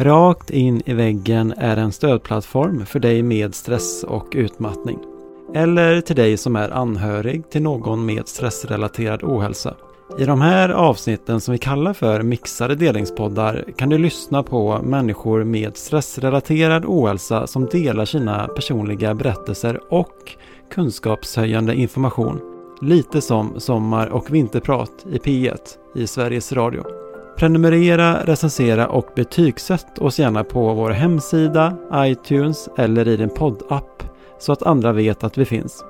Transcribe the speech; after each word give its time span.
Rakt 0.00 0.50
in 0.50 0.82
i 0.86 0.94
väggen 0.94 1.54
är 1.56 1.76
en 1.76 1.92
stödplattform 1.92 2.86
för 2.86 2.98
dig 2.98 3.22
med 3.22 3.54
stress 3.54 4.04
och 4.04 4.26
utmattning. 4.32 4.98
Eller 5.54 6.00
till 6.00 6.16
dig 6.16 6.36
som 6.36 6.56
är 6.56 6.70
anhörig 6.70 7.50
till 7.50 7.62
någon 7.62 8.06
med 8.06 8.28
stressrelaterad 8.28 9.22
ohälsa. 9.22 9.74
I 10.18 10.24
de 10.24 10.40
här 10.40 10.68
avsnitten 10.68 11.40
som 11.40 11.52
vi 11.52 11.58
kallar 11.58 11.92
för 11.92 12.22
mixade 12.22 12.74
delningspoddar 12.74 13.64
kan 13.76 13.88
du 13.88 13.98
lyssna 13.98 14.42
på 14.42 14.80
människor 14.82 15.44
med 15.44 15.76
stressrelaterad 15.76 16.84
ohälsa 16.84 17.46
som 17.46 17.66
delar 17.66 18.04
sina 18.04 18.48
personliga 18.48 19.14
berättelser 19.14 19.80
och 19.90 20.36
kunskapshöjande 20.74 21.74
information. 21.74 22.40
Lite 22.82 23.20
som 23.20 23.60
Sommar 23.60 24.06
och 24.06 24.34
vinterprat 24.34 25.06
i 25.12 25.18
P1 25.18 25.58
i 25.94 26.06
Sveriges 26.06 26.52
Radio. 26.52 27.09
Prenumerera, 27.40 28.24
recensera 28.24 28.88
och 28.88 29.08
betygsätt 29.16 29.98
oss 29.98 30.18
gärna 30.18 30.44
på 30.44 30.74
vår 30.74 30.90
hemsida, 30.90 31.76
iTunes 31.94 32.68
eller 32.76 33.08
i 33.08 33.16
din 33.16 33.30
poddapp 33.30 34.02
så 34.38 34.52
att 34.52 34.62
andra 34.62 34.92
vet 34.92 35.24
att 35.24 35.38
vi 35.38 35.44
finns. 35.44 35.84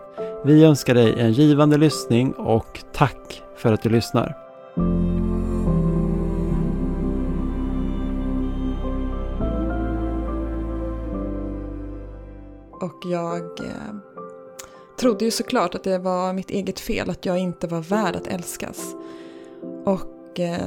Vi 0.44 0.64
önskar 0.64 0.94
dig 0.94 1.14
en 1.18 1.32
givande 1.32 1.76
lyssning 1.78 2.32
och 2.32 2.80
tack 2.92 3.42
för 3.56 3.72
att 3.72 3.82
du 3.82 3.88
lyssnar. 3.88 4.36
Och 12.80 13.02
jag 13.04 13.60
eh, 13.60 13.94
trodde 15.00 15.24
ju 15.24 15.30
såklart 15.30 15.74
att 15.74 15.84
det 15.84 15.98
var 15.98 16.32
mitt 16.32 16.50
eget 16.50 16.80
fel, 16.80 17.10
att 17.10 17.26
jag 17.26 17.38
inte 17.38 17.66
var 17.66 17.80
värd 17.80 18.16
att 18.16 18.26
älskas. 18.26 18.94
Och 19.84 20.40
eh, 20.40 20.60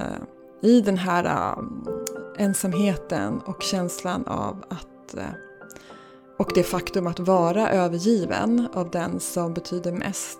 i 0.64 0.81
den 0.81 0.97
här 0.97 1.23
äh, 1.25 1.64
ensamheten 2.45 3.42
och 3.45 3.61
känslan 3.61 4.28
av 4.28 4.64
att 4.69 5.17
äh, 5.17 5.23
och 6.38 6.52
det 6.56 6.64
faktum 6.64 7.08
att 7.08 7.19
vara 7.19 7.69
övergiven 7.69 8.67
av 8.73 8.89
den 8.89 9.19
som 9.19 9.53
betyder 9.53 9.91
mest 9.91 10.39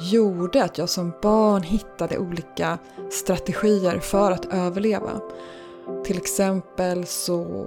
gjorde 0.00 0.64
att 0.64 0.78
jag 0.78 0.88
som 0.88 1.12
barn 1.22 1.62
hittade 1.62 2.18
olika 2.18 2.78
strategier 3.10 3.98
för 3.98 4.30
att 4.30 4.44
överleva. 4.44 5.20
Till 6.04 6.16
exempel 6.16 7.06
så 7.06 7.66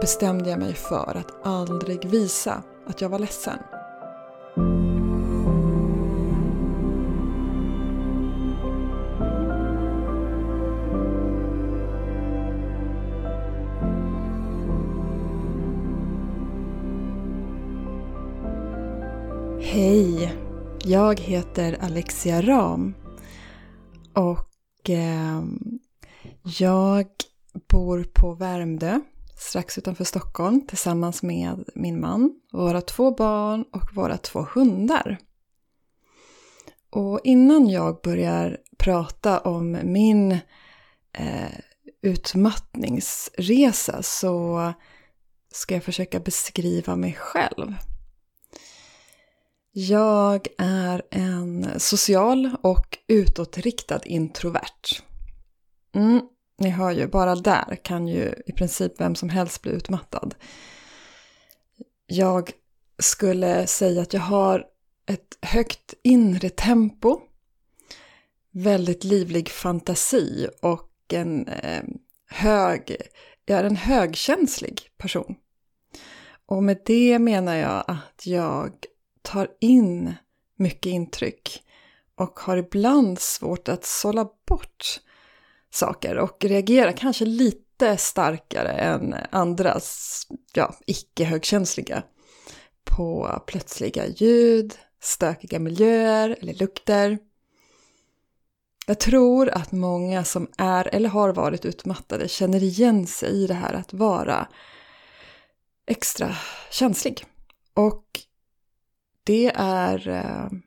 bestämde 0.00 0.50
jag 0.50 0.58
mig 0.58 0.74
för 0.74 1.16
att 1.16 1.46
aldrig 1.46 2.04
visa 2.04 2.62
att 2.86 3.00
jag 3.00 3.08
var 3.08 3.18
ledsen. 3.18 3.58
Hej! 19.78 20.34
Jag 20.84 21.20
heter 21.20 21.78
Alexia 21.80 22.42
Ram 22.42 22.94
och 24.14 24.90
eh, 24.90 25.42
jag 26.58 27.06
bor 27.68 28.04
på 28.04 28.34
Värmdö 28.34 29.00
strax 29.36 29.78
utanför 29.78 30.04
Stockholm 30.04 30.66
tillsammans 30.66 31.22
med 31.22 31.64
min 31.74 32.00
man, 32.00 32.30
våra 32.52 32.80
två 32.80 33.10
barn 33.10 33.64
och 33.72 33.94
våra 33.94 34.16
två 34.16 34.46
hundar. 34.54 35.18
Och 36.90 37.20
innan 37.24 37.68
jag 37.68 38.00
börjar 38.02 38.58
prata 38.78 39.38
om 39.38 39.78
min 39.84 40.32
eh, 41.12 41.58
utmattningsresa 42.02 44.02
så 44.02 44.72
ska 45.52 45.74
jag 45.74 45.84
försöka 45.84 46.20
beskriva 46.20 46.96
mig 46.96 47.12
själv. 47.12 47.74
Jag 49.80 50.46
är 50.58 51.02
en 51.10 51.80
social 51.80 52.56
och 52.62 52.98
utåtriktad 53.06 54.00
introvert. 54.04 55.02
Mm, 55.94 56.20
ni 56.58 56.68
hör 56.68 56.90
ju, 56.90 57.06
bara 57.06 57.34
där 57.34 57.78
kan 57.82 58.08
ju 58.08 58.34
i 58.46 58.52
princip 58.52 59.00
vem 59.00 59.14
som 59.14 59.28
helst 59.28 59.62
bli 59.62 59.72
utmattad. 59.72 60.34
Jag 62.06 62.50
skulle 62.98 63.66
säga 63.66 64.02
att 64.02 64.12
jag 64.12 64.20
har 64.20 64.66
ett 65.06 65.38
högt 65.42 65.94
inre 66.02 66.50
tempo, 66.50 67.20
väldigt 68.50 69.04
livlig 69.04 69.48
fantasi 69.48 70.48
och 70.62 70.92
en 71.12 71.48
eh, 71.48 71.82
hög, 72.28 72.96
jag 73.44 73.58
är 73.58 73.64
en 73.64 73.76
högkänslig 73.76 74.80
person. 74.96 75.34
Och 76.46 76.62
med 76.62 76.82
det 76.84 77.18
menar 77.18 77.56
jag 77.56 77.84
att 77.86 78.26
jag 78.26 78.72
tar 79.22 79.48
in 79.60 80.14
mycket 80.56 80.90
intryck 80.90 81.62
och 82.14 82.40
har 82.40 82.56
ibland 82.56 83.18
svårt 83.18 83.68
att 83.68 83.84
sålla 83.84 84.28
bort 84.48 85.00
saker 85.70 86.18
och 86.18 86.44
reagera 86.44 86.92
kanske 86.92 87.24
lite 87.24 87.96
starkare 87.96 88.72
än 88.72 89.14
andras, 89.30 90.22
ja, 90.52 90.74
icke-högkänsliga 90.86 92.02
på 92.84 93.42
plötsliga 93.46 94.06
ljud, 94.06 94.74
stökiga 95.00 95.58
miljöer 95.58 96.36
eller 96.40 96.54
lukter. 96.54 97.18
Jag 98.86 99.00
tror 99.00 99.48
att 99.48 99.72
många 99.72 100.24
som 100.24 100.48
är 100.58 100.94
eller 100.94 101.08
har 101.08 101.32
varit 101.32 101.64
utmattade 101.64 102.28
känner 102.28 102.62
igen 102.62 103.06
sig 103.06 103.30
i 103.30 103.46
det 103.46 103.54
här 103.54 103.74
att 103.74 103.92
vara 103.92 104.48
extra 105.86 106.36
känslig. 106.70 107.24
Och 107.74 108.04
det 109.28 109.52
är 109.54 110.08
eh, 110.08 110.58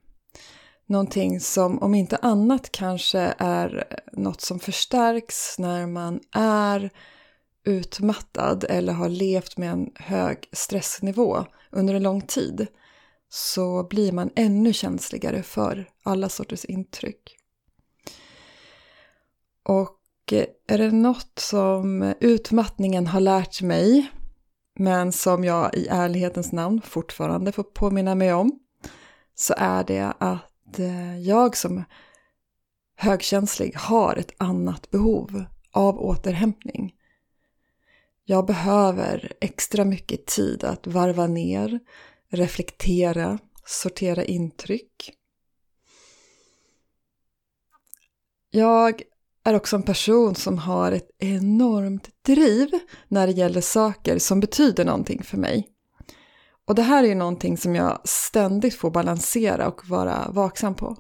någonting 0.86 1.40
som 1.40 1.80
om 1.80 1.94
inte 1.96 2.18
annat 2.18 2.72
kanske 2.72 3.20
är 3.38 4.00
något 4.14 4.42
som 4.42 4.60
förstärks 4.60 5.60
när 5.60 5.88
man 5.88 6.20
är 6.36 6.90
utmattad 7.66 8.66
eller 8.70 8.94
har 8.94 9.10
levt 9.10 9.58
med 9.58 9.72
en 9.72 9.92
hög 9.96 10.38
stressnivå 10.52 11.46
under 11.72 11.94
en 11.94 12.04
lång 12.04 12.22
tid 12.22 12.68
så 13.30 13.88
blir 13.90 14.12
man 14.12 14.30
ännu 14.36 14.74
känsligare 14.74 15.44
för 15.44 15.90
alla 16.04 16.30
sorters 16.30 16.66
intryck. 16.66 17.38
Och 19.64 20.00
eh, 20.32 20.46
är 20.68 20.78
det 20.78 20.92
något 20.92 21.40
som 21.40 22.14
utmattningen 22.20 23.08
har 23.08 23.20
lärt 23.20 23.62
mig 23.62 24.12
men 24.80 25.12
som 25.12 25.44
jag 25.44 25.76
i 25.76 25.88
ärlighetens 25.88 26.52
namn 26.52 26.82
fortfarande 26.82 27.52
får 27.52 27.64
påminna 27.64 28.16
mig 28.16 28.34
om, 28.34 28.60
så 29.36 29.54
är 29.58 29.84
det 29.84 30.14
att 30.18 30.80
eh, 30.80 31.20
jag 31.20 31.58
som 31.58 31.84
högkänslig 32.96 33.76
har 33.76 34.16
ett 34.16 34.34
annat 34.38 34.92
behov 34.92 35.46
av 35.72 36.00
återhämtning. 36.00 36.94
Jag 38.24 38.46
behöver 38.46 39.34
extra 39.42 39.86
mycket 39.86 40.26
tid 40.26 40.64
att 40.64 40.88
varva 40.88 41.28
ner, 41.28 41.80
reflektera, 42.30 43.40
sortera 43.66 44.24
intryck. 44.24 45.14
Jag 48.50 49.02
är 49.44 49.56
också 49.56 49.76
en 49.76 49.84
person 49.84 50.36
som 50.36 50.58
har 50.58 50.92
ett 50.92 51.10
enormt 51.20 52.10
driv 52.26 52.70
när 53.08 53.28
det 53.28 53.34
gäller 53.34 53.62
saker 53.62 54.20
som 54.20 54.40
betyder 54.40 54.86
någonting 54.86 55.24
för 55.24 55.38
mig. 55.38 55.68
Och 56.68 56.76
det 56.76 56.82
här 56.82 57.04
är 57.04 57.08
ju 57.08 57.16
någonting 57.16 57.58
som 57.58 57.76
jag 57.76 58.02
ständigt 58.04 58.76
får 58.76 58.92
balansera 58.92 59.68
och 59.68 59.90
vara 59.90 60.30
vaksam 60.32 60.76
på. 60.76 60.98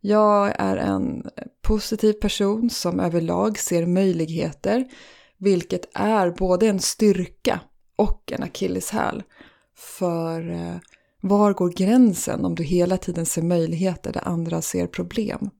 Jag 0.00 0.54
är 0.58 0.76
en 0.76 1.26
positiv 1.62 2.12
person 2.12 2.70
som 2.70 3.00
överlag 3.00 3.58
ser 3.58 3.86
möjligheter, 3.86 4.84
vilket 5.38 5.90
är 5.94 6.30
både 6.30 6.66
en 6.66 6.80
styrka 6.80 7.60
och 7.96 8.32
en 8.32 8.42
akilleshäl. 8.42 9.22
För 9.76 10.50
eh, 10.50 10.76
var 11.20 11.52
går 11.52 11.70
gränsen 11.70 12.44
om 12.44 12.54
du 12.54 12.62
hela 12.62 12.96
tiden 12.96 13.26
ser 13.26 13.42
möjligheter 13.42 14.12
där 14.12 14.28
andra 14.28 14.62
ser 14.62 14.86
problem? 14.86 15.50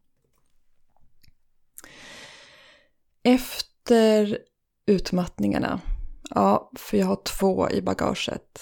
Efter 3.27 4.39
utmattningarna, 4.87 5.81
ja, 6.31 6.71
för 6.77 6.97
jag 6.97 7.07
har 7.07 7.23
två 7.25 7.71
i 7.71 7.83
bagaget, 7.83 8.61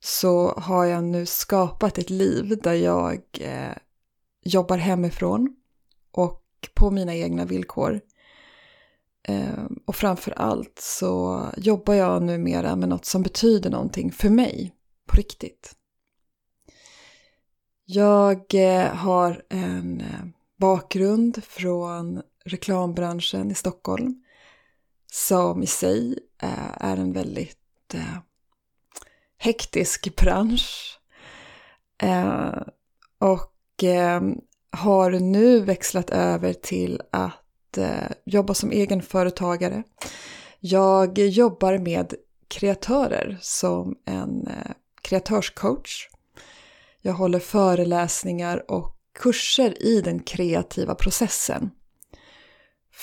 så 0.00 0.48
har 0.48 0.84
jag 0.84 1.04
nu 1.04 1.26
skapat 1.26 1.98
ett 1.98 2.10
liv 2.10 2.58
där 2.62 2.74
jag 2.74 3.20
eh, 3.40 3.76
jobbar 4.44 4.76
hemifrån 4.76 5.56
och 6.12 6.44
på 6.74 6.90
mina 6.90 7.14
egna 7.14 7.44
villkor. 7.44 8.00
Eh, 9.28 9.64
och 9.86 9.96
framför 9.96 10.32
allt 10.36 10.78
så 10.78 11.42
jobbar 11.56 11.94
jag 11.94 12.22
numera 12.22 12.76
med 12.76 12.88
något 12.88 13.04
som 13.04 13.22
betyder 13.22 13.70
någonting 13.70 14.12
för 14.12 14.28
mig 14.28 14.74
på 15.08 15.16
riktigt. 15.16 15.76
Jag 17.84 18.54
eh, 18.54 18.94
har 18.94 19.42
en 19.48 20.00
eh, 20.00 20.26
bakgrund 20.56 21.44
från 21.44 22.22
reklambranschen 22.44 23.50
i 23.50 23.54
Stockholm 23.54 24.22
som 25.12 25.62
i 25.62 25.66
sig 25.66 26.18
eh, 26.42 26.84
är 26.84 26.96
en 26.96 27.12
väldigt 27.12 27.94
eh, 27.94 28.18
hektisk 29.38 30.16
bransch. 30.16 30.98
Eh, 32.02 32.62
och 33.18 33.48
har 34.70 35.10
nu 35.10 35.60
växlat 35.60 36.10
över 36.10 36.52
till 36.52 37.00
att 37.10 37.78
jobba 38.24 38.54
som 38.54 38.70
egenföretagare. 38.70 39.82
Jag 40.60 41.18
jobbar 41.18 41.78
med 41.78 42.14
kreatörer 42.48 43.38
som 43.40 43.96
en 44.04 44.48
kreatörscoach. 45.02 46.08
Jag 47.00 47.12
håller 47.12 47.38
föreläsningar 47.38 48.70
och 48.70 48.96
kurser 49.18 49.82
i 49.82 50.00
den 50.00 50.22
kreativa 50.22 50.94
processen. 50.94 51.70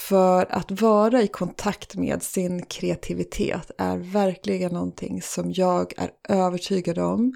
För 0.07 0.45
att 0.51 0.81
vara 0.81 1.21
i 1.21 1.27
kontakt 1.27 1.95
med 1.95 2.23
sin 2.23 2.65
kreativitet 2.65 3.71
är 3.77 3.97
verkligen 3.97 4.73
någonting 4.73 5.21
som 5.21 5.51
jag 5.51 5.93
är 5.97 6.11
övertygad 6.29 6.97
om 6.97 7.33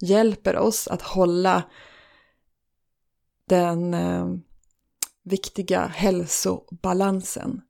hjälper 0.00 0.56
oss 0.56 0.88
att 0.88 1.02
hålla 1.02 1.62
den 3.48 3.94
eh, 3.94 4.26
viktiga 5.22 5.86
hälsobalansen. 5.86 7.60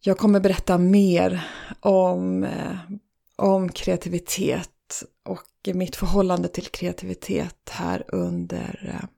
Jag 0.00 0.18
kommer 0.18 0.40
berätta 0.40 0.78
mer 0.78 1.48
om, 1.80 2.44
eh, 2.44 2.78
om 3.36 3.68
kreativitet 3.68 5.02
och 5.24 5.76
mitt 5.76 5.96
förhållande 5.96 6.48
till 6.48 6.66
kreativitet 6.66 7.70
här 7.70 8.04
under, 8.08 8.94
eh, 8.94 9.08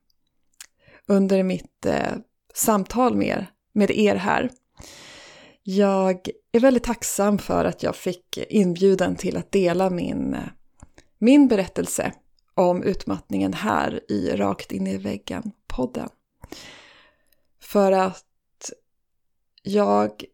under 1.06 1.42
mitt 1.42 1.86
eh, 1.86 2.12
samtal 2.60 3.16
med, 3.16 3.46
med 3.72 3.90
er 3.90 4.14
här. 4.14 4.50
Jag 5.62 6.28
är 6.52 6.60
väldigt 6.60 6.84
tacksam 6.84 7.38
för 7.38 7.64
att 7.64 7.82
jag 7.82 7.96
fick 7.96 8.38
inbjudan 8.48 9.16
till 9.16 9.36
att 9.36 9.52
dela 9.52 9.90
min, 9.90 10.36
min 11.18 11.48
berättelse 11.48 12.12
om 12.54 12.82
utmattningen 12.82 13.52
här 13.52 14.00
i 14.08 14.36
Rakt 14.36 14.72
in 14.72 14.86
i 14.86 14.96
väggen-podden. 14.96 16.08
För 17.60 17.92
att 17.92 18.70
jag 19.62 20.24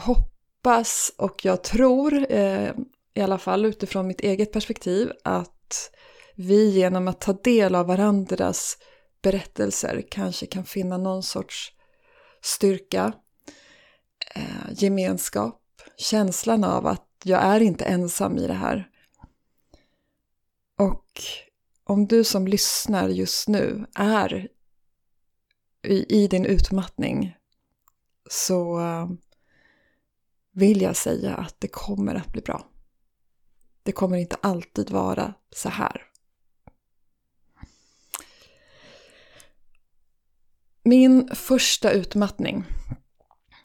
hoppas 0.00 1.12
och 1.16 1.44
jag 1.44 1.64
tror, 1.64 2.26
eh, 2.32 2.70
i 3.14 3.20
alla 3.20 3.38
fall 3.38 3.64
utifrån 3.64 4.06
mitt 4.06 4.20
eget 4.20 4.52
perspektiv, 4.52 5.12
att 5.24 5.90
vi 6.34 6.70
genom 6.70 7.08
att 7.08 7.20
ta 7.20 7.32
del 7.32 7.74
av 7.74 7.86
varandras 7.86 8.78
berättelser 9.24 10.04
kanske 10.10 10.46
kan 10.46 10.64
finna 10.64 10.98
någon 10.98 11.22
sorts 11.22 11.72
styrka, 12.42 13.12
eh, 14.34 14.72
gemenskap, 14.72 15.62
känslan 15.96 16.64
av 16.64 16.86
att 16.86 17.08
jag 17.24 17.42
är 17.42 17.60
inte 17.60 17.84
ensam 17.84 18.38
i 18.38 18.46
det 18.46 18.54
här. 18.54 18.90
Och 20.78 21.06
om 21.84 22.06
du 22.06 22.24
som 22.24 22.48
lyssnar 22.48 23.08
just 23.08 23.48
nu 23.48 23.86
är 23.94 24.48
i, 25.82 26.22
i 26.22 26.28
din 26.28 26.44
utmattning 26.44 27.36
så 28.30 28.80
eh, 28.80 29.08
vill 30.52 30.82
jag 30.82 30.96
säga 30.96 31.34
att 31.34 31.60
det 31.60 31.68
kommer 31.68 32.14
att 32.14 32.32
bli 32.32 32.42
bra. 32.42 32.68
Det 33.82 33.92
kommer 33.92 34.16
inte 34.16 34.36
alltid 34.40 34.90
vara 34.90 35.34
så 35.50 35.68
här. 35.68 36.13
Min 40.86 41.28
första 41.34 41.90
utmattning 41.90 42.64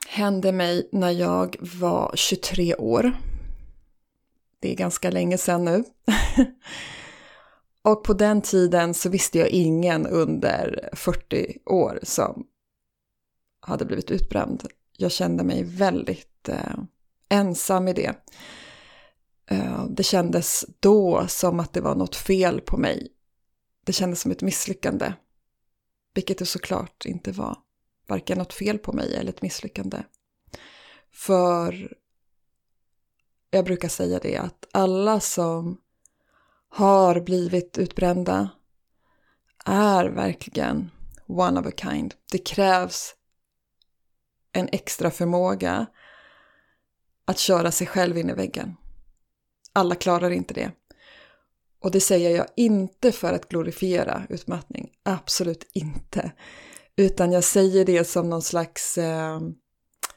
hände 0.08 0.52
mig 0.52 0.90
när 0.92 1.12
jag 1.12 1.56
var 1.60 2.12
23 2.16 2.76
år. 2.76 3.12
Det 4.60 4.72
är 4.72 4.76
ganska 4.76 5.12
länge 5.12 5.38
sedan 5.38 5.66
nu. 5.66 5.84
Och 7.82 8.04
på 8.04 8.14
den 8.14 8.42
tiden 8.42 8.94
så 8.94 9.10
visste 9.10 9.40
jag 9.40 9.50
ingen 9.50 10.08
under 10.08 10.90
40 10.94 11.58
år 11.66 12.00
som 12.04 12.46
hade 13.60 13.86
blivit 13.86 14.12
utbränd. 14.12 14.68
Jag 14.98 15.12
kände 15.12 15.44
mig 15.44 15.64
väldigt 15.64 16.50
eh, 16.50 16.80
ensam 17.30 17.88
i 17.88 17.94
det. 17.94 18.16
Eh, 19.52 19.86
det 19.90 20.04
kändes 20.04 20.66
då 20.80 21.26
som 21.28 21.60
att 21.60 21.74
det 21.74 21.82
var 21.82 21.96
något 21.96 22.16
fel 22.16 22.62
på 22.62 22.78
mig. 22.78 23.08
Det 23.86 23.94
kändes 23.94 24.22
som 24.22 24.32
ett 24.32 24.42
misslyckande. 24.42 25.14
Vilket 26.20 26.38
det 26.38 26.46
såklart 26.46 27.06
inte 27.06 27.32
var. 27.32 27.58
Varken 28.08 28.38
något 28.38 28.54
fel 28.54 28.78
på 28.78 28.94
mig 28.94 29.16
eller 29.16 29.30
ett 29.30 29.42
misslyckande. 29.42 30.04
För 31.12 31.98
jag 33.50 33.66
brukar 33.66 33.90
säga 33.90 34.20
det 34.20 34.38
att 34.38 34.66
alla 34.72 35.20
som 35.20 35.82
har 36.70 37.20
blivit 37.20 37.78
utbrända 37.78 38.50
är 39.66 40.06
verkligen 40.06 40.92
one 41.28 41.60
of 41.60 41.66
a 41.66 41.72
kind. 41.78 42.14
Det 42.32 42.38
krävs 42.38 43.16
en 44.52 44.70
extra 44.72 45.12
förmåga 45.12 45.86
att 47.26 47.40
köra 47.40 47.72
sig 47.72 47.88
själv 47.88 48.18
in 48.18 48.30
i 48.30 48.34
väggen. 48.34 48.76
Alla 49.74 49.96
klarar 49.96 50.30
inte 50.30 50.54
det. 50.54 50.72
Och 51.80 51.92
det 51.92 52.00
säger 52.00 52.38
jag 52.38 52.48
inte 52.56 53.12
för 53.12 53.34
att 53.34 53.50
glorifiera 53.50 54.24
utmattning, 54.30 54.92
absolut 55.04 55.70
inte. 55.74 56.32
Utan 56.96 57.32
jag 57.32 57.44
säger 57.44 57.86
det 57.86 58.04
som 58.04 58.30
någon 58.30 58.42
slags 58.42 58.98
eh, 58.98 59.40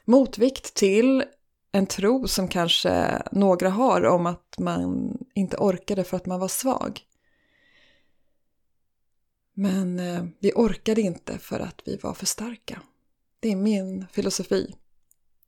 motvikt 0.05 0.73
till 0.73 1.23
en 1.71 1.85
tro 1.85 2.27
som 2.27 2.47
kanske 2.47 3.21
några 3.31 3.69
har 3.69 4.05
om 4.05 4.25
att 4.25 4.55
man 4.59 5.17
inte 5.33 5.57
orkade 5.57 6.03
för 6.03 6.17
att 6.17 6.25
man 6.25 6.39
var 6.39 6.47
svag. 6.47 7.01
Men 9.53 9.99
eh, 9.99 10.25
vi 10.39 10.51
orkade 10.55 11.01
inte 11.01 11.37
för 11.37 11.59
att 11.59 11.81
vi 11.85 11.97
var 11.97 12.13
för 12.13 12.25
starka. 12.25 12.81
Det 13.39 13.51
är 13.51 13.55
min 13.55 14.05
filosofi 14.11 14.75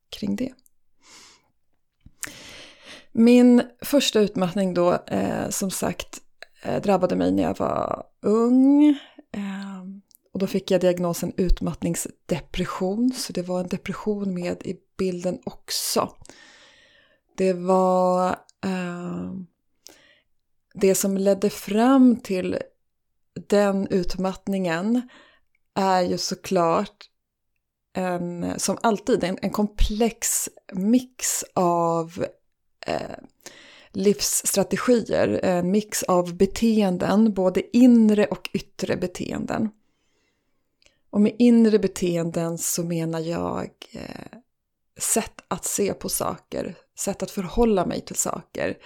kring 0.10 0.36
det. 0.36 0.54
Min 3.18 3.62
första 3.82 4.20
utmattning 4.20 4.74
då, 4.74 4.94
eh, 5.08 5.50
som 5.50 5.72
sagt, 5.72 6.22
eh, 6.64 6.82
drabbade 6.82 7.16
mig 7.16 7.32
när 7.32 7.44
jag 7.44 7.60
var 7.60 8.04
ung. 8.22 8.89
Eh, 9.32 9.84
och 10.34 10.39
då 10.39 10.48
fick 10.48 10.72
jag 10.72 10.82
diagnosen 10.82 11.34
utmattningsdepression, 11.38 13.12
så 13.12 13.34
det 13.34 13.42
var 13.42 13.60
en 13.60 13.68
depression 13.68 14.34
med 14.34 14.62
i 14.63 14.75
bilden 14.98 15.39
också. 15.44 16.16
Det 17.38 17.54
var 17.54 18.30
eh, 18.66 19.34
det 20.74 20.96
som 20.96 21.18
ledde 21.18 21.50
fram 21.50 22.16
till 22.16 22.58
den 23.48 23.88
utmattningen 23.88 25.10
är 25.75 26.01
ju 26.01 26.18
såklart 26.18 27.10
en, 27.94 28.60
som 28.60 28.78
alltid 28.82 29.24
en, 29.24 29.38
en 29.42 29.50
komplex 29.50 30.50
mix 30.74 31.44
av 31.54 32.25
eh, 32.86 33.18
livsstrategier, 33.92 35.39
en 35.44 35.72
mix 35.72 36.04
av 36.04 36.36
beteenden, 36.36 37.34
både 37.34 37.77
inre 37.77 38.25
och 38.25 38.50
yttre 38.54 38.98
beteenden. 38.98 39.70
Och 41.10 41.22
med 41.22 41.36
inre 41.39 41.80
beteenden 41.80 42.58
så 42.58 42.84
menar 42.84 43.20
jag 43.20 43.70
eh, 43.92 44.38
sätt 44.98 45.42
att 45.48 45.65
se 45.65 45.94
på 45.94 46.10
saker, 46.10 46.75
sätt 46.98 47.24
att 47.24 47.32
förhålla 47.32 47.86
mig 47.86 48.01
till 48.01 48.15
saker 48.15 48.77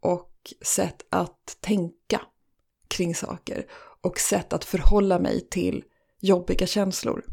och 0.00 0.54
sätt 0.60 1.06
att 1.10 1.56
tänka 1.60 2.20
kring 2.88 3.14
saker 3.14 3.66
och 4.00 4.20
sätt 4.20 4.52
att 4.52 4.64
förhålla 4.64 5.18
mig 5.18 5.48
till 5.50 5.84
jobbiga 6.20 6.66
känslor. 6.66 7.24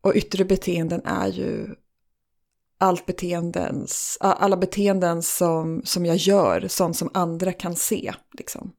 Och 0.00 0.16
yttre 0.16 0.44
beteenden 0.44 1.02
är 1.04 1.28
ju 1.28 1.74
allt 2.78 3.06
beteendens, 3.06 4.18
alla 4.20 4.56
beteenden 4.56 5.22
som, 5.22 5.82
som 5.84 6.06
jag 6.06 6.16
gör, 6.16 6.68
sånt 6.68 6.96
som 6.96 7.10
andra 7.14 7.52
kan 7.52 7.76
se. 7.76 8.14
Liksom. 8.38 8.72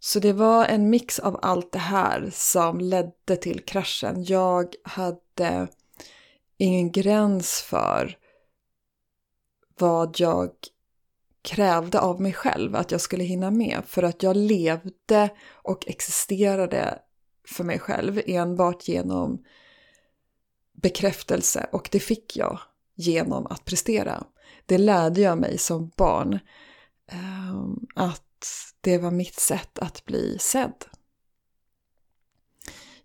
Så 0.00 0.20
det 0.20 0.32
var 0.32 0.64
en 0.64 0.90
mix 0.90 1.18
av 1.18 1.38
allt 1.42 1.72
det 1.72 1.78
här 1.78 2.30
som 2.32 2.80
ledde 2.80 3.36
till 3.40 3.64
kraschen. 3.64 4.24
Jag 4.24 4.74
hade 4.84 5.68
ingen 6.58 6.92
gräns 6.92 7.62
för 7.62 8.16
vad 9.78 10.20
jag 10.20 10.50
krävde 11.42 12.00
av 12.00 12.20
mig 12.20 12.32
själv 12.32 12.76
att 12.76 12.90
jag 12.90 13.00
skulle 13.00 13.24
hinna 13.24 13.50
med. 13.50 13.82
För 13.86 14.02
att 14.02 14.22
jag 14.22 14.36
levde 14.36 15.30
och 15.52 15.88
existerade 15.88 16.98
för 17.48 17.64
mig 17.64 17.78
själv 17.78 18.20
enbart 18.26 18.88
genom 18.88 19.44
bekräftelse 20.82 21.66
och 21.72 21.88
det 21.92 22.00
fick 22.00 22.36
jag 22.36 22.58
genom 22.94 23.46
att 23.46 23.64
prestera. 23.64 24.24
Det 24.66 24.78
lärde 24.78 25.20
jag 25.20 25.38
mig 25.38 25.58
som 25.58 25.90
barn. 25.96 26.38
Ehm, 27.06 27.86
att 27.94 28.46
det 28.80 28.98
var 28.98 29.10
mitt 29.10 29.40
sätt 29.40 29.78
att 29.78 30.04
bli 30.04 30.38
sedd. 30.40 30.84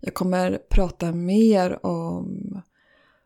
Jag 0.00 0.14
kommer 0.14 0.58
prata 0.70 1.12
mer 1.12 1.86
om, 1.86 2.60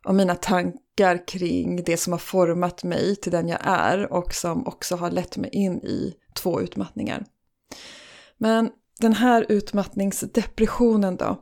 om 0.04 0.16
mina 0.16 0.34
tankar 0.34 1.26
kring 1.26 1.84
det 1.84 1.96
som 1.96 2.12
har 2.12 2.18
format 2.18 2.84
mig 2.84 3.16
till 3.16 3.32
den 3.32 3.48
jag 3.48 3.60
är 3.62 4.12
och 4.12 4.34
som 4.34 4.66
också 4.66 4.96
har 4.96 5.10
lett 5.10 5.36
mig 5.36 5.50
in 5.52 5.78
i 5.78 6.14
två 6.34 6.60
utmattningar. 6.60 7.24
Men 8.38 8.70
den 9.00 9.12
här 9.12 9.46
utmattningsdepressionen 9.48 11.16
då. 11.16 11.40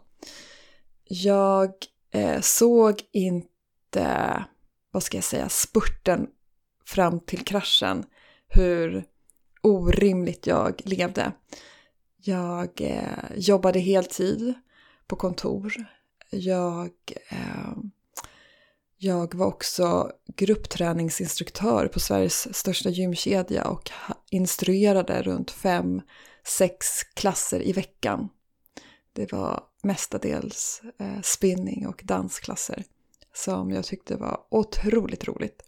Jag 1.05 1.73
eh, 2.11 2.41
såg 2.41 3.01
inte, 3.13 4.45
vad 4.91 5.03
ska 5.03 5.17
jag 5.17 5.25
säga, 5.25 5.49
spurten 5.49 6.27
fram 6.87 7.21
till 7.21 7.45
kraschen. 7.45 8.05
Hur 8.49 9.05
orimligt 9.63 10.47
jag 10.47 10.83
levde. 10.85 11.33
Jag 12.17 12.81
eh, 12.81 13.37
jobbade 13.37 13.79
heltid 13.79 14.55
på 15.07 15.17
kontor. 15.17 15.73
Jag, 16.31 16.91
eh, 17.29 17.73
jag 18.97 19.35
var 19.35 19.47
också 19.47 20.11
gruppträningsinstruktör 20.37 21.89
på 21.89 22.01
Sveriges 22.01 22.55
största 22.57 22.91
gymkedja 22.91 23.65
och 23.69 23.91
instruerade 24.31 25.23
runt 25.23 25.51
fem, 25.51 26.03
sex 26.45 26.87
klasser 27.15 27.69
i 27.69 27.73
veckan. 27.73 28.29
Det 29.13 29.33
var 29.33 29.63
mestadels 29.83 30.83
eh, 30.99 31.21
spinning 31.23 31.87
och 31.87 32.03
dansklasser 32.05 32.85
som 33.35 33.71
jag 33.71 33.85
tyckte 33.85 34.17
var 34.17 34.41
otroligt 34.51 35.29
roligt. 35.29 35.63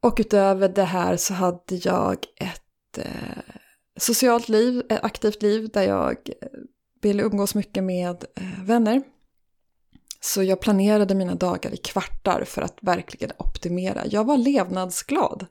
Och 0.00 0.16
utöver 0.18 0.68
det 0.68 0.84
här 0.84 1.16
så 1.16 1.34
hade 1.34 1.74
jag 1.82 2.26
ett 2.36 2.98
eh, 2.98 3.54
socialt 3.96 4.48
liv, 4.48 4.82
ett 4.88 5.04
aktivt 5.04 5.42
liv 5.42 5.70
där 5.72 5.82
jag 5.82 6.12
eh, 6.12 6.48
ville 7.00 7.22
umgås 7.22 7.54
mycket 7.54 7.84
med 7.84 8.24
eh, 8.36 8.64
vänner. 8.64 9.02
Så 10.20 10.42
jag 10.42 10.60
planerade 10.60 11.14
mina 11.14 11.34
dagar 11.34 11.74
i 11.74 11.76
kvartar 11.76 12.44
för 12.44 12.62
att 12.62 12.78
verkligen 12.80 13.32
optimera. 13.38 14.06
Jag 14.06 14.24
var 14.24 14.36
levnadsglad. 14.36 15.46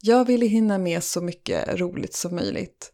Jag 0.00 0.24
ville 0.24 0.46
hinna 0.46 0.78
med 0.78 1.04
så 1.04 1.20
mycket 1.20 1.80
roligt 1.80 2.14
som 2.14 2.34
möjligt. 2.34 2.92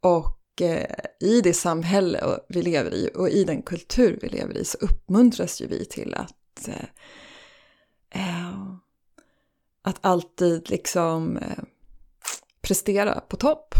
Och 0.00 0.39
Eh, 0.60 0.86
i 1.20 1.40
det 1.40 1.54
samhälle 1.54 2.40
vi 2.48 2.62
lever 2.62 2.94
i 2.94 3.10
och 3.14 3.28
i 3.28 3.44
den 3.44 3.62
kultur 3.62 4.18
vi 4.22 4.28
lever 4.28 4.56
i 4.56 4.64
så 4.64 4.78
uppmuntras 4.78 5.60
ju 5.60 5.66
vi 5.66 5.84
till 5.84 6.14
att 6.14 6.68
eh, 6.68 6.84
eh 8.10 8.74
att 9.82 9.98
alltid 10.00 10.70
liksom 10.70 11.36
eh, 11.36 11.64
prestera 12.60 13.20
på 13.20 13.36
topp. 13.36 13.74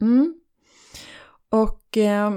Mm. 0.00 0.40
Och 1.48 1.96
eh, 1.96 2.30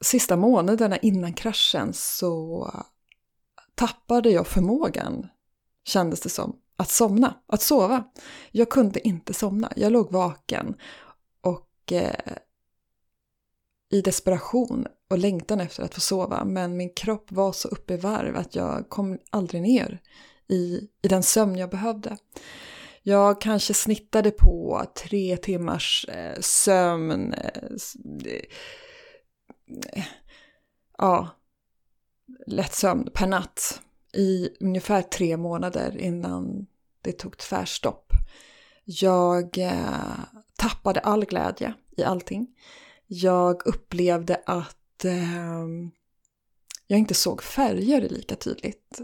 sista 0.00 0.36
månaderna 0.36 0.96
innan 0.96 1.32
kraschen 1.32 1.92
så 1.92 2.70
tappade 3.74 4.30
jag 4.30 4.46
förmågan, 4.46 5.26
kändes 5.84 6.20
det 6.20 6.28
som, 6.28 6.56
att 6.76 6.90
somna, 6.90 7.34
att 7.46 7.62
sova. 7.62 8.04
Jag 8.50 8.70
kunde 8.70 9.08
inte 9.08 9.34
somna, 9.34 9.72
jag 9.76 9.92
låg 9.92 10.12
vaken 10.12 10.74
i 13.90 14.00
desperation 14.00 14.86
och 15.08 15.18
längtan 15.18 15.60
efter 15.60 15.82
att 15.82 15.94
få 15.94 16.00
sova. 16.00 16.44
Men 16.44 16.76
min 16.76 16.94
kropp 16.94 17.32
var 17.32 17.52
så 17.52 17.68
uppe 17.68 17.94
i 17.94 17.96
varv 17.96 18.36
att 18.36 18.54
jag 18.54 18.88
kom 18.88 19.18
aldrig 19.30 19.62
ner 19.62 20.02
i, 20.48 20.88
i 21.02 21.08
den 21.08 21.22
sömn 21.22 21.56
jag 21.56 21.70
behövde. 21.70 22.16
Jag 23.02 23.40
kanske 23.40 23.74
snittade 23.74 24.30
på 24.30 24.84
tre 24.94 25.36
timmars 25.36 26.06
eh, 26.08 26.40
sömn. 26.40 27.32
Eh, 27.32 27.62
eh 29.92 30.04
ja, 30.98 31.28
lätt 32.46 32.74
sömn 32.74 33.10
per 33.14 33.26
natt 33.26 33.80
i 34.12 34.48
ungefär 34.60 35.02
tre 35.02 35.36
månader 35.36 35.98
innan 35.98 36.66
det 37.02 37.12
tog 37.12 37.38
tvärstopp. 37.38 38.12
Jag 38.84 39.58
eh, 39.58 40.18
tappade 40.56 41.00
all 41.00 41.24
glädje 41.24 41.74
i 41.96 42.02
allting. 42.02 42.46
Jag 43.06 43.66
upplevde 43.66 44.42
att 44.46 45.04
eh, 45.04 45.66
jag 46.86 46.98
inte 46.98 47.14
såg 47.14 47.42
färger 47.42 48.00
lika 48.00 48.36
tydligt 48.36 49.00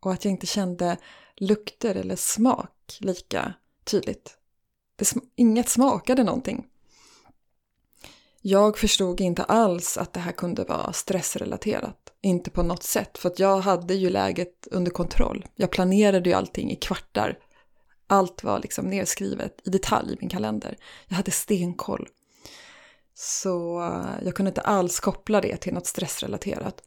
och 0.00 0.12
att 0.12 0.24
jag 0.24 0.32
inte 0.32 0.46
kände 0.46 0.96
lukter 1.36 1.94
eller 1.94 2.16
smak 2.16 2.98
lika 3.00 3.54
tydligt. 3.84 4.38
Det, 4.96 5.12
inget 5.36 5.68
smakade 5.68 6.24
någonting. 6.24 6.66
Jag 8.42 8.78
förstod 8.78 9.20
inte 9.20 9.44
alls 9.44 9.98
att 9.98 10.12
det 10.12 10.20
här 10.20 10.32
kunde 10.32 10.64
vara 10.64 10.92
stressrelaterat. 10.92 12.12
Inte 12.20 12.50
på 12.50 12.62
något 12.62 12.82
sätt, 12.82 13.18
för 13.18 13.28
att 13.28 13.38
jag 13.38 13.60
hade 13.60 13.94
ju 13.94 14.10
läget 14.10 14.68
under 14.70 14.90
kontroll. 14.90 15.46
Jag 15.54 15.70
planerade 15.70 16.30
ju 16.30 16.36
allting 16.36 16.70
i 16.70 16.76
kvartar. 16.76 17.38
Allt 18.06 18.44
var 18.44 18.58
liksom 18.58 18.90
nedskrivet 18.90 19.60
i 19.64 19.70
detalj 19.70 20.12
i 20.12 20.16
min 20.20 20.28
kalender. 20.28 20.76
Jag 21.06 21.16
hade 21.16 21.30
stenkoll. 21.30 22.08
Så 23.14 23.80
eh, 23.82 24.24
jag 24.24 24.34
kunde 24.34 24.48
inte 24.48 24.60
alls 24.60 25.00
koppla 25.00 25.40
det 25.40 25.56
till 25.56 25.74
något 25.74 25.86
stressrelaterat. 25.86 26.82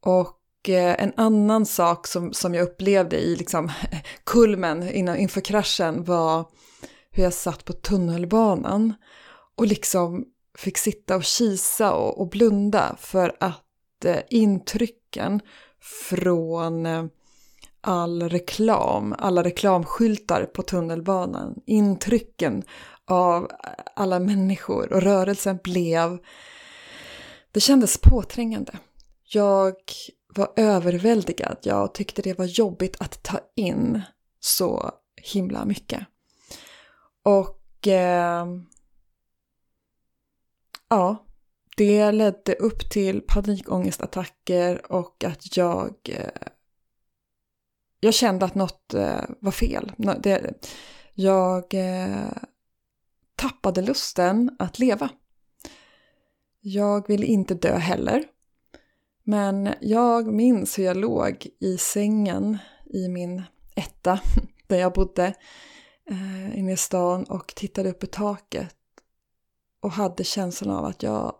Och 0.00 0.68
eh, 0.68 1.02
en 1.02 1.12
annan 1.16 1.66
sak 1.66 2.06
som, 2.06 2.32
som 2.32 2.54
jag 2.54 2.64
upplevde 2.64 3.16
i 3.16 3.36
liksom 3.36 3.72
kulmen 4.24 4.90
innan, 4.90 5.16
inför 5.16 5.40
kraschen 5.40 6.04
var 6.04 6.50
hur 7.10 7.22
jag 7.22 7.34
satt 7.34 7.64
på 7.64 7.72
tunnelbanan 7.72 8.94
och 9.56 9.66
liksom 9.66 10.24
fick 10.58 10.78
sitta 10.78 11.16
och 11.16 11.24
kisa 11.24 11.92
och, 11.92 12.20
och 12.20 12.28
blunda 12.28 12.96
för 12.98 13.36
att 13.40 14.04
eh, 14.04 14.20
intrycken 14.28 15.40
från 15.80 16.86
eh, 16.86 17.04
all 17.84 18.28
reklam, 18.28 19.14
alla 19.18 19.42
reklamskyltar 19.42 20.44
på 20.44 20.62
tunnelbanan, 20.62 21.54
intrycken 21.66 22.62
av 23.06 23.50
alla 23.96 24.18
människor 24.18 24.92
och 24.92 25.02
rörelsen 25.02 25.58
blev, 25.64 26.18
det 27.52 27.60
kändes 27.60 27.98
påträngande. 27.98 28.78
Jag 29.22 29.74
var 30.34 30.52
överväldigad. 30.56 31.56
Jag 31.62 31.94
tyckte 31.94 32.22
det 32.22 32.38
var 32.38 32.44
jobbigt 32.44 32.96
att 33.00 33.22
ta 33.22 33.40
in 33.56 34.02
så 34.40 34.90
himla 35.16 35.64
mycket. 35.64 36.06
Och 37.22 37.88
eh, 37.88 38.46
ja, 40.88 41.26
det 41.76 42.12
ledde 42.12 42.54
upp 42.54 42.90
till 42.90 43.20
panikångestattacker 43.20 44.92
och 44.92 45.24
att 45.24 45.56
jag 45.56 45.94
eh, 46.04 46.48
jag 48.04 48.14
kände 48.14 48.44
att 48.44 48.54
något 48.54 48.94
eh, 48.94 49.24
var 49.40 49.52
fel. 49.52 49.92
Det, 50.20 50.66
jag 51.14 51.74
eh, 51.74 52.32
tappade 53.36 53.82
lusten 53.82 54.56
att 54.58 54.78
leva. 54.78 55.08
Jag 56.60 57.08
ville 57.08 57.26
inte 57.26 57.54
dö 57.54 57.76
heller. 57.76 58.24
Men 59.22 59.74
jag 59.80 60.26
minns 60.26 60.78
hur 60.78 60.84
jag 60.84 60.96
låg 60.96 61.46
i 61.60 61.78
sängen 61.78 62.58
i 62.84 63.08
min 63.08 63.42
etta 63.76 64.20
där 64.66 64.78
jag 64.78 64.92
bodde 64.92 65.34
eh, 66.10 66.58
inne 66.58 66.72
i 66.72 66.76
stan 66.76 67.24
och 67.24 67.54
tittade 67.56 67.90
upp 67.90 68.04
i 68.04 68.06
taket 68.06 68.76
och 69.80 69.92
hade 69.92 70.24
känslan 70.24 70.76
av 70.76 70.84
att 70.84 71.02
jag 71.02 71.34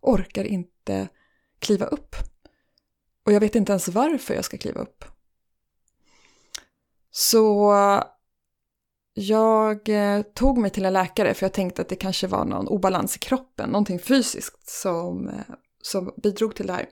orkar 0.00 0.44
inte 0.44 1.08
kliva 1.58 1.86
upp. 1.86 2.16
Och 3.26 3.32
jag 3.32 3.40
vet 3.40 3.54
inte 3.54 3.72
ens 3.72 3.88
varför 3.88 4.34
jag 4.34 4.44
ska 4.44 4.58
kliva 4.58 4.80
upp. 4.80 5.04
Så 7.10 7.72
jag 9.14 9.88
eh, 9.88 10.22
tog 10.22 10.58
mig 10.58 10.70
till 10.70 10.84
en 10.84 10.92
läkare 10.92 11.34
för 11.34 11.46
jag 11.46 11.52
tänkte 11.52 11.82
att 11.82 11.88
det 11.88 11.96
kanske 11.96 12.26
var 12.26 12.44
någon 12.44 12.68
obalans 12.68 13.16
i 13.16 13.18
kroppen, 13.18 13.70
någonting 13.70 13.98
fysiskt 13.98 14.68
som, 14.68 15.28
eh, 15.28 15.54
som 15.82 16.14
bidrog 16.22 16.54
till 16.54 16.66
det 16.66 16.72
här. 16.72 16.88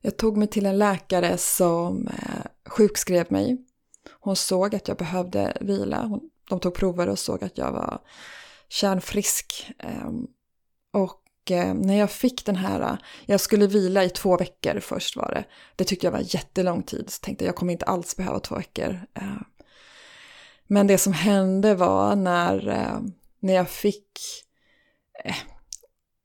Jag 0.00 0.16
tog 0.16 0.36
mig 0.36 0.48
till 0.48 0.66
en 0.66 0.78
läkare 0.78 1.38
som 1.38 2.08
eh, 2.08 2.70
sjukskrev 2.70 3.26
mig. 3.32 3.64
Hon 4.10 4.36
såg 4.36 4.74
att 4.74 4.88
jag 4.88 4.96
behövde 4.96 5.56
vila. 5.60 6.20
de 6.48 6.60
tog 6.60 6.74
prover 6.74 7.08
och 7.08 7.18
såg 7.18 7.44
att 7.44 7.58
jag 7.58 7.72
var 7.72 8.00
kärnfrisk. 8.68 9.72
Ehm, 9.78 10.26
och 10.92 11.19
Eh, 11.50 11.74
när 11.74 11.98
jag 11.98 12.10
fick 12.10 12.46
den 12.46 12.56
här, 12.56 12.80
eh, 12.80 12.96
jag 13.26 13.40
skulle 13.40 13.66
vila 13.66 14.04
i 14.04 14.10
två 14.10 14.36
veckor 14.36 14.80
först 14.80 15.16
var 15.16 15.30
det. 15.34 15.44
Det 15.76 15.84
tyckte 15.84 16.06
jag 16.06 16.12
var 16.12 16.34
jättelång 16.34 16.82
tid. 16.82 17.10
Så 17.10 17.20
tänkte 17.20 17.44
jag, 17.44 17.48
jag 17.48 17.56
kommer 17.56 17.72
inte 17.72 17.84
alls 17.84 18.16
behöva 18.16 18.40
två 18.40 18.54
veckor. 18.54 19.00
Eh. 19.14 19.40
Men 20.66 20.86
det 20.86 20.98
som 20.98 21.12
hände 21.12 21.74
var 21.74 22.16
när, 22.16 22.62
när 23.40 23.54
jag 23.54 23.70
fick 23.70 24.18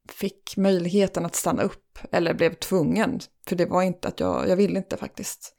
fick 0.09 0.57
möjligheten 0.57 1.25
att 1.25 1.35
stanna 1.35 1.63
upp 1.63 1.99
eller 2.11 2.33
blev 2.33 2.53
tvungen. 2.53 3.19
För 3.47 3.55
det 3.55 3.65
var 3.65 3.81
inte 3.81 4.07
att 4.07 4.19
jag, 4.19 4.49
jag 4.49 4.55
ville 4.55 4.77
inte 4.77 4.97
faktiskt. 4.97 5.55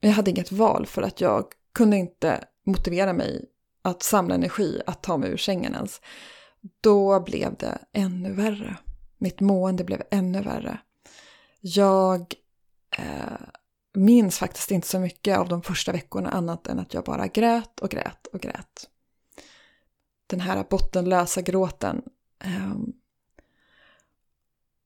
Jag 0.00 0.10
hade 0.10 0.30
inget 0.30 0.52
val 0.52 0.86
för 0.86 1.02
att 1.02 1.20
jag 1.20 1.44
kunde 1.74 1.96
inte 1.96 2.44
motivera 2.66 3.12
mig 3.12 3.44
att 3.82 4.02
samla 4.02 4.34
energi, 4.34 4.80
att 4.86 5.02
ta 5.02 5.16
mig 5.16 5.30
ur 5.30 5.36
sängen 5.36 5.74
ens. 5.74 6.00
Då 6.80 7.20
blev 7.20 7.56
det 7.56 7.78
ännu 7.92 8.32
värre 8.32 8.76
mitt 9.24 9.40
mående 9.40 9.84
blev 9.84 10.02
ännu 10.10 10.42
värre. 10.42 10.78
Jag 11.60 12.34
eh, 12.98 13.40
minns 13.94 14.38
faktiskt 14.38 14.70
inte 14.70 14.88
så 14.88 14.98
mycket 14.98 15.38
av 15.38 15.48
de 15.48 15.62
första 15.62 15.92
veckorna 15.92 16.30
annat 16.30 16.66
än 16.66 16.78
att 16.78 16.94
jag 16.94 17.04
bara 17.04 17.26
grät 17.26 17.80
och 17.80 17.90
grät 17.90 18.26
och 18.26 18.40
grät. 18.40 18.88
Den 20.26 20.40
här 20.40 20.64
bottenlösa 20.70 21.42
gråten 21.42 22.02
eh, 22.44 22.74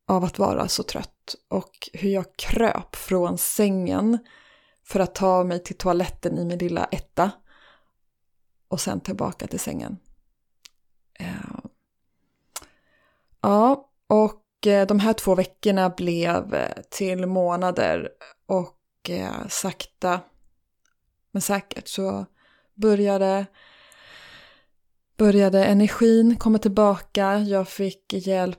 av 0.07 0.25
att 0.25 0.39
vara 0.39 0.69
så 0.69 0.83
trött 0.83 1.35
och 1.49 1.89
hur 1.93 2.11
jag 2.11 2.37
kröp 2.37 2.97
från 2.97 3.39
sängen 3.39 4.19
för 4.85 5.01
att 5.01 5.15
ta 5.15 5.45
mig 5.45 5.63
till 5.63 5.77
toaletten 5.77 6.39
i 6.39 6.45
min 6.45 6.59
lilla 6.59 6.85
etta 6.85 7.31
och 8.69 8.81
sen 8.81 9.01
tillbaka 9.01 9.47
till 9.47 9.61
sängen. 9.61 9.99
Eh, 11.15 11.68
ja, 13.43 13.91
och 14.07 14.67
eh, 14.67 14.87
de 14.87 15.01
här 15.01 15.13
två 15.13 15.35
veckorna 15.35 15.91
blev 15.91 16.55
eh, 16.55 16.83
till 16.91 17.27
månader 17.27 18.09
och 18.47 19.11
eh, 19.11 19.47
sakta 19.49 20.21
men 21.33 21.43
säkert 21.43 21.89
så 21.89 22.27
började, 22.75 23.47
började 25.17 25.65
energin 25.65 26.37
komma 26.37 26.59
tillbaka. 26.59 27.39
Jag 27.39 27.69
fick 27.69 28.13
hjälp 28.13 28.59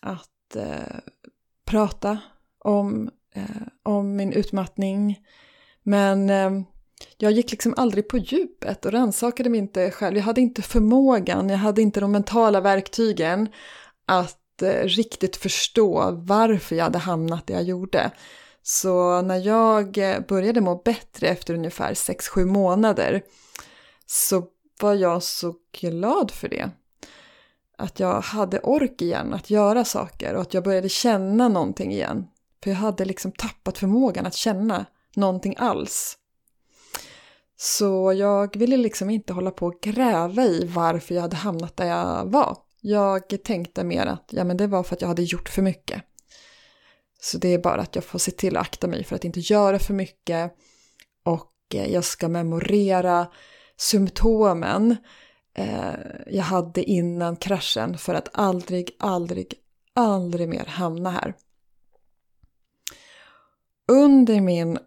att 0.00 0.56
prata 1.64 2.18
om, 2.58 3.10
om 3.82 4.16
min 4.16 4.32
utmattning. 4.32 5.18
Men 5.82 6.30
jag 7.16 7.32
gick 7.32 7.50
liksom 7.50 7.74
aldrig 7.76 8.08
på 8.08 8.18
djupet 8.18 8.84
och 8.84 8.92
rannsakade 8.92 9.50
mig 9.50 9.60
inte 9.60 9.90
själv. 9.90 10.16
Jag 10.16 10.24
hade 10.24 10.40
inte 10.40 10.62
förmågan, 10.62 11.48
jag 11.48 11.58
hade 11.58 11.82
inte 11.82 12.00
de 12.00 12.12
mentala 12.12 12.60
verktygen 12.60 13.48
att 14.06 14.62
eh, 14.62 14.84
riktigt 14.84 15.36
förstå 15.36 16.10
varför 16.10 16.76
jag 16.76 16.84
hade 16.84 16.98
hamnat 16.98 17.46
där 17.46 17.54
jag 17.54 17.62
gjorde. 17.62 18.10
Så 18.62 19.22
när 19.22 19.36
jag 19.36 19.98
eh, 19.98 20.20
började 20.20 20.60
må 20.60 20.76
bättre 20.76 21.28
efter 21.28 21.54
ungefär 21.54 21.94
6-7 21.94 22.44
månader 22.44 23.22
så 24.06 24.44
var 24.80 24.94
jag 24.94 25.22
så 25.22 25.54
glad 25.80 26.30
för 26.30 26.48
det. 26.48 26.70
Att 27.78 28.00
jag 28.00 28.20
hade 28.20 28.60
ork 28.60 29.02
igen 29.02 29.34
att 29.34 29.50
göra 29.50 29.84
saker 29.84 30.34
och 30.34 30.42
att 30.42 30.54
jag 30.54 30.64
började 30.64 30.88
känna 30.88 31.48
någonting 31.48 31.92
igen. 31.92 32.26
För 32.62 32.70
jag 32.70 32.76
hade 32.76 33.04
liksom 33.04 33.32
tappat 33.32 33.78
förmågan 33.78 34.26
att 34.26 34.34
känna 34.34 34.86
någonting 35.16 35.54
alls. 35.58 36.16
Så 37.62 38.12
jag 38.12 38.56
ville 38.56 38.76
liksom 38.76 39.10
inte 39.10 39.32
hålla 39.32 39.50
på 39.50 39.66
och 39.66 39.80
gräva 39.82 40.44
i 40.44 40.64
varför 40.64 41.14
jag 41.14 41.22
hade 41.22 41.36
hamnat 41.36 41.76
där 41.76 41.86
jag 41.86 42.26
var. 42.26 42.56
Jag 42.80 43.42
tänkte 43.44 43.84
mer 43.84 44.06
att 44.06 44.28
ja, 44.30 44.44
men 44.44 44.56
det 44.56 44.66
var 44.66 44.82
för 44.82 44.94
att 44.94 45.00
jag 45.00 45.08
hade 45.08 45.22
gjort 45.22 45.48
för 45.48 45.62
mycket. 45.62 46.02
Så 47.20 47.38
det 47.38 47.48
är 47.48 47.58
bara 47.58 47.80
att 47.80 47.94
jag 47.94 48.04
får 48.04 48.18
se 48.18 48.30
till 48.30 48.56
att 48.56 48.62
akta 48.62 48.86
mig 48.86 49.04
för 49.04 49.16
att 49.16 49.24
inte 49.24 49.40
göra 49.40 49.78
för 49.78 49.94
mycket. 49.94 50.52
Och 51.22 51.52
eh, 51.74 51.92
jag 51.92 52.04
ska 52.04 52.28
memorera 52.28 53.26
symptomen 53.76 54.96
eh, 55.54 55.94
jag 56.26 56.44
hade 56.44 56.82
innan 56.82 57.36
kraschen 57.36 57.98
för 57.98 58.14
att 58.14 58.28
aldrig, 58.32 58.96
aldrig, 58.98 59.54
aldrig 59.94 60.48
mer 60.48 60.64
hamna 60.64 61.10
här. 61.10 61.34
Under 63.88 64.40
min 64.40 64.78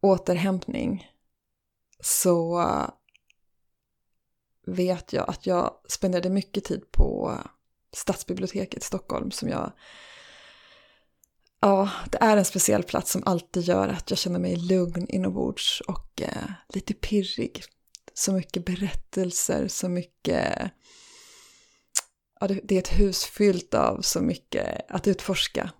återhämtning 0.00 1.09
så 2.02 2.64
vet 4.66 5.12
jag 5.12 5.30
att 5.30 5.46
jag 5.46 5.74
spenderade 5.88 6.30
mycket 6.30 6.64
tid 6.64 6.92
på 6.92 7.38
Stadsbiblioteket 7.92 8.82
i 8.82 8.86
Stockholm 8.86 9.30
som 9.30 9.48
jag 9.48 9.72
Ja, 11.62 11.90
det 12.10 12.18
är 12.20 12.36
en 12.36 12.44
speciell 12.44 12.82
plats 12.82 13.10
som 13.10 13.22
alltid 13.26 13.62
gör 13.62 13.88
att 13.88 14.10
jag 14.10 14.18
känner 14.18 14.38
mig 14.38 14.56
lugn 14.56 15.06
inombords 15.08 15.80
och 15.80 16.22
eh, 16.22 16.50
lite 16.74 16.94
pirrig. 16.94 17.64
Så 18.14 18.32
mycket 18.32 18.64
berättelser, 18.64 19.68
så 19.68 19.88
mycket... 19.88 20.70
Ja, 22.40 22.48
det, 22.48 22.60
det, 22.64 22.74
är 22.74 22.78
ett 22.78 23.00
hus 23.00 23.24
fyllt 23.24 23.74
av 23.74 24.00
så 24.02 24.20
mycket 24.20 24.90
att 24.90 25.08
utforska. 25.08 25.70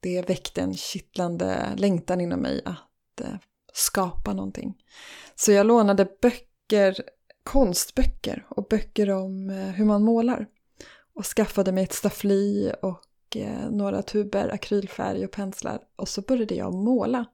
Det 0.00 0.22
väckte 0.22 0.60
en 0.60 0.74
kittlande 0.74 1.74
längtan 1.76 2.20
inom 2.20 2.40
mig 2.40 2.62
att 2.64 3.20
eh, 3.20 3.34
skapa 3.76 4.32
någonting. 4.32 4.74
Så 5.34 5.52
jag 5.52 5.66
lånade 5.66 6.08
böcker, 6.22 6.96
konstböcker 7.44 8.46
och 8.48 8.66
böcker 8.70 9.10
om 9.10 9.50
eh, 9.50 9.56
hur 9.56 9.84
man 9.84 10.02
målar. 10.02 10.46
Och 11.14 11.26
skaffade 11.26 11.72
mig 11.72 11.84
ett 11.84 11.92
staffli 11.92 12.72
och 12.82 13.36
eh, 13.36 13.70
några 13.70 14.02
tuber 14.02 14.48
akrylfärg 14.48 15.24
och 15.24 15.30
penslar. 15.30 15.80
Och 15.96 16.08
så 16.08 16.22
började 16.22 16.54
jag 16.54 16.74
måla. 16.74 17.24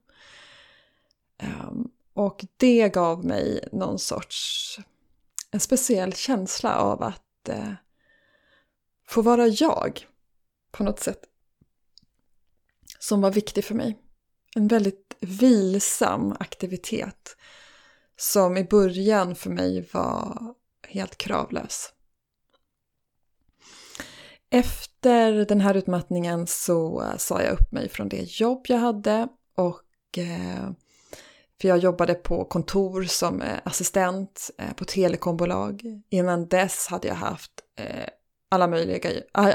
Ehm, 1.38 1.88
och 2.14 2.44
det 2.57 2.88
gav 2.88 3.24
mig 3.24 3.68
någon 3.72 3.98
sorts, 3.98 4.78
en 5.50 5.61
speciell 5.61 6.12
känsla 6.12 6.76
av 6.76 7.02
att 7.02 7.48
eh, 7.48 7.72
få 9.09 9.22
vara 9.22 9.46
jag 9.46 10.07
på 10.70 10.85
något 10.85 11.00
sätt. 11.00 11.20
Som 12.98 13.20
var 13.20 13.31
viktig 13.31 13.64
för 13.64 13.74
mig. 13.74 13.98
En 14.56 14.68
väldigt 14.68 15.16
vilsam 15.20 16.36
aktivitet 16.40 17.36
som 18.16 18.56
i 18.56 18.64
början 18.64 19.34
för 19.34 19.50
mig 19.50 19.88
var 19.92 20.38
helt 20.88 21.18
kravlös. 21.18 21.92
Efter 24.50 25.44
den 25.44 25.60
här 25.60 25.74
utmattningen 25.76 26.46
så 26.46 27.02
eh, 27.02 27.16
sa 27.16 27.42
jag 27.42 27.52
upp 27.52 27.72
mig 27.72 27.88
från 27.88 28.08
det 28.08 28.40
jobb 28.40 28.64
jag 28.68 28.78
hade 28.78 29.28
och 29.54 30.18
eh, 30.18 30.70
för 31.60 31.68
jag 31.68 31.78
jobbade 31.78 32.14
på 32.14 32.44
kontor 32.44 33.02
som 33.02 33.42
eh, 33.42 33.58
assistent 33.64 34.50
på 34.76 34.84
telekombolag. 34.84 35.82
Innan 36.10 36.48
dess 36.48 36.86
hade 36.86 37.08
jag 37.08 37.14
haft 37.14 37.50
alla 38.52 38.66
möjliga, 38.66 39.10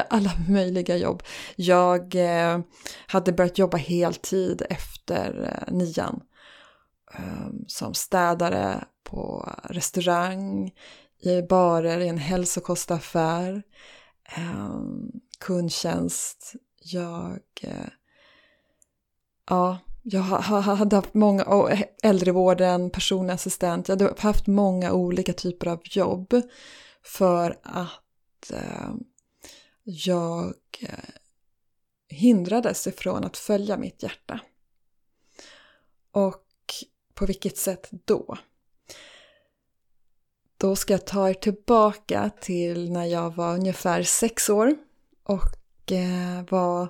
alla 0.09 0.31
möjliga 0.49 0.97
jobb. 0.97 1.23
Jag 1.55 2.15
eh, 2.15 2.59
hade 3.07 3.31
börjat 3.31 3.57
jobba 3.57 3.77
heltid 3.77 4.61
efter 4.69 5.53
eh, 5.53 5.73
nian 5.73 6.21
ehm, 7.13 7.65
som 7.67 7.93
städare 7.93 8.85
på 9.03 9.49
restaurang, 9.63 10.71
i 11.19 11.41
barer, 11.41 11.99
i 11.99 12.07
en 12.07 12.17
hälsokostaffär, 12.17 13.63
ehm, 14.35 15.11
kundtjänst. 15.39 16.53
Jag, 16.81 17.39
eh, 17.61 17.89
ja, 19.49 19.77
jag 20.03 20.21
hade 20.21 20.95
haft 20.95 21.13
många, 21.13 21.43
och 21.43 21.69
äldrevården, 22.03 22.89
personlig 22.89 23.33
assistent, 23.33 23.87
jag 23.87 24.01
hade 24.01 24.21
haft 24.21 24.47
många 24.47 24.91
olika 24.91 25.33
typer 25.33 25.67
av 25.67 25.81
jobb 25.83 26.33
för 27.03 27.59
att 27.63 28.06
eh, 28.53 28.93
jag 29.83 30.53
eh, 30.81 31.09
hindrades 32.09 32.87
ifrån 32.87 33.23
att 33.23 33.37
följa 33.37 33.77
mitt 33.77 34.03
hjärta. 34.03 34.39
Och 36.11 36.45
på 37.13 37.25
vilket 37.25 37.57
sätt 37.57 37.89
då? 37.91 38.37
Då 40.57 40.75
ska 40.75 40.93
jag 40.93 41.07
ta 41.07 41.29
er 41.29 41.33
tillbaka 41.33 42.31
till 42.41 42.91
när 42.91 43.05
jag 43.05 43.35
var 43.35 43.53
ungefär 43.53 44.03
sex 44.03 44.49
år 44.49 44.75
och 45.23 45.91
eh, 45.91 46.45
var... 46.49 46.87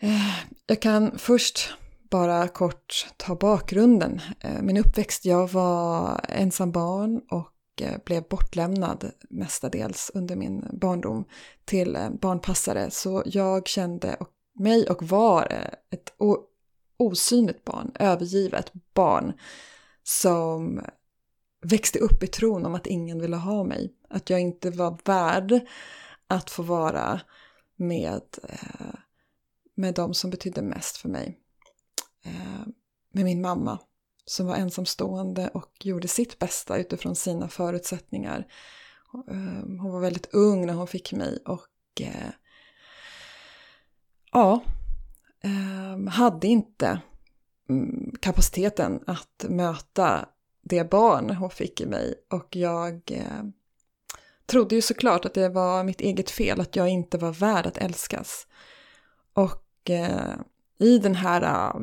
Eh, 0.00 0.34
jag 0.66 0.82
kan 0.82 1.18
först 1.18 1.74
bara 2.10 2.48
kort 2.48 3.06
ta 3.16 3.34
bakgrunden. 3.34 4.20
Eh, 4.40 4.62
min 4.62 4.76
uppväxt, 4.76 5.24
jag 5.24 5.48
var 5.48 6.20
ensam 6.28 6.72
barn 6.72 7.20
och 7.30 7.52
Eh, 7.80 7.98
blev 8.04 8.22
bortlämnad 8.22 9.12
mestadels 9.30 10.10
under 10.14 10.36
min 10.36 10.64
barndom 10.72 11.24
till 11.64 11.96
eh, 11.96 12.10
barnpassare. 12.10 12.90
Så 12.90 13.22
jag 13.26 13.68
kände 13.68 14.16
mig 14.54 14.90
och 14.90 15.02
var 15.02 15.46
eh, 15.50 15.70
ett 15.90 16.14
osynligt 16.96 17.64
barn, 17.64 17.92
övergivet 17.94 18.72
barn 18.94 19.32
som 20.02 20.80
växte 21.62 21.98
upp 21.98 22.22
i 22.22 22.26
tron 22.26 22.66
om 22.66 22.74
att 22.74 22.86
ingen 22.86 23.20
ville 23.20 23.36
ha 23.36 23.64
mig. 23.64 23.94
Att 24.08 24.30
jag 24.30 24.40
inte 24.40 24.70
var 24.70 24.98
värd 25.04 25.66
att 26.26 26.50
få 26.50 26.62
vara 26.62 27.20
med, 27.76 28.22
med 29.74 29.94
de 29.94 30.14
som 30.14 30.30
betydde 30.30 30.62
mest 30.62 30.96
för 30.96 31.08
mig. 31.08 31.38
Med 33.12 33.24
min 33.24 33.40
mamma 33.40 33.78
som 34.26 34.46
var 34.46 34.56
ensamstående 34.56 35.48
och 35.48 35.72
gjorde 35.80 36.08
sitt 36.08 36.38
bästa 36.38 36.78
utifrån 36.78 37.16
sina 37.16 37.48
förutsättningar. 37.48 38.46
Ehm, 39.30 39.78
hon 39.78 39.92
var 39.92 40.00
väldigt 40.00 40.34
ung 40.34 40.66
när 40.66 40.74
hon 40.74 40.86
fick 40.86 41.12
mig 41.12 41.38
och 41.44 42.00
eh, 42.00 42.30
ja, 44.32 44.62
ehm, 45.42 46.06
hade 46.06 46.46
inte 46.46 47.00
mm, 47.68 48.14
kapaciteten 48.20 49.00
att 49.06 49.44
möta 49.48 50.28
det 50.62 50.90
barn 50.90 51.30
hon 51.30 51.50
fick 51.50 51.80
i 51.80 51.86
mig 51.86 52.14
och 52.30 52.56
jag 52.56 53.02
eh, 53.12 53.42
trodde 54.46 54.74
ju 54.74 54.82
såklart 54.82 55.24
att 55.24 55.34
det 55.34 55.48
var 55.48 55.84
mitt 55.84 56.00
eget 56.00 56.30
fel, 56.30 56.60
att 56.60 56.76
jag 56.76 56.88
inte 56.88 57.18
var 57.18 57.32
värd 57.32 57.66
att 57.66 57.78
älskas. 57.78 58.46
Och 59.32 59.90
eh, 59.90 60.34
i 60.78 60.98
den 60.98 61.14
här 61.14 61.42
äh, 61.42 61.80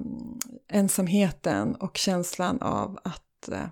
ensamheten 0.67 1.75
och 1.75 1.97
känslan 1.97 2.61
av 2.61 2.99
att 3.03 3.49
äh, 3.51 3.65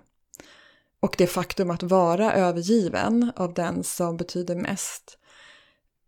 och 1.00 1.14
det 1.18 1.26
faktum 1.26 1.70
att 1.70 1.82
vara 1.82 2.32
övergiven 2.32 3.32
av 3.36 3.54
den 3.54 3.84
som 3.84 4.16
betyder 4.16 4.56
mest 4.56 5.18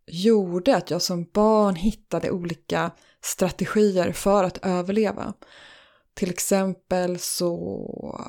gjorde 0.06 0.76
att 0.76 0.90
jag 0.90 1.02
som 1.02 1.24
barn 1.32 1.74
hittade 1.74 2.30
olika 2.30 2.90
strategier 3.22 4.12
för 4.12 4.44
att 4.44 4.58
överleva. 4.62 5.34
Till 6.14 6.30
exempel 6.30 7.18
så 7.18 8.20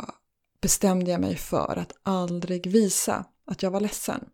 bestämde 0.62 1.12
jag 1.12 1.22
mig 1.22 1.36
för 1.36 1.78
att 1.78 1.94
aldrig 2.04 2.68
visa 2.68 3.26
att 3.46 3.64
jag 3.64 3.72
var 3.72 3.80
ledsen. 3.80 4.26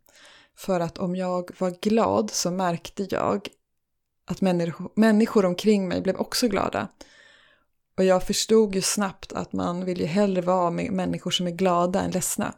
För 0.55 0.79
att 0.79 0.97
om 0.97 1.15
jag 1.15 1.51
var 1.59 1.71
glad 1.81 2.31
så 2.31 2.51
märkte 2.51 3.07
jag 3.09 3.47
att 4.25 4.41
människor, 4.41 4.91
människor 4.95 5.45
omkring 5.45 5.88
mig 5.88 6.01
blev 6.01 6.15
också 6.15 6.47
glada. 6.47 6.88
Och 7.97 8.03
jag 8.03 8.27
förstod 8.27 8.75
ju 8.75 8.81
snabbt 8.81 9.34
att 9.34 9.53
man 9.53 9.86
vill 9.86 9.99
ju 9.99 10.05
hellre 10.05 10.41
vara 10.41 10.71
med 10.71 10.91
människor 10.91 11.31
som 11.31 11.47
är 11.47 11.51
glada 11.51 12.01
än 12.01 12.12
ledsna. 12.12 12.53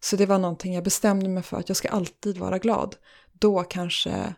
Så 0.00 0.16
det 0.16 0.26
var 0.26 0.38
någonting 0.38 0.74
jag 0.74 0.84
bestämde 0.84 1.28
mig 1.28 1.42
för 1.42 1.56
att 1.56 1.68
jag 1.68 1.76
ska 1.76 1.88
alltid 1.88 2.38
vara 2.38 2.58
glad. 2.58 2.96
Då 3.32 3.62
kanske, 3.62 4.34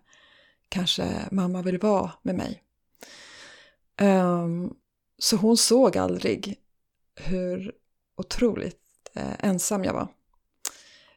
kanske 0.68 1.28
mamma 1.30 1.62
vill 1.62 1.78
vara 1.78 2.12
med 2.22 2.34
mig. 2.34 2.62
Um, 4.00 4.74
så 5.18 5.36
hon 5.36 5.56
såg 5.56 5.96
aldrig 5.96 6.58
hur 7.14 7.72
otroligt 8.16 8.80
eh, 9.14 9.34
ensam 9.38 9.84
jag 9.84 9.92
var. 9.92 10.08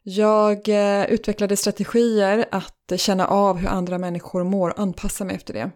Jag 0.04 0.70
eh, 0.70 1.06
utvecklade 1.06 1.58
strategier 1.58 2.46
att 2.52 2.92
känna 2.98 3.28
av 3.28 3.58
hur 3.58 3.68
andra 3.68 3.98
människor 3.98 4.44
mår 4.44 4.70
och 4.70 4.80
anpassa 4.80 5.26
mig 5.26 5.36
efter 5.36 5.54
det. 5.54 5.72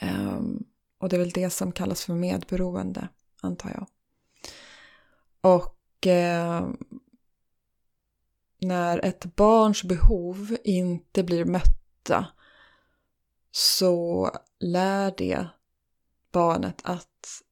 Ehm, 0.00 0.64
och 1.00 1.08
det 1.08 1.16
är 1.16 1.20
väl 1.20 1.30
det 1.30 1.50
som 1.50 1.72
kallas 1.72 2.04
för 2.04 2.14
medberoende, 2.14 3.08
antar 3.40 3.70
jag. 3.70 3.86
Och 5.40 6.06
ehm, 6.06 6.76
när 8.60 9.04
ett 9.04 9.36
barns 9.36 9.84
behov 9.84 10.56
inte 10.64 11.22
blir 11.22 11.44
mötta 11.44 12.26
så 13.50 14.30
lär 14.60 15.14
det 15.16 15.46
barnet 16.32 16.80
att 16.84 17.42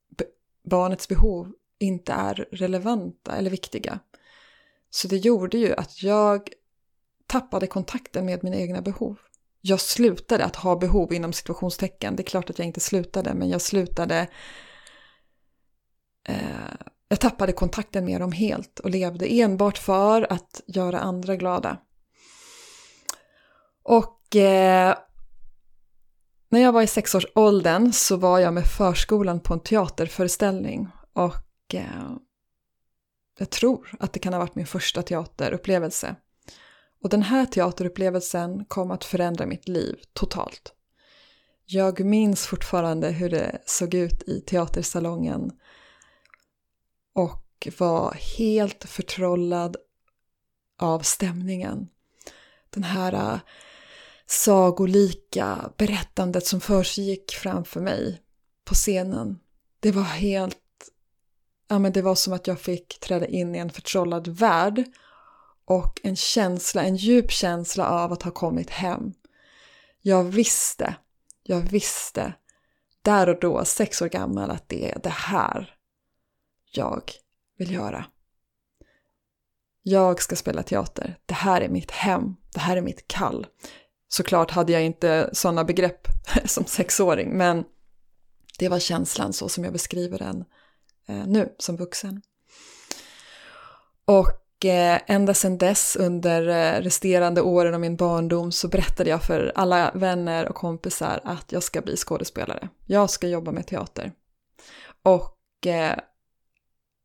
barnets 0.64 1.08
behov 1.08 1.52
inte 1.78 2.12
är 2.12 2.48
relevanta 2.50 3.36
eller 3.36 3.50
viktiga. 3.50 4.00
Så 4.94 5.08
det 5.08 5.16
gjorde 5.16 5.58
ju 5.58 5.74
att 5.74 6.02
jag 6.02 6.48
tappade 7.26 7.66
kontakten 7.66 8.26
med 8.26 8.44
mina 8.44 8.56
egna 8.56 8.82
behov. 8.82 9.18
Jag 9.60 9.80
slutade 9.80 10.44
att 10.44 10.56
ha 10.56 10.76
behov 10.76 11.12
inom 11.12 11.32
situationstecken. 11.32 12.16
Det 12.16 12.22
är 12.22 12.24
klart 12.24 12.50
att 12.50 12.58
jag 12.58 12.66
inte 12.66 12.80
slutade, 12.80 13.34
men 13.34 13.48
jag 13.48 13.60
slutade... 13.60 14.28
Eh, 16.28 16.36
jag 17.08 17.20
tappade 17.20 17.52
kontakten 17.52 18.04
med 18.04 18.20
dem 18.20 18.32
helt 18.32 18.78
och 18.78 18.90
levde 18.90 19.26
enbart 19.26 19.78
för 19.78 20.32
att 20.32 20.60
göra 20.66 21.00
andra 21.00 21.36
glada. 21.36 21.78
Och 23.82 24.36
eh, 24.36 24.96
när 26.48 26.60
jag 26.60 26.72
var 26.72 26.82
i 26.82 26.86
sexårsåldern 26.86 27.92
så 27.92 28.16
var 28.16 28.38
jag 28.38 28.54
med 28.54 28.66
förskolan 28.66 29.40
på 29.40 29.54
en 29.54 29.60
teaterföreställning 29.60 30.88
och 31.12 31.74
eh, 31.74 32.16
jag 33.38 33.50
tror 33.50 33.90
att 34.00 34.12
det 34.12 34.18
kan 34.18 34.32
ha 34.32 34.40
varit 34.40 34.54
min 34.54 34.66
första 34.66 35.02
teaterupplevelse. 35.02 36.16
Och 37.02 37.08
den 37.08 37.22
här 37.22 37.46
teaterupplevelsen 37.46 38.64
kom 38.64 38.90
att 38.90 39.04
förändra 39.04 39.46
mitt 39.46 39.68
liv 39.68 39.96
totalt. 40.12 40.72
Jag 41.66 42.04
minns 42.04 42.46
fortfarande 42.46 43.10
hur 43.10 43.30
det 43.30 43.62
såg 43.66 43.94
ut 43.94 44.22
i 44.22 44.40
teatersalongen 44.40 45.52
och 47.14 47.68
var 47.78 48.12
helt 48.38 48.84
förtrollad 48.84 49.76
av 50.78 51.00
stämningen. 51.00 51.88
Den 52.70 52.84
här 52.84 53.12
äh, 53.12 53.40
sagolika 54.26 55.72
berättandet 55.76 56.46
som 56.46 56.60
försiggick 56.60 57.32
framför 57.32 57.80
mig 57.80 58.22
på 58.64 58.74
scenen. 58.74 59.38
Det 59.80 59.92
var 59.92 60.02
helt, 60.02 60.58
ja 61.68 61.78
men 61.78 61.92
det 61.92 62.02
var 62.02 62.14
som 62.14 62.32
att 62.32 62.46
jag 62.46 62.60
fick 62.60 63.00
träda 63.00 63.26
in 63.26 63.54
i 63.54 63.58
en 63.58 63.70
förtrollad 63.70 64.28
värld 64.28 64.84
och 65.64 66.00
en 66.02 66.16
känsla, 66.16 66.82
en 66.82 66.96
djup 66.96 67.30
känsla 67.30 67.88
av 67.88 68.12
att 68.12 68.22
ha 68.22 68.30
kommit 68.30 68.70
hem. 68.70 69.12
Jag 70.02 70.24
visste, 70.24 70.96
jag 71.42 71.60
visste 71.60 72.34
där 73.02 73.28
och 73.28 73.40
då, 73.40 73.64
sex 73.64 74.02
år 74.02 74.08
gammal, 74.08 74.50
att 74.50 74.68
det 74.68 74.90
är 74.90 74.98
det 75.02 75.08
här 75.08 75.74
jag 76.72 77.10
vill 77.58 77.72
göra. 77.72 78.04
Jag 79.82 80.22
ska 80.22 80.36
spela 80.36 80.62
teater. 80.62 81.18
Det 81.26 81.34
här 81.34 81.60
är 81.60 81.68
mitt 81.68 81.90
hem. 81.90 82.36
Det 82.52 82.60
här 82.60 82.76
är 82.76 82.80
mitt 82.80 83.08
kall. 83.08 83.46
Såklart 84.08 84.50
hade 84.50 84.72
jag 84.72 84.84
inte 84.84 85.30
sådana 85.32 85.64
begrepp 85.64 86.08
som 86.44 86.64
sexåring, 86.64 87.36
men 87.36 87.64
det 88.58 88.68
var 88.68 88.78
känslan 88.78 89.32
så 89.32 89.48
som 89.48 89.64
jag 89.64 89.72
beskriver 89.72 90.18
den 90.18 90.44
Eh, 91.06 91.26
nu 91.26 91.54
som 91.58 91.76
vuxen. 91.76 92.22
Och 94.04 94.64
eh, 94.64 95.00
ända 95.06 95.34
sedan 95.34 95.58
dess 95.58 95.96
under 95.96 96.48
eh, 96.48 96.82
resterande 96.82 97.42
åren 97.42 97.74
av 97.74 97.80
min 97.80 97.96
barndom 97.96 98.52
så 98.52 98.68
berättade 98.68 99.10
jag 99.10 99.22
för 99.22 99.52
alla 99.54 99.92
vänner 99.94 100.48
och 100.48 100.54
kompisar 100.54 101.20
att 101.24 101.52
jag 101.52 101.62
ska 101.62 101.80
bli 101.80 101.96
skådespelare. 101.96 102.68
Jag 102.86 103.10
ska 103.10 103.28
jobba 103.28 103.52
med 103.52 103.66
teater. 103.66 104.12
Och 105.02 105.40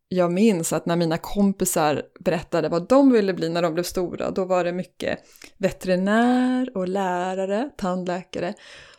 jag 0.08 0.32
minns 0.32 0.74
att 0.74 0.86
när 0.86 0.96
mina 0.96 1.18
kompisar 1.18 2.04
berättade 2.20 2.70
vad 2.70 2.88
de 2.88 3.12
ville 3.12 3.34
bli 3.34 3.50
när 3.50 3.62
de 3.62 3.74
blev 3.74 3.84
stora, 3.84 4.32
då 4.32 4.46
var 4.46 4.64
det 4.64 4.72
mycket 4.72 5.20
veterinär 5.58 6.78
och 6.78 6.88
lärare, 6.88 7.70
tandläkare, 7.78 8.54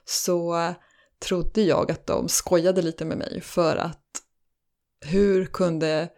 så 0.05 0.75
trodde 1.27 1.63
jag 1.63 1.91
att 1.91 2.07
de 2.07 2.29
skojade 2.29 2.83
lite 2.83 3.05
med 3.05 3.19
mig 3.19 3.41
för 3.41 3.77
att 3.77 4.00
hur 5.01 5.47
kunde 5.47 6.09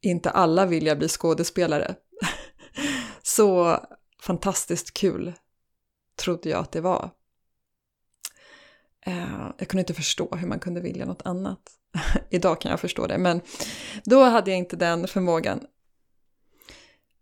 inte 0.00 0.30
alla 0.30 0.66
vilja 0.66 0.96
bli 0.96 1.08
skådespelare? 1.08 1.94
så 3.22 3.78
fantastiskt 4.22 4.94
kul 4.94 5.32
trodde 6.16 6.48
jag 6.48 6.60
att 6.60 6.72
det 6.72 6.80
var. 6.80 7.10
Eh, 9.06 9.50
jag 9.58 9.68
kunde 9.68 9.80
inte 9.80 9.94
förstå 9.94 10.36
hur 10.36 10.48
man 10.48 10.58
kunde 10.58 10.80
vilja 10.80 11.06
något 11.06 11.22
annat. 11.24 11.60
Idag 12.30 12.60
kan 12.60 12.70
jag 12.70 12.80
förstå 12.80 13.06
det, 13.06 13.18
men 13.18 13.40
då 14.04 14.22
hade 14.24 14.50
jag 14.50 14.58
inte 14.58 14.76
den 14.76 15.08
förmågan. 15.08 15.60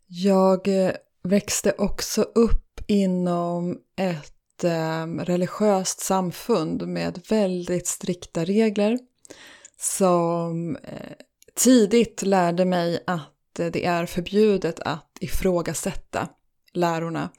Jag 0.06 0.68
eh, 0.68 0.92
växte 1.22 1.74
också 1.78 2.22
upp 2.22 2.80
inom 2.86 3.78
ett 3.96 4.64
eh, 4.64 5.06
religiöst 5.06 6.00
samfund 6.00 6.88
med 6.88 7.22
väldigt 7.28 7.86
strikta 7.86 8.44
regler 8.44 8.98
som 9.78 10.76
eh, 10.76 11.12
tidigt 11.54 12.22
lärde 12.22 12.64
mig 12.64 13.04
att 13.06 13.58
eh, 13.58 13.66
det 13.66 13.84
är 13.84 14.06
förbjudet 14.06 14.80
att 14.80 15.18
ifrågasätta 15.20 16.28
lärorna. 16.72 17.30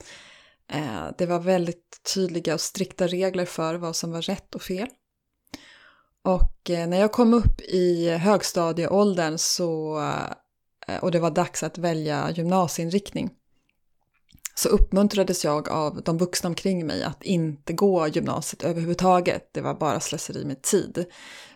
Eh, 0.71 1.05
det 1.17 1.25
var 1.25 1.39
väldigt 1.39 2.01
tydliga 2.13 2.53
och 2.53 2.61
strikta 2.61 3.07
regler 3.07 3.45
för 3.45 3.75
vad 3.75 3.95
som 3.95 4.11
var 4.11 4.21
rätt 4.21 4.55
och 4.55 4.61
fel. 4.61 4.87
Och 6.23 6.53
när 6.69 6.99
jag 6.99 7.11
kom 7.11 7.33
upp 7.33 7.61
i 7.61 8.09
högstadieåldern 8.09 9.37
så, 9.37 10.01
och 11.01 11.11
det 11.11 11.19
var 11.19 11.31
dags 11.31 11.63
att 11.63 11.77
välja 11.77 12.31
gymnasieinriktning, 12.31 13.31
så 14.59 14.69
uppmuntrades 14.69 15.43
jag 15.43 15.69
av 15.69 16.01
de 16.03 16.17
vuxna 16.17 16.47
omkring 16.47 16.85
mig 16.85 17.03
att 17.03 17.23
inte 17.23 17.73
gå 17.73 18.07
gymnasiet 18.07 18.63
överhuvudtaget. 18.63 19.49
Det 19.53 19.61
var 19.61 19.73
bara 19.73 19.99
slöseri 19.99 20.45
med 20.45 20.61
tid. 20.61 21.05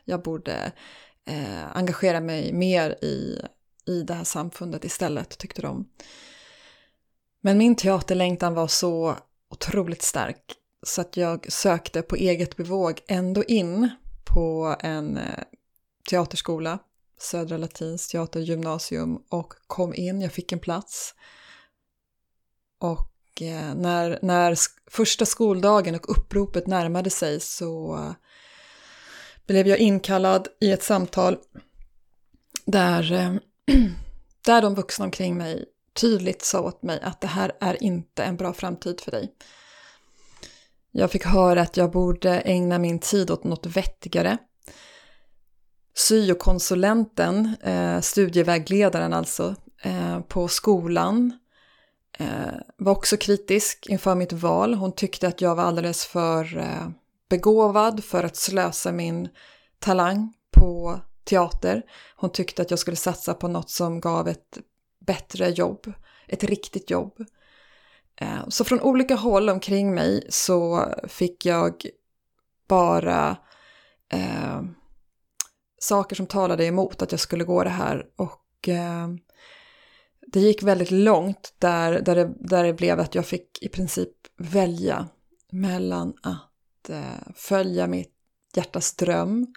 Jag 0.06 0.22
borde 0.22 0.72
eh, 1.26 1.78
engagera 1.78 2.20
mig 2.20 2.54
mer 2.54 3.04
i, 3.04 3.42
i 3.86 4.02
det 4.02 4.14
här 4.14 4.24
samfundet 4.24 4.84
istället, 4.84 5.38
tyckte 5.38 5.62
de. 5.62 5.90
Men 7.42 7.58
min 7.58 7.76
teaterlängtan 7.76 8.54
var 8.54 8.68
så 8.68 9.16
otroligt 9.50 10.02
stark 10.02 10.56
så 10.84 11.02
att 11.02 11.18
jag 11.18 11.52
sökte 11.52 12.02
på 12.02 12.16
eget 12.16 12.58
bevåg 12.58 13.02
ändå 13.08 13.44
in 13.44 13.90
på 14.34 14.76
en 14.80 15.18
eh, 15.18 15.44
teaterskola, 16.10 16.80
Södra 17.18 17.58
Latins 17.58 18.08
teatergymnasium 18.08 19.24
och 19.30 19.54
kom 19.68 19.94
in, 19.94 20.22
jag 20.22 20.32
fick 20.32 20.52
en 20.52 20.60
plats. 20.60 21.16
Och 22.80 23.42
eh, 23.42 23.76
när, 23.76 24.20
när 24.22 24.56
första 24.88 25.26
skoldagen 25.26 25.96
och 25.96 26.18
uppropet 26.18 26.68
närmade 26.68 27.10
sig 27.10 27.40
så 27.40 28.00
blev 29.47 29.67
jag 29.67 29.80
inkallad 29.80 30.47
i 30.60 30.71
ett 30.71 30.84
samtal 30.84 31.38
där, 32.65 33.12
eh, 33.12 33.34
där 34.45 34.62
de 34.62 34.75
vuxna 34.75 35.06
omkring 35.06 35.38
mig 35.38 35.65
tydligt 35.93 36.41
sa 36.41 36.62
åt 36.62 36.84
mig 36.84 36.99
att 37.01 37.21
det 37.21 37.27
här 37.27 37.51
är 37.60 37.84
inte 37.84 38.23
en 38.23 38.38
bra 38.38 38.54
framtid 38.54 39.01
för 39.01 39.12
dig. 39.12 39.32
Jag 40.91 41.12
fick 41.12 41.25
höra 41.25 41.62
att 41.62 41.77
jag 41.77 41.91
borde 41.91 42.39
ägna 42.39 42.80
min 42.80 42.99
tid 42.99 43.32
åt 43.32 43.43
något 43.43 43.65
vettigare. 43.65 44.38
Syokonsulenten, 45.97 47.56
eh, 47.63 48.01
studievägledaren 48.01 49.13
alltså, 49.13 49.56
eh, 49.84 50.19
på 50.19 50.47
skolan 50.47 51.38
var 52.77 52.91
också 52.91 53.17
kritisk 53.17 53.88
inför 53.89 54.15
mitt 54.15 54.34
val. 54.34 54.73
Hon 54.73 54.95
tyckte 54.95 55.27
att 55.27 55.41
jag 55.41 55.56
var 55.56 55.63
alldeles 55.63 56.06
för 56.06 56.63
begåvad 57.32 58.04
för 58.04 58.24
att 58.24 58.36
slösa 58.36 58.91
min 58.91 59.30
talang 59.80 60.34
på 60.52 61.00
teater. 61.24 61.84
Hon 62.15 62.32
tyckte 62.32 62.62
att 62.62 62.70
jag 62.70 62.80
skulle 62.80 62.98
satsa 62.98 63.34
på 63.34 63.48
något 63.48 63.70
som 63.70 64.00
gav 64.00 64.28
ett 64.28 64.58
bättre 65.06 65.50
jobb, 65.50 65.94
ett 66.28 66.44
riktigt 66.44 66.89
jobb. 66.89 67.26
Eh, 68.15 68.48
så 68.48 68.63
från 68.63 68.82
olika 68.82 69.15
håll 69.15 69.50
omkring 69.50 69.96
mig 69.96 70.28
så 70.30 70.86
fick 71.08 71.46
jag 71.46 71.86
bara 72.67 73.38
eh, 74.13 74.62
saker 75.80 76.15
som 76.15 76.28
talade 76.28 76.65
emot 76.65 77.02
att 77.02 77.12
jag 77.12 77.20
skulle 77.20 77.44
gå 77.44 77.63
det 77.63 77.70
här. 77.70 78.06
Och 78.15 78.70
eh, 78.70 79.08
det 80.28 80.39
gick 80.39 80.63
väldigt 80.63 80.91
långt 80.91 81.54
där, 81.58 82.02
där, 82.02 82.15
det, 82.15 82.34
där 82.39 82.63
det 82.63 82.74
blev 82.74 83.00
att 83.00 83.15
jag 83.15 83.26
fick 83.26 83.63
i 83.63 83.70
princip 83.70 84.13
välja 84.38 85.08
mellan 85.52 86.13
att 86.24 86.51
Eh, 86.89 87.34
följa 87.36 87.88
mitt 87.88 88.13
hjärtas 88.56 88.96
dröm 88.96 89.48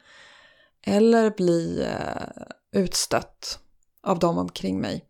eller 0.87 1.31
bli 1.31 1.83
eh, 1.83 2.43
utstött 2.73 3.59
av 4.03 4.19
dem 4.19 4.39
omkring 4.39 4.81
mig. 4.81 5.05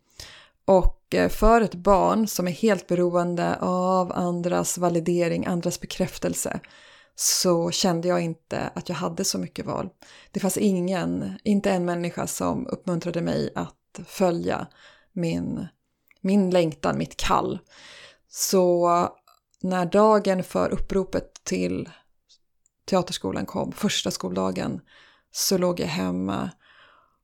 Och 0.64 1.14
eh, 1.14 1.28
för 1.28 1.60
ett 1.60 1.74
barn 1.74 2.26
som 2.26 2.48
är 2.48 2.52
helt 2.52 2.86
beroende 2.86 3.56
av 3.60 4.12
andras 4.12 4.78
validering, 4.78 5.46
andras 5.46 5.80
bekräftelse, 5.80 6.60
så 7.14 7.70
kände 7.70 8.08
jag 8.08 8.20
inte 8.20 8.70
att 8.74 8.88
jag 8.88 8.96
hade 8.96 9.24
så 9.24 9.38
mycket 9.38 9.66
val. 9.66 9.88
Det 10.30 10.40
fanns 10.40 10.56
ingen, 10.56 11.38
inte 11.44 11.70
en 11.70 11.84
människa 11.84 12.26
som 12.26 12.66
uppmuntrade 12.66 13.20
mig 13.20 13.52
att 13.54 14.00
följa 14.06 14.66
min, 15.12 15.66
min 16.20 16.50
längtan, 16.50 16.98
mitt 16.98 17.16
kall. 17.16 17.58
Så 18.28 18.88
när 19.60 19.86
dagen 19.86 20.44
för 20.44 20.68
uppropet 20.68 21.44
till 21.44 21.88
teaterskolan 22.84 23.46
kom, 23.46 23.72
första 23.72 24.10
skoldagen, 24.10 24.80
så 25.30 25.58
låg 25.58 25.80
jag 25.80 25.86
hemma 25.86 26.50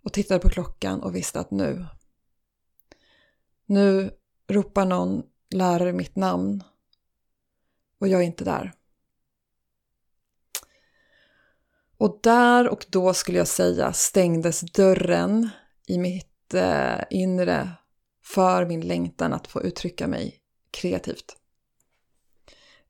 och 0.04 0.12
tittade 0.12 0.40
på 0.40 0.48
klockan 0.48 1.00
och 1.00 1.16
visste 1.16 1.40
att 1.40 1.50
nu, 1.50 1.86
nu 3.66 4.10
ropar 4.48 4.84
någon 4.84 5.22
lärare 5.50 5.92
mitt 5.92 6.16
namn 6.16 6.62
och 7.98 8.08
jag 8.08 8.20
är 8.20 8.24
inte 8.24 8.44
där. 8.44 8.72
Och 11.96 12.18
där 12.22 12.68
och 12.68 12.86
då 12.88 13.14
skulle 13.14 13.38
jag 13.38 13.48
säga 13.48 13.92
stängdes 13.92 14.60
dörren 14.60 15.50
i 15.86 15.98
mitt 15.98 16.54
eh, 16.54 17.00
inre 17.10 17.70
för 18.22 18.66
min 18.66 18.80
längtan 18.80 19.32
att 19.32 19.46
få 19.46 19.62
uttrycka 19.62 20.06
mig 20.06 20.40
kreativt. 20.70 21.36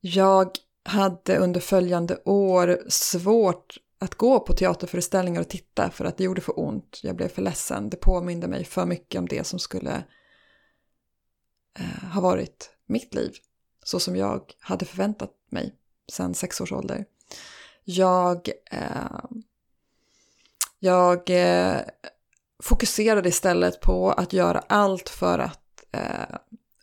Jag 0.01 0.51
hade 0.85 1.39
under 1.39 1.61
följande 1.61 2.17
år 2.25 2.79
svårt 2.89 3.77
att 3.99 4.15
gå 4.15 4.41
på 4.41 4.53
teaterföreställningar 4.53 5.41
och 5.41 5.49
titta 5.49 5.91
för 5.91 6.05
att 6.05 6.17
det 6.17 6.25
gjorde 6.25 6.41
för 6.41 6.61
ont. 6.61 7.01
Jag 7.03 7.17
blev 7.17 7.29
för 7.29 7.43
ledsen. 7.43 7.91
Det 7.91 7.97
påminde 7.97 8.49
mig 8.49 8.65
för 8.65 8.87
mycket 8.87 9.19
om 9.19 9.29
det 9.29 9.47
som 9.47 9.59
skulle 9.59 10.05
eh, 11.79 12.11
ha 12.13 12.21
varit 12.21 12.71
mitt 12.87 13.15
liv. 13.15 13.33
Så 13.85 14.01
som 14.01 14.17
jag 14.17 14.53
hade 14.61 14.85
förväntat 14.85 15.31
mig 15.51 15.75
sedan 16.13 16.35
sex 16.35 16.61
års 16.61 16.73
ålder. 16.73 17.05
Jag, 17.85 18.49
eh, 18.71 19.25
jag 20.79 21.31
eh, 21.31 21.81
fokuserade 22.63 23.29
istället 23.29 23.81
på 23.81 24.13
att 24.13 24.33
göra 24.33 24.59
allt 24.59 25.09
för 25.09 25.39
att 25.39 25.85
eh, 25.93 26.37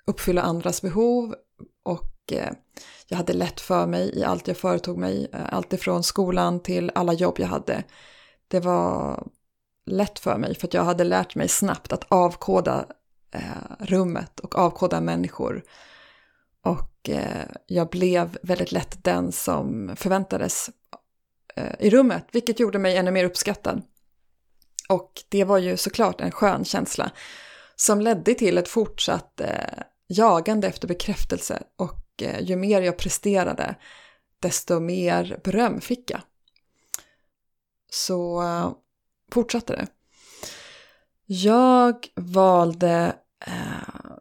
uppfylla 0.05 0.41
andras 0.41 0.81
behov 0.81 1.36
och 1.83 2.16
Eh, 2.31 2.51
jag 3.07 3.17
hade 3.17 3.33
lätt 3.33 3.61
för 3.61 3.87
mig 3.87 4.19
i 4.19 4.23
allt 4.23 4.47
jag 4.47 4.57
företog 4.57 4.97
mig, 4.97 5.27
eh, 5.33 5.53
allt 5.53 5.73
ifrån 5.73 6.03
skolan 6.03 6.59
till 6.59 6.91
alla 6.95 7.13
jobb 7.13 7.35
jag 7.39 7.47
hade. 7.47 7.83
Det 8.47 8.59
var 8.59 9.23
lätt 9.85 10.19
för 10.19 10.37
mig 10.37 10.55
för 10.55 10.67
att 10.67 10.73
jag 10.73 10.83
hade 10.83 11.03
lärt 11.03 11.35
mig 11.35 11.47
snabbt 11.47 11.93
att 11.93 12.05
avkoda 12.07 12.85
eh, 13.31 13.41
rummet 13.79 14.39
och 14.39 14.55
avkoda 14.57 15.01
människor. 15.01 15.63
Och 16.61 16.93
jag 17.67 17.89
blev 17.89 18.37
väldigt 18.41 18.71
lätt 18.71 19.03
den 19.03 19.31
som 19.31 19.95
förväntades 19.95 20.69
i 21.79 21.89
rummet, 21.89 22.27
vilket 22.31 22.59
gjorde 22.59 22.79
mig 22.79 22.97
ännu 22.97 23.11
mer 23.11 23.23
uppskattad. 23.23 23.81
Och 24.89 25.11
det 25.29 25.43
var 25.43 25.57
ju 25.57 25.77
såklart 25.77 26.21
en 26.21 26.31
skön 26.31 26.65
känsla 26.65 27.11
som 27.75 28.01
ledde 28.01 28.33
till 28.33 28.57
ett 28.57 28.67
fortsatt 28.67 29.41
jagande 30.07 30.67
efter 30.67 30.87
bekräftelse 30.87 31.63
och 31.75 32.07
Eh, 32.21 32.41
ju 32.41 32.56
mer 32.56 32.82
jag 32.82 32.97
presterade 32.97 33.75
desto 34.39 34.80
mer 34.80 35.39
beröm 35.43 35.82
fick 35.82 36.12
jag. 36.12 36.21
Så 37.91 38.41
eh, 38.41 38.71
fortsatte 39.32 39.75
det. 39.75 39.88
Jag 41.25 42.08
valde 42.15 43.15
eh, 43.45 44.12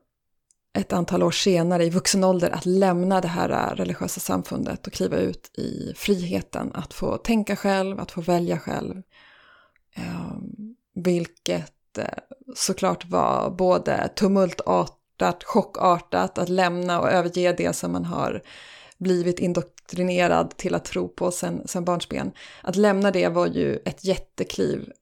ett 0.72 0.92
antal 0.92 1.22
år 1.22 1.30
senare 1.30 1.84
i 1.84 1.90
vuxen 1.90 2.24
ålder 2.24 2.50
att 2.50 2.66
lämna 2.66 3.20
det 3.20 3.28
här 3.28 3.76
religiösa 3.76 4.20
samfundet 4.20 4.86
och 4.86 4.92
kliva 4.92 5.16
ut 5.16 5.58
i 5.58 5.92
friheten 5.96 6.70
att 6.74 6.94
få 6.94 7.16
tänka 7.16 7.56
själv, 7.56 8.00
att 8.00 8.10
få 8.10 8.20
välja 8.20 8.58
själv. 8.58 9.02
Ehm, 9.94 10.76
vilket 10.94 11.72
såklart 12.54 13.04
var 13.04 13.50
både 13.50 14.08
tumultartat 14.16 14.95
chockartat, 15.16 15.44
chockartat 15.44 16.38
att 16.38 16.48
lämna 16.48 17.00
och 17.00 17.10
överge 17.10 17.52
det 17.52 17.72
som 17.72 17.92
man 17.92 18.04
har 18.04 18.42
blivit 18.98 19.38
indoktrinerad 19.38 20.56
till 20.56 20.74
att 20.74 20.84
tro 20.84 21.08
på 21.08 21.30
sen, 21.30 21.68
sen 21.68 21.84
barnsben. 21.84 22.32
Att 22.62 22.76
lämna 22.76 23.10
det 23.10 23.28
var 23.28 23.46
ju 23.46 23.76
ett 23.84 24.04
jättekliv 24.04 24.92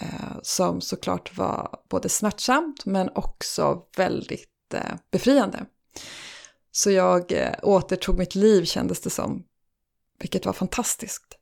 eh, 0.00 0.38
som 0.42 0.80
såklart 0.80 1.36
var 1.36 1.78
både 1.88 2.08
smärtsamt 2.08 2.86
men 2.86 3.10
också 3.14 3.82
väldigt 3.96 4.74
eh, 4.74 4.96
befriande. 5.10 5.66
Så 6.72 6.90
jag 6.90 7.32
eh, 7.32 7.54
återtog 7.62 8.18
mitt 8.18 8.34
liv 8.34 8.64
kändes 8.64 9.00
det 9.00 9.10
som, 9.10 9.44
vilket 10.18 10.46
var 10.46 10.52
fantastiskt. 10.52 11.38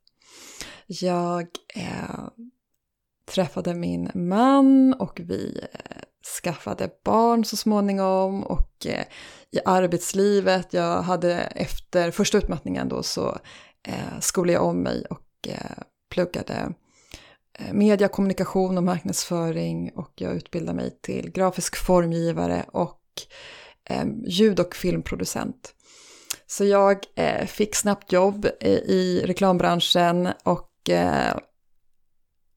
Jag 0.86 1.48
eh, 1.74 2.28
träffade 3.26 3.74
min 3.74 4.10
man 4.14 4.94
och 4.94 5.20
vi 5.24 5.66
eh, 5.72 6.02
skaffade 6.42 6.90
barn 7.04 7.44
så 7.44 7.56
småningom 7.56 8.42
och 8.42 8.86
eh, 8.86 9.04
i 9.50 9.60
arbetslivet, 9.64 10.72
jag 10.72 11.02
hade 11.02 11.34
efter 11.34 12.10
första 12.10 12.38
utmattningen 12.38 12.88
då 12.88 13.02
så 13.02 13.38
eh, 13.88 14.20
skolade 14.20 14.52
jag 14.52 14.64
om 14.64 14.82
mig 14.82 15.04
och 15.10 15.48
eh, 15.48 15.82
pluggade 16.10 16.72
eh, 17.58 17.72
media, 17.72 18.08
kommunikation 18.08 18.76
och 18.76 18.84
marknadsföring 18.84 19.92
och 19.94 20.12
jag 20.14 20.34
utbildade 20.34 20.76
mig 20.76 20.98
till 21.00 21.30
grafisk 21.30 21.76
formgivare 21.76 22.64
och 22.72 23.00
eh, 23.90 24.04
ljud 24.26 24.60
och 24.60 24.74
filmproducent. 24.74 25.74
Så 26.46 26.64
jag 26.64 26.98
eh, 27.14 27.46
fick 27.46 27.74
snabbt 27.74 28.12
jobb 28.12 28.46
i, 28.60 28.70
i 28.70 29.22
reklambranschen 29.26 30.28
och 30.42 30.70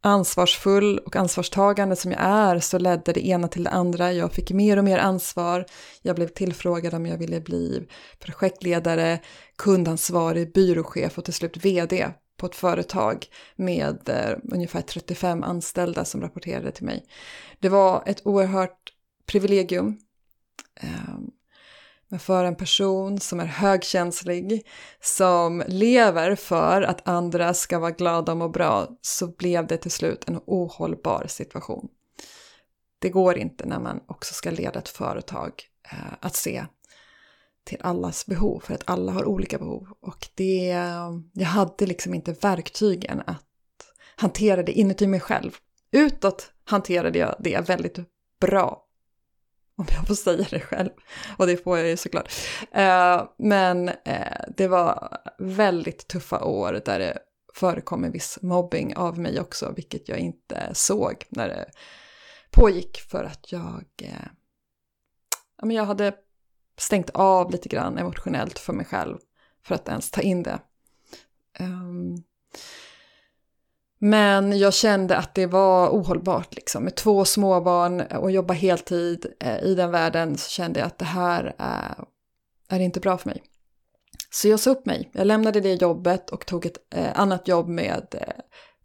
ansvarsfull 0.10 0.98
och 0.98 1.16
ansvarstagande 1.16 1.96
som 1.96 2.12
jag 2.12 2.22
är 2.22 2.60
så 2.60 2.78
ledde 2.78 3.14
det 3.14 3.28
ena 3.28 3.48
till 3.48 3.64
det 3.64 3.70
andra. 3.70 4.14
Jag 4.14 4.34
fick 4.34 4.52
mer 4.52 4.78
och 4.78 4.84
mer 4.84 4.98
ansvar. 4.98 5.66
Jag 6.02 6.16
blev 6.16 6.28
tillfrågad 6.28 6.94
om 6.94 7.06
jag 7.06 7.18
ville 7.18 7.42
bli 7.42 7.88
projektledare, 8.20 9.20
kundansvarig, 9.56 10.54
byråchef 10.54 11.18
och 11.18 11.26
till 11.26 11.34
slut 11.34 11.58
vd 11.58 12.08
på 12.38 12.46
ett 12.46 12.56
företag 12.56 13.26
med 13.56 14.10
eh, 14.10 14.38
ungefär 14.52 14.82
35 14.82 15.44
anställda 15.44 16.06
som 16.06 16.22
rapporterade 16.22 16.72
till 16.72 16.86
mig. 16.86 17.06
Det 17.60 17.70
var 17.70 18.04
ett 18.06 18.22
oerhört 18.26 18.94
privilegium. 19.26 19.98
Eh, 20.82 21.18
men 22.10 22.20
för 22.20 22.44
en 22.44 22.56
person 22.56 23.20
som 23.20 23.40
är 23.40 23.46
högkänslig, 23.46 24.68
som 25.02 25.64
lever 25.68 26.36
för 26.36 26.82
att 26.82 27.08
andra 27.08 27.54
ska 27.54 27.80
vara 27.80 27.92
glada 27.92 28.32
och 28.32 28.38
må 28.38 28.50
bra, 28.50 28.88
så 29.02 29.28
blev 29.28 29.68
det 29.68 29.78
till 29.78 29.92
slut 29.92 30.24
en 30.28 30.40
ohållbar 30.46 31.26
situation. 31.28 31.88
Det 33.00 33.10
går 33.10 33.38
inte 33.38 33.66
när 33.66 33.80
man 33.80 34.00
också 34.08 34.34
ska 34.34 34.52
leda 34.52 34.80
ett 34.80 34.90
företag 34.90 35.52
eh, 35.92 36.14
att 36.20 36.36
se 36.36 36.66
till 37.64 37.78
allas 37.82 38.26
behov, 38.26 38.60
för 38.60 38.74
att 38.74 38.90
alla 38.90 39.12
har 39.12 39.26
olika 39.26 39.58
behov. 39.58 39.88
Och 40.02 40.28
det, 40.36 40.76
jag 41.34 41.48
hade 41.48 41.86
liksom 41.86 42.14
inte 42.14 42.34
verktygen 42.34 43.22
att 43.26 43.44
hantera 44.16 44.64
det 44.64 44.72
inuti 44.72 45.08
mig 45.08 45.20
själv. 45.20 45.52
Utåt 45.92 46.52
hanterade 46.64 47.20
jag 47.20 47.36
det 47.40 47.70
väldigt 47.70 47.98
bra 48.40 48.87
om 49.82 49.86
jag 49.90 50.08
får 50.08 50.16
säga 50.16 50.48
det 50.50 50.60
själv. 50.60 50.90
Och 51.38 51.48
det 51.48 51.58
får 51.58 51.78
jag 51.78 51.88
ju 51.88 51.98
såklart. 51.98 52.32
Eh, 52.72 53.30
men 53.38 53.90
eh, 53.90 54.42
det 54.58 54.68
var 54.68 55.18
väldigt 55.40 56.08
tuffa 56.08 56.44
år 56.44 56.82
där 56.86 57.00
det 57.00 57.20
förekom 57.54 58.04
en 58.04 58.12
viss 58.12 58.40
mobbing 58.42 58.96
av 58.96 59.20
mig 59.20 59.40
också, 59.40 59.74
vilket 59.76 60.10
jag 60.10 60.18
inte 60.18 60.70
såg 60.74 61.26
när 61.30 61.48
det 61.48 61.66
pågick 62.52 63.02
för 63.02 63.24
att 63.24 63.52
jag, 63.52 63.86
eh, 64.02 64.28
ja, 65.58 65.66
men 65.66 65.76
jag 65.76 65.86
hade 65.86 66.14
stängt 66.78 67.10
av 67.10 67.52
lite 67.52 67.70
grann 67.70 67.98
emotionellt 67.98 68.60
för 68.60 68.74
mig 68.74 68.86
själv 68.86 69.18
för 69.64 69.76
att 69.76 69.88
ens 69.88 70.12
ta 70.12 70.22
in 70.22 70.44
det. 70.44 70.60
Um, 71.60 72.24
men 74.00 74.60
jag 74.60 74.74
kände 74.74 75.18
att 75.18 75.36
det 75.36 75.46
var 75.46 75.90
ohållbart 75.90 76.56
liksom. 76.56 76.84
Med 76.84 76.96
två 76.96 77.26
småbarn 77.26 78.02
och 78.02 78.32
jobba 78.32 78.54
heltid 78.54 79.26
eh, 79.40 79.64
i 79.64 79.76
den 79.76 79.92
världen 79.92 80.38
så 80.38 80.50
kände 80.50 80.80
jag 80.80 80.88
att 80.88 80.98
det 80.98 81.06
här 81.06 81.56
är, 82.70 82.80
inte 82.80 83.00
bra 83.00 83.18
för 83.18 83.30
mig. 83.30 83.44
Så 84.32 84.48
jag 84.48 84.60
sa 84.60 84.70
upp 84.70 84.86
mig. 84.86 85.10
Jag 85.14 85.28
lämnade 85.28 85.62
det 85.62 85.74
jobbet 85.74 86.30
och 86.30 86.46
tog 86.46 86.66
ett 86.66 86.78
eh, 86.96 87.20
annat 87.20 87.48
jobb 87.48 87.68
med 87.68 88.16
eh, 88.22 88.34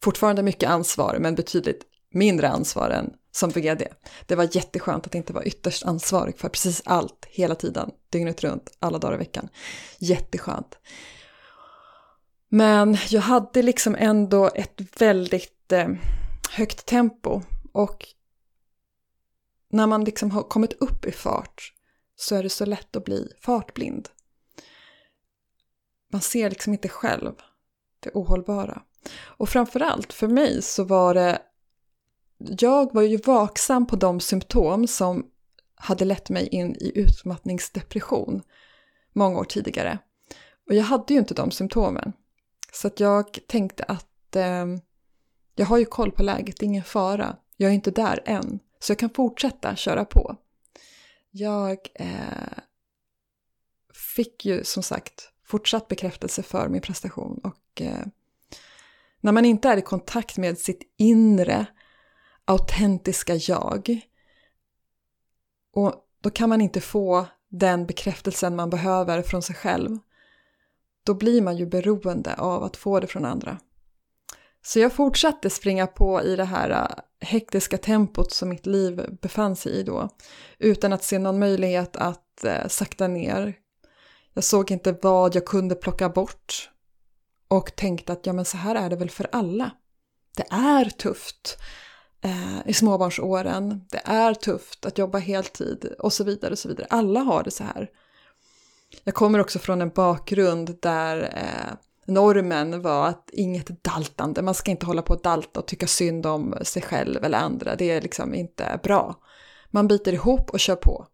fortfarande 0.03 0.42
mycket 0.42 0.70
ansvar 0.70 1.16
men 1.20 1.35
betydligt 1.35 1.83
mindre 2.14 2.48
ansvar 2.48 2.90
än 2.90 3.12
som 3.33 3.51
vd. 3.51 3.88
Det 4.27 4.35
var 4.35 4.48
jätteskönt 4.57 5.07
att 5.07 5.14
inte 5.14 5.33
vara 5.33 5.44
ytterst 5.44 5.85
ansvarig 5.85 6.38
för 6.38 6.48
precis 6.48 6.83
allt 6.85 7.27
hela 7.29 7.55
tiden, 7.55 7.90
dygnet 8.11 8.44
runt, 8.44 8.77
alla 8.79 8.98
dagar 8.98 9.14
i 9.14 9.18
veckan. 9.18 9.48
Jätteskönt. 9.98 10.79
Men 12.54 12.96
jag 13.10 13.20
hade 13.20 13.62
liksom 13.62 13.96
ändå 13.98 14.50
ett 14.54 15.00
väldigt 15.00 15.72
eh, 15.72 15.88
högt 16.50 16.86
tempo 16.86 17.42
och 17.72 18.06
när 19.68 19.86
man 19.86 20.04
liksom 20.04 20.30
har 20.30 20.42
kommit 20.42 20.72
upp 20.72 21.06
i 21.06 21.12
fart 21.12 21.72
så 22.16 22.36
är 22.36 22.42
det 22.42 22.48
så 22.48 22.64
lätt 22.64 22.96
att 22.96 23.04
bli 23.04 23.32
fartblind. 23.40 24.08
Man 26.12 26.20
ser 26.20 26.50
liksom 26.50 26.72
inte 26.72 26.88
själv 26.88 27.32
det 28.00 28.10
ohållbara. 28.14 28.82
Och 29.20 29.48
framförallt 29.48 30.12
för 30.12 30.28
mig 30.28 30.62
så 30.62 30.84
var 30.84 31.14
det, 31.14 31.42
jag 32.38 32.94
var 32.94 33.02
ju 33.02 33.16
vaksam 33.16 33.86
på 33.86 33.96
de 33.96 34.20
symptom 34.20 34.86
som 34.86 35.26
hade 35.74 36.04
lett 36.04 36.30
mig 36.30 36.48
in 36.48 36.76
i 36.76 36.92
utmattningsdepression 36.94 38.42
många 39.12 39.38
år 39.38 39.44
tidigare. 39.44 39.98
Och 40.68 40.74
jag 40.74 40.84
hade 40.84 41.14
ju 41.14 41.20
inte 41.20 41.34
de 41.34 41.50
symptomen. 41.50 42.12
Så 42.74 42.87
att 42.87 43.00
jag 43.00 43.38
tänkte 43.46 43.85
att 43.85 44.37
eh, 44.37 44.66
jag 45.54 45.66
har 45.66 45.78
ju 45.78 45.85
koll 45.85 46.12
på 46.12 46.22
läget, 46.22 46.56
det 46.58 46.64
är 46.64 46.68
ingen 46.68 46.85
fara. 46.85 47.37
Jag 47.56 47.70
är 47.70 47.74
inte 47.74 47.90
där 47.90 48.22
än, 48.24 48.58
så 48.78 48.90
jag 48.90 48.98
kan 48.98 49.11
fortsätta 49.11 49.76
köra 49.76 50.04
på. 50.04 50.37
Jag 51.30 51.78
eh, 51.94 52.58
fick 54.14 54.44
ju 54.44 54.64
som 54.64 54.82
sagt 54.82 55.28
fortsatt 55.44 55.88
bekräftelse 55.88 56.42
för 56.42 56.68
min 56.68 56.80
prestation 56.80 57.40
och 57.44 57.82
eh, 57.82 58.06
när 59.20 59.32
man 59.32 59.44
inte 59.44 59.68
är 59.68 59.76
i 59.76 59.82
kontakt 59.82 60.37
med 60.37 60.58
sitt 60.58 60.94
inre 60.96 61.66
autentiska 62.44 63.35
jag 63.35 64.00
och 65.72 65.94
då 66.20 66.30
kan 66.30 66.48
man 66.48 66.61
inte 66.61 66.80
få 66.80 67.26
den 67.48 67.87
bekräftelsen 67.87 68.56
man 68.56 68.70
behöver 68.70 69.22
från 69.22 69.42
sig 69.42 69.56
själv 69.56 69.98
då 71.04 71.14
blir 71.14 71.42
man 71.42 71.56
ju 71.56 71.66
beroende 71.66 72.34
av 72.34 72.64
att 72.64 72.76
få 72.76 73.00
det 73.00 73.06
från 73.06 73.24
andra. 73.24 73.58
Så 74.64 74.78
jag 74.78 74.92
fortsatte 74.92 75.50
springa 75.50 75.86
på 75.86 76.22
i 76.22 76.36
det 76.36 76.44
här 76.44 76.70
äh, 76.70 77.28
hektiska 77.28 77.78
tempot 77.78 78.32
som 78.32 78.48
mitt 78.48 78.66
liv 78.66 79.18
befann 79.22 79.56
sig 79.56 79.72
i 79.72 79.82
då, 79.82 80.08
utan 80.58 80.92
att 80.92 81.04
se 81.04 81.18
någon 81.18 81.38
möjlighet 81.38 81.96
att 81.96 82.44
eh, 82.44 82.68
sakta 82.68 83.08
ner. 83.08 83.54
Jag 84.34 84.44
såg 84.44 84.70
inte 84.70 84.96
vad 85.02 85.34
jag 85.34 85.46
kunde 85.46 85.74
plocka 85.74 86.08
bort 86.08 86.70
och 87.48 87.76
tänkte 87.76 88.12
att 88.12 88.26
ja 88.26 88.32
men 88.32 88.44
så 88.44 88.56
här 88.56 88.74
är 88.74 88.90
det 88.90 88.96
väl 88.96 89.10
för 89.10 89.26
alla. 89.32 89.70
Det 90.36 90.46
är 90.50 90.84
tufft 90.84 91.58
eh, 92.20 92.58
i 92.66 92.72
småbarnsåren, 92.72 93.86
det 93.90 94.02
är 94.04 94.34
tufft 94.34 94.86
att 94.86 94.98
jobba 94.98 95.18
heltid 95.18 95.94
och 95.98 96.12
så 96.12 96.24
vidare 96.24 96.52
och 96.52 96.58
så 96.58 96.68
vidare. 96.68 96.86
Alla 96.90 97.20
har 97.20 97.42
det 97.42 97.50
så 97.50 97.64
här. 97.64 97.90
Jag 99.04 99.14
kommer 99.14 99.38
också 99.38 99.58
från 99.58 99.82
en 99.82 99.90
bakgrund 99.90 100.78
där 100.82 101.22
eh, 101.22 101.74
normen 102.06 102.82
var 102.82 103.08
att 103.08 103.30
inget 103.32 103.84
daltande, 103.84 104.42
man 104.42 104.54
ska 104.54 104.70
inte 104.70 104.86
hålla 104.86 105.02
på 105.02 105.14
och 105.14 105.22
dalta 105.22 105.60
och 105.60 105.66
tycka 105.66 105.86
synd 105.86 106.26
om 106.26 106.58
sig 106.62 106.82
själv 106.82 107.24
eller 107.24 107.38
andra, 107.38 107.76
det 107.76 107.90
är 107.90 108.00
liksom 108.00 108.34
inte 108.34 108.80
bra. 108.82 109.16
Man 109.70 109.88
biter 109.88 110.12
ihop 110.12 110.50
och 110.50 110.60
kör 110.60 110.76
på. 110.76 111.06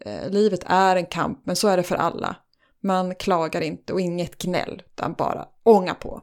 Eh, 0.00 0.30
livet 0.30 0.60
är 0.66 0.96
en 0.96 1.06
kamp, 1.06 1.40
men 1.44 1.56
så 1.56 1.68
är 1.68 1.76
det 1.76 1.82
för 1.82 1.96
alla. 1.96 2.36
Man 2.80 3.14
klagar 3.14 3.60
inte 3.60 3.92
och 3.92 4.00
inget 4.00 4.38
gnäll, 4.38 4.82
utan 4.86 5.12
bara 5.12 5.48
ånga 5.62 5.94
på. 5.94 6.22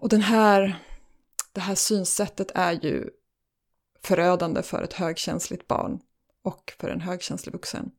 Och 0.00 0.08
den 0.08 0.20
här, 0.20 0.78
det 1.52 1.60
här 1.60 1.74
synsättet 1.74 2.50
är 2.54 2.72
ju 2.72 3.10
förödande 4.02 4.62
för 4.62 4.82
ett 4.82 4.92
högkänsligt 4.92 5.68
barn 5.68 6.00
och 6.44 6.72
för 6.78 6.88
en 6.88 7.00
högkänslig 7.00 7.52
vuxen. 7.52 7.90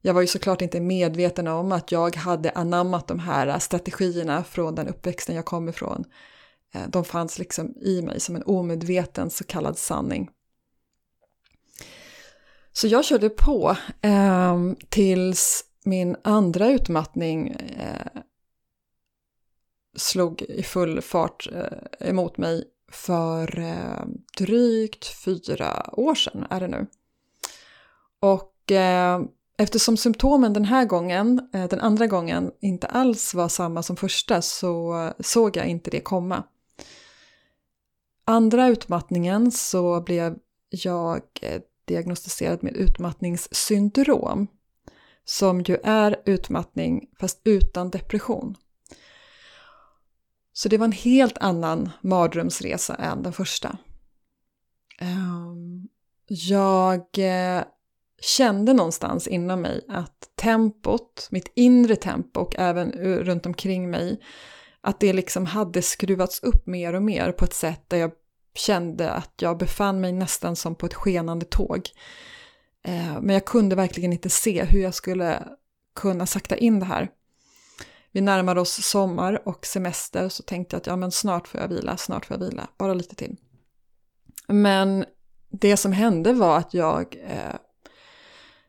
Jag 0.00 0.14
var 0.14 0.20
ju 0.20 0.26
såklart 0.26 0.62
inte 0.62 0.80
medveten 0.80 1.48
om 1.48 1.72
att 1.72 1.92
jag 1.92 2.16
hade 2.16 2.50
anammat 2.50 3.08
de 3.08 3.18
här 3.18 3.58
strategierna 3.58 4.44
från 4.44 4.74
den 4.74 4.88
uppväxten 4.88 5.36
jag 5.36 5.44
kom 5.44 5.68
ifrån. 5.68 6.04
Eh, 6.74 6.88
de 6.88 7.04
fanns 7.04 7.38
liksom 7.38 7.74
i 7.80 8.02
mig 8.02 8.20
som 8.20 8.36
en 8.36 8.42
omedveten 8.42 9.30
så 9.30 9.44
kallad 9.44 9.78
sanning. 9.78 10.30
Så 12.72 12.86
jag 12.86 13.04
körde 13.04 13.28
på 13.30 13.76
eh, 14.00 14.58
tills 14.88 15.64
min 15.84 16.16
andra 16.24 16.68
utmattning 16.68 17.48
eh, 17.78 18.20
slog 19.96 20.42
i 20.42 20.62
full 20.62 21.00
fart 21.02 21.48
eh, 21.52 22.08
emot 22.08 22.36
mig 22.36 22.64
för 22.88 23.58
eh, 23.58 24.06
drygt 24.38 25.06
fyra 25.06 25.90
år 25.92 26.14
sedan 26.14 26.46
är 26.50 26.60
det 26.60 26.68
nu. 26.68 26.86
Och 28.24 28.72
eh, 28.72 29.20
eftersom 29.58 29.96
symptomen 29.96 30.52
den 30.52 30.64
här 30.64 30.84
gången, 30.84 31.48
eh, 31.52 31.68
den 31.68 31.80
andra 31.80 32.06
gången, 32.06 32.52
inte 32.60 32.86
alls 32.86 33.34
var 33.34 33.48
samma 33.48 33.82
som 33.82 33.96
första 33.96 34.42
så 34.42 35.12
såg 35.20 35.56
jag 35.56 35.66
inte 35.66 35.90
det 35.90 36.00
komma. 36.00 36.42
Andra 38.24 38.68
utmattningen 38.68 39.50
så 39.50 40.00
blev 40.00 40.38
jag 40.70 41.22
eh, 41.40 41.60
diagnostiserad 41.84 42.62
med 42.62 42.76
utmattningssyndrom 42.76 44.46
som 45.24 45.60
ju 45.60 45.76
är 45.84 46.16
utmattning 46.24 47.08
fast 47.20 47.40
utan 47.44 47.90
depression. 47.90 48.56
Så 50.52 50.68
det 50.68 50.78
var 50.78 50.84
en 50.84 50.92
helt 50.92 51.38
annan 51.38 51.90
mardrömsresa 52.00 52.94
än 52.94 53.22
den 53.22 53.32
första. 53.32 53.78
Ehm, 54.98 55.88
jag 56.26 57.00
eh, 57.18 57.64
kände 58.24 58.72
någonstans 58.72 59.26
inom 59.26 59.60
mig 59.60 59.84
att 59.88 60.30
tempot, 60.36 61.28
mitt 61.30 61.52
inre 61.54 61.96
tempo 61.96 62.40
och 62.40 62.54
även 62.58 62.92
runt 63.02 63.46
omkring 63.46 63.90
mig, 63.90 64.20
att 64.80 65.00
det 65.00 65.12
liksom 65.12 65.46
hade 65.46 65.82
skruvats 65.82 66.42
upp 66.42 66.66
mer 66.66 66.92
och 66.92 67.02
mer 67.02 67.32
på 67.32 67.44
ett 67.44 67.54
sätt 67.54 67.84
där 67.88 67.96
jag 67.96 68.10
kände 68.54 69.10
att 69.10 69.32
jag 69.36 69.58
befann 69.58 70.00
mig 70.00 70.12
nästan 70.12 70.56
som 70.56 70.74
på 70.74 70.86
ett 70.86 70.94
skenande 70.94 71.46
tåg. 71.46 71.88
Eh, 72.84 73.20
men 73.20 73.34
jag 73.34 73.44
kunde 73.44 73.76
verkligen 73.76 74.12
inte 74.12 74.30
se 74.30 74.64
hur 74.64 74.82
jag 74.82 74.94
skulle 74.94 75.42
kunna 75.94 76.26
sakta 76.26 76.56
in 76.56 76.80
det 76.80 76.86
här. 76.86 77.10
Vi 78.12 78.20
närmade 78.20 78.60
oss 78.60 78.86
sommar 78.86 79.48
och 79.48 79.66
semester 79.66 80.28
så 80.28 80.42
tänkte 80.42 80.74
jag 80.74 80.80
att 80.80 80.86
ja 80.86 80.96
men 80.96 81.12
snart 81.12 81.48
får 81.48 81.60
jag 81.60 81.68
vila, 81.68 81.96
snart 81.96 82.26
får 82.26 82.36
jag 82.36 82.44
vila, 82.44 82.68
bara 82.78 82.94
lite 82.94 83.14
till. 83.14 83.36
Men 84.48 85.04
det 85.50 85.76
som 85.76 85.92
hände 85.92 86.32
var 86.32 86.58
att 86.58 86.74
jag 86.74 87.16
eh, 87.28 87.54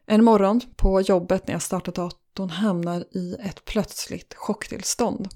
en 0.06 0.24
morgon 0.24 0.62
på 0.76 1.01
jobbet 1.01 1.47
när 1.47 1.56
jag 1.56 1.62
startar 1.62 1.91
datorn 1.91 2.49
hamnar 2.49 3.06
i 3.12 3.38
ett 3.39 3.66
plötsligt 3.66 4.34
chocktillstånd. 4.34 5.30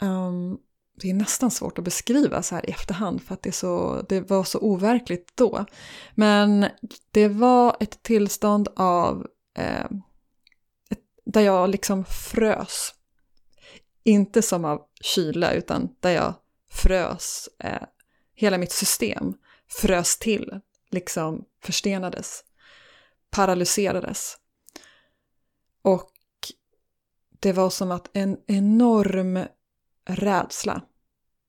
Um, 0.00 0.58
det 0.94 1.10
är 1.10 1.14
nästan 1.14 1.50
svårt 1.50 1.78
att 1.78 1.84
beskriva 1.84 2.42
så 2.42 2.54
här 2.54 2.66
i 2.66 2.70
efterhand 2.70 3.22
för 3.22 3.34
att 3.34 3.42
det, 3.42 3.52
så, 3.52 4.02
det 4.08 4.20
var 4.20 4.44
så 4.44 4.58
overkligt 4.58 5.32
då. 5.34 5.66
Men 6.14 6.66
det 7.10 7.28
var 7.28 7.76
ett 7.80 8.02
tillstånd 8.02 8.68
av 8.76 9.26
eh, 9.58 9.84
ett, 10.90 11.00
där 11.24 11.40
jag 11.40 11.70
liksom 11.70 12.04
frös. 12.04 12.94
Inte 14.04 14.42
som 14.42 14.64
av 14.64 14.82
kyla 15.00 15.52
utan 15.52 15.88
där 16.00 16.10
jag 16.10 16.34
frös. 16.70 17.48
Eh, 17.58 17.82
hela 18.34 18.58
mitt 18.58 18.72
system 18.72 19.34
frös 19.68 20.18
till, 20.18 20.60
liksom 20.90 21.44
förstenades 21.64 22.44
paralyserades. 23.32 24.36
Och 25.82 26.12
det 27.40 27.52
var 27.52 27.70
som 27.70 27.90
att 27.90 28.10
en 28.12 28.38
enorm 28.46 29.44
rädsla, 30.04 30.82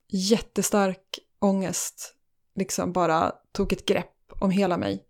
jättestark 0.07 1.19
ångest 1.39 2.15
liksom 2.55 2.93
bara 2.93 3.31
tog 3.51 3.73
ett 3.73 3.85
grepp 3.85 4.31
om 4.39 4.51
hela 4.51 4.77
mig. 4.77 5.05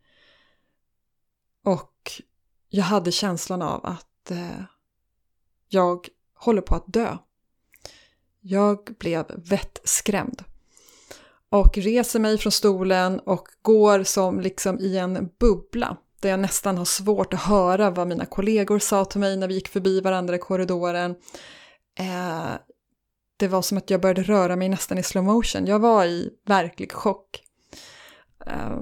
Och 1.63 2.11
jag 2.69 2.83
hade 2.83 3.11
känslan 3.11 3.61
av 3.61 3.85
att 3.85 4.31
eh, 4.31 4.63
jag 5.67 6.07
håller 6.33 6.61
på 6.61 6.75
att 6.75 6.93
dö. 6.93 7.17
Jag 8.41 8.95
blev 8.99 9.25
vettskrämd. 9.49 10.43
Och 11.49 11.77
reser 11.77 12.19
mig 12.19 12.37
från 12.37 12.51
stolen 12.51 13.19
och 13.19 13.47
går 13.61 14.03
som 14.03 14.39
liksom 14.39 14.79
i 14.79 14.97
en 14.97 15.29
bubbla. 15.39 15.97
Där 16.23 16.29
jag 16.29 16.39
nästan 16.39 16.77
har 16.77 16.85
svårt 16.85 17.33
att 17.33 17.41
höra 17.41 17.89
vad 17.89 18.07
mina 18.07 18.25
kollegor 18.25 18.79
sa 18.79 19.05
till 19.05 19.19
mig 19.19 19.37
när 19.37 19.47
vi 19.47 19.53
gick 19.53 19.67
förbi 19.67 20.01
varandra 20.01 20.35
i 20.35 20.39
korridoren. 20.39 21.15
Eh, 21.99 22.51
det 23.37 23.47
var 23.47 23.61
som 23.61 23.77
att 23.77 23.89
jag 23.89 24.01
började 24.01 24.23
röra 24.23 24.55
mig 24.55 24.69
nästan 24.69 24.97
i 24.97 25.03
slow 25.03 25.23
motion. 25.23 25.65
Jag 25.65 25.79
var 25.79 26.05
i 26.05 26.29
verklig 26.45 26.91
chock. 26.91 27.43
Eh, 28.45 28.79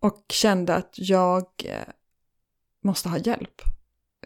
och 0.00 0.24
kände 0.28 0.74
att 0.74 0.94
jag 0.94 1.44
eh, 1.64 1.92
måste 2.84 3.08
ha 3.08 3.18
hjälp. 3.18 3.62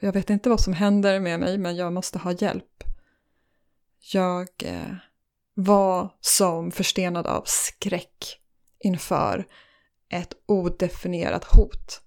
Jag 0.01 0.13
vet 0.13 0.31
inte 0.31 0.49
vad 0.49 0.61
som 0.61 0.73
händer 0.73 1.21
med 1.21 1.41
mig, 1.41 1.59
men 1.59 1.77
jag 1.77 1.93
måste 1.93 2.19
ha 2.19 2.33
hjälp. 2.33 2.85
Jag 4.13 4.49
eh, 4.63 4.97
var 5.55 6.11
som 6.21 6.71
förstenad 6.71 7.27
av 7.27 7.43
skräck 7.47 8.41
inför 8.79 9.47
ett 10.09 10.33
odefinierat 10.47 11.45
hot. 11.45 12.01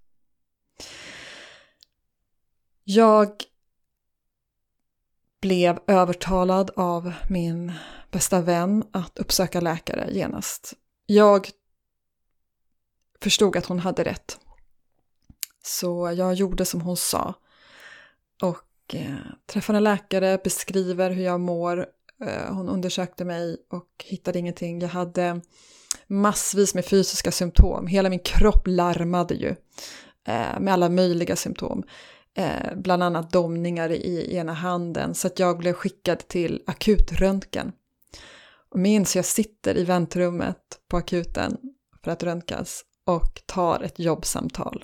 Jag 2.84 3.32
blev 5.42 5.80
övertalad 5.88 6.72
av 6.76 7.14
min 7.30 7.74
bästa 8.12 8.42
vän 8.42 8.84
att 8.92 9.18
uppsöka 9.18 9.62
läkare 9.62 10.12
genast. 10.12 10.74
Jag 11.06 11.50
förstod 13.22 13.58
att 13.58 13.66
hon 13.66 13.80
hade 13.80 14.04
rätt. 14.04 14.40
Så 15.64 16.14
jag 16.18 16.34
gjorde 16.34 16.66
som 16.66 16.82
hon 16.82 16.98
sa. 16.98 17.34
Och 18.42 18.96
eh, 18.96 19.16
träffade 19.46 19.78
en 19.78 19.84
läkare, 19.84 20.40
beskriver 20.44 21.12
hur 21.12 21.24
jag 21.24 21.40
mår. 21.40 21.88
Eh, 22.26 22.54
hon 22.54 22.70
undersökte 22.70 23.26
mig 23.26 23.58
och 23.70 24.06
hittade 24.06 24.40
ingenting. 24.40 24.82
Jag 24.82 24.90
hade 24.90 25.42
massvis 26.08 26.76
med 26.76 26.86
fysiska 26.86 27.32
symptom. 27.32 27.88
Hela 27.88 28.10
min 28.10 28.20
kropp 28.20 28.68
larmade 28.68 29.34
ju 29.34 29.50
eh, 30.28 30.60
med 30.60 30.74
alla 30.74 30.90
möjliga 30.90 31.36
symptom. 31.36 31.84
Eh, 32.34 32.76
bland 32.76 33.04
annat 33.04 33.32
domningar 33.32 33.92
i 33.92 34.36
ena 34.36 34.54
handen. 34.54 35.16
Så 35.16 35.28
att 35.28 35.40
jag 35.40 35.58
blev 35.58 35.74
skickad 35.74 36.28
till 36.28 36.64
akutröntgen. 36.68 37.72
Och 38.70 38.80
minns 38.80 39.16
jag 39.16 39.26
sitter 39.26 39.78
i 39.78 39.84
väntrummet 39.84 40.80
på 40.88 40.98
akuten 40.98 41.58
för 42.04 42.12
att 42.12 42.24
röntgas 42.24 42.84
och 43.06 43.42
tar 43.46 43.84
ett 43.84 44.00
jobbsamtal. 44.00 44.84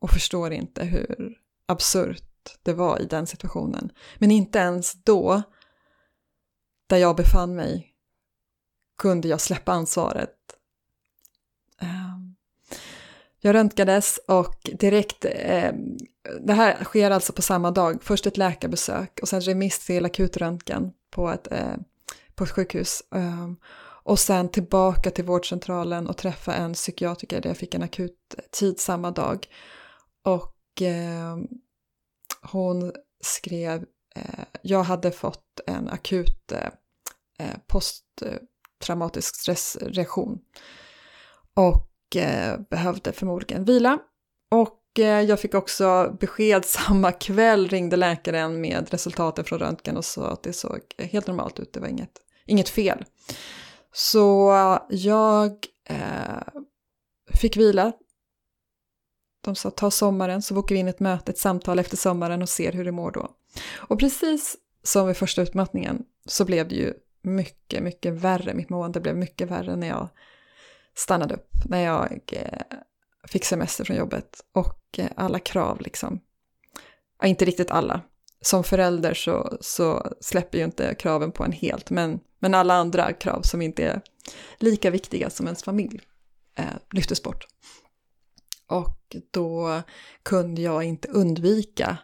Och 0.00 0.10
förstår 0.10 0.52
inte 0.52 0.84
hur 0.84 1.38
absurt 1.66 2.58
det 2.62 2.72
var 2.72 3.02
i 3.02 3.06
den 3.06 3.26
situationen. 3.26 3.92
Men 4.18 4.30
inte 4.30 4.58
ens 4.58 4.92
då, 5.04 5.42
där 6.86 6.96
jag 6.96 7.16
befann 7.16 7.56
mig, 7.56 7.91
kunde 9.02 9.28
jag 9.28 9.40
släppa 9.40 9.72
ansvaret. 9.72 10.34
Ehm, 11.80 12.34
jag 13.40 13.54
röntgades 13.54 14.20
och 14.28 14.70
direkt, 14.78 15.24
ehm, 15.28 15.96
det 16.40 16.52
här 16.52 16.84
sker 16.84 17.10
alltså 17.10 17.32
på 17.32 17.42
samma 17.42 17.70
dag, 17.70 18.02
först 18.02 18.26
ett 18.26 18.36
läkarbesök 18.36 19.18
och 19.22 19.28
sen 19.28 19.40
remiss 19.40 19.86
till 19.86 20.04
akutröntgen 20.04 20.92
på 21.10 21.30
ett, 21.30 21.52
eh, 21.52 21.76
på 22.34 22.44
ett 22.44 22.50
sjukhus. 22.50 23.02
Ehm, 23.14 23.56
och 24.04 24.18
sen 24.18 24.48
tillbaka 24.48 25.10
till 25.10 25.24
vårdcentralen 25.24 26.08
och 26.08 26.16
träffa 26.16 26.54
en 26.54 26.74
psykiatriker 26.74 27.40
där 27.40 27.50
jag 27.50 27.56
fick 27.56 27.74
en 27.74 27.82
akut 27.82 28.34
tid 28.50 28.80
samma 28.80 29.10
dag. 29.10 29.46
Och 30.24 30.82
eh, 30.82 31.36
hon 32.42 32.92
skrev, 33.24 33.84
eh, 34.14 34.44
jag 34.62 34.82
hade 34.82 35.10
fått 35.10 35.60
en 35.66 35.88
akut 35.88 36.52
eh, 36.52 36.68
eh, 37.38 37.56
eh 38.22 38.38
traumatisk 38.82 39.36
stressreaktion. 39.36 40.38
Och 41.54 42.16
eh, 42.16 42.60
behövde 42.70 43.12
förmodligen 43.12 43.64
vila. 43.64 43.98
Och 44.50 44.98
eh, 44.98 45.20
jag 45.20 45.40
fick 45.40 45.54
också 45.54 46.16
besked 46.20 46.64
samma 46.66 47.12
kväll, 47.12 47.68
ringde 47.68 47.96
läkaren 47.96 48.60
med 48.60 48.90
resultaten 48.90 49.44
från 49.44 49.58
röntgen 49.58 49.96
och 49.96 50.04
sa 50.04 50.30
att 50.30 50.42
det 50.42 50.52
såg 50.52 50.80
helt 50.98 51.26
normalt 51.26 51.60
ut, 51.60 51.72
det 51.72 51.80
var 51.80 51.88
inget, 51.88 52.12
inget 52.46 52.68
fel. 52.68 53.04
Så 53.92 54.52
jag 54.90 55.52
eh, 55.88 56.42
fick 57.34 57.56
vila. 57.56 57.92
De 59.44 59.54
sa 59.54 59.70
ta 59.70 59.90
sommaren 59.90 60.42
så 60.42 60.54
bokar 60.54 60.74
vi 60.74 60.80
in 60.80 60.88
ett 60.88 61.00
möte, 61.00 61.32
ett 61.32 61.38
samtal 61.38 61.78
efter 61.78 61.96
sommaren 61.96 62.42
och 62.42 62.48
ser 62.48 62.72
hur 62.72 62.84
det 62.84 62.92
mår 62.92 63.10
då. 63.10 63.28
Och 63.76 63.98
precis 63.98 64.56
som 64.82 65.06
vid 65.06 65.16
första 65.16 65.42
utmattningen 65.42 66.02
så 66.26 66.44
blev 66.44 66.68
det 66.68 66.74
ju 66.74 66.94
mycket, 67.22 67.82
mycket 67.82 68.12
värre. 68.12 68.54
Mitt 68.54 68.70
mående 68.70 69.00
blev 69.00 69.16
mycket 69.16 69.50
värre 69.50 69.76
när 69.76 69.88
jag 69.88 70.08
stannade 70.94 71.34
upp, 71.34 71.50
när 71.64 71.84
jag 71.84 72.20
eh, 72.32 72.58
fick 73.28 73.44
semester 73.44 73.84
från 73.84 73.96
jobbet 73.96 74.40
och 74.52 74.98
eh, 74.98 75.08
alla 75.16 75.38
krav 75.38 75.80
liksom. 75.80 76.20
Ja, 77.20 77.26
inte 77.26 77.44
riktigt 77.44 77.70
alla. 77.70 78.00
Som 78.40 78.64
förälder 78.64 79.14
så, 79.14 79.58
så 79.60 80.14
släpper 80.20 80.58
ju 80.58 80.64
inte 80.64 80.94
kraven 80.94 81.32
på 81.32 81.44
en 81.44 81.52
helt, 81.52 81.90
men 81.90 82.20
men 82.42 82.54
alla 82.54 82.74
andra 82.74 83.12
krav 83.12 83.42
som 83.42 83.62
inte 83.62 83.84
är 83.84 84.00
lika 84.58 84.90
viktiga 84.90 85.30
som 85.30 85.46
ens 85.46 85.62
familj 85.62 86.00
eh, 86.54 86.64
lyftes 86.90 87.22
bort. 87.22 87.46
Och 88.66 89.16
då 89.30 89.82
kunde 90.22 90.62
jag 90.62 90.84
inte 90.84 91.08
undvika 91.08 91.98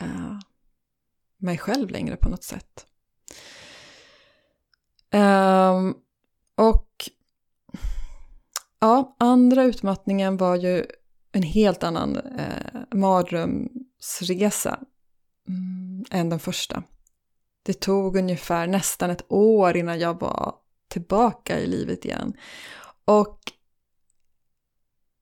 eh, 0.00 0.38
mig 1.38 1.58
själv 1.58 1.90
längre 1.90 2.16
på 2.16 2.28
något 2.28 2.44
sätt. 2.44 2.86
Um, 5.14 5.94
och 6.56 7.10
ja, 8.80 9.16
andra 9.18 9.64
utmattningen 9.64 10.36
var 10.36 10.56
ju 10.56 10.86
en 11.32 11.42
helt 11.42 11.82
annan 11.82 12.16
eh, 12.16 12.80
mardrömsresa 12.98 14.78
mm, 15.48 16.04
än 16.10 16.30
den 16.30 16.38
första. 16.38 16.82
Det 17.62 17.80
tog 17.80 18.16
ungefär 18.16 18.66
nästan 18.66 19.10
ett 19.10 19.24
år 19.28 19.76
innan 19.76 19.98
jag 19.98 20.20
var 20.20 20.54
tillbaka 20.88 21.60
i 21.60 21.66
livet 21.66 22.04
igen. 22.04 22.34
Och 23.04 23.38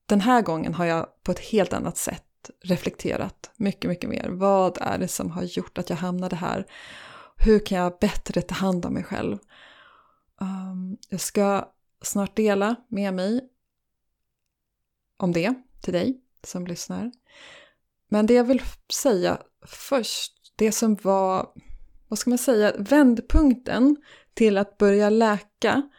den 0.06 0.20
här 0.20 0.42
gången 0.42 0.74
har 0.74 0.84
jag 0.84 1.22
på 1.22 1.32
ett 1.32 1.38
helt 1.38 1.72
annat 1.72 1.96
sätt 1.96 2.50
reflekterat 2.64 3.50
mycket, 3.56 3.88
mycket 3.88 4.10
mer. 4.10 4.28
Vad 4.28 4.78
är 4.80 4.98
det 4.98 5.08
som 5.08 5.30
har 5.30 5.42
gjort 5.42 5.78
att 5.78 5.90
jag 5.90 5.96
hamnade 5.96 6.36
här? 6.36 6.66
Hur 7.36 7.66
kan 7.66 7.78
jag 7.78 7.98
bättre 8.00 8.42
ta 8.42 8.54
hand 8.54 8.86
om 8.86 8.94
mig 8.94 9.04
själv? 9.04 9.38
Um, 10.42 10.96
jag 11.08 11.20
ska 11.20 11.72
snart 12.02 12.36
dela 12.36 12.76
med 12.88 13.14
mig 13.14 13.48
om 15.16 15.32
det 15.32 15.54
till 15.80 15.92
dig 15.92 16.20
som 16.42 16.66
lyssnar. 16.66 17.12
Men 18.08 18.26
det 18.26 18.34
jag 18.34 18.44
vill 18.44 18.62
säga 18.92 19.42
först, 19.66 20.52
det 20.56 20.72
som 20.72 20.94
var 20.94 21.52
vad 22.08 22.18
ska 22.18 22.30
man 22.30 22.38
säga, 22.38 22.72
vändpunkten 22.78 23.96
till 24.34 24.58
att 24.58 24.78
börja 24.78 25.10
läka 25.10 25.90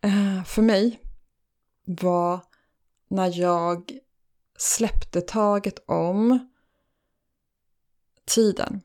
eh, 0.00 0.44
för 0.44 0.62
mig 0.62 1.00
var 1.84 2.40
när 3.08 3.38
jag 3.40 3.98
släppte 4.58 5.20
taget 5.20 5.78
om 5.86 6.50
tiden. 8.24 8.80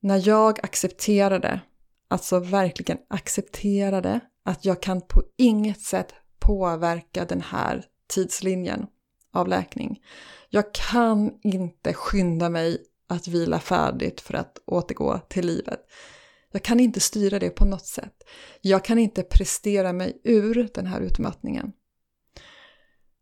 När 0.00 0.28
jag 0.28 0.64
accepterade, 0.64 1.60
alltså 2.08 2.38
verkligen 2.38 2.98
accepterade 3.08 4.20
att 4.44 4.64
jag 4.64 4.82
kan 4.82 5.00
på 5.00 5.22
inget 5.36 5.80
sätt 5.80 6.14
påverka 6.38 7.24
den 7.24 7.40
här 7.40 7.84
tidslinjen 8.06 8.86
av 9.32 9.48
läkning. 9.48 10.00
Jag 10.48 10.74
kan 10.74 11.38
inte 11.42 11.92
skynda 11.92 12.48
mig 12.48 12.78
att 13.08 13.28
vila 13.28 13.60
färdigt 13.60 14.20
för 14.20 14.34
att 14.34 14.58
återgå 14.66 15.20
till 15.28 15.46
livet. 15.46 15.80
Jag 16.52 16.62
kan 16.62 16.80
inte 16.80 17.00
styra 17.00 17.38
det 17.38 17.50
på 17.50 17.64
något 17.64 17.86
sätt. 17.86 18.14
Jag 18.60 18.84
kan 18.84 18.98
inte 18.98 19.22
prestera 19.22 19.92
mig 19.92 20.20
ur 20.24 20.68
den 20.74 20.86
här 20.86 21.00
utmattningen. 21.00 21.72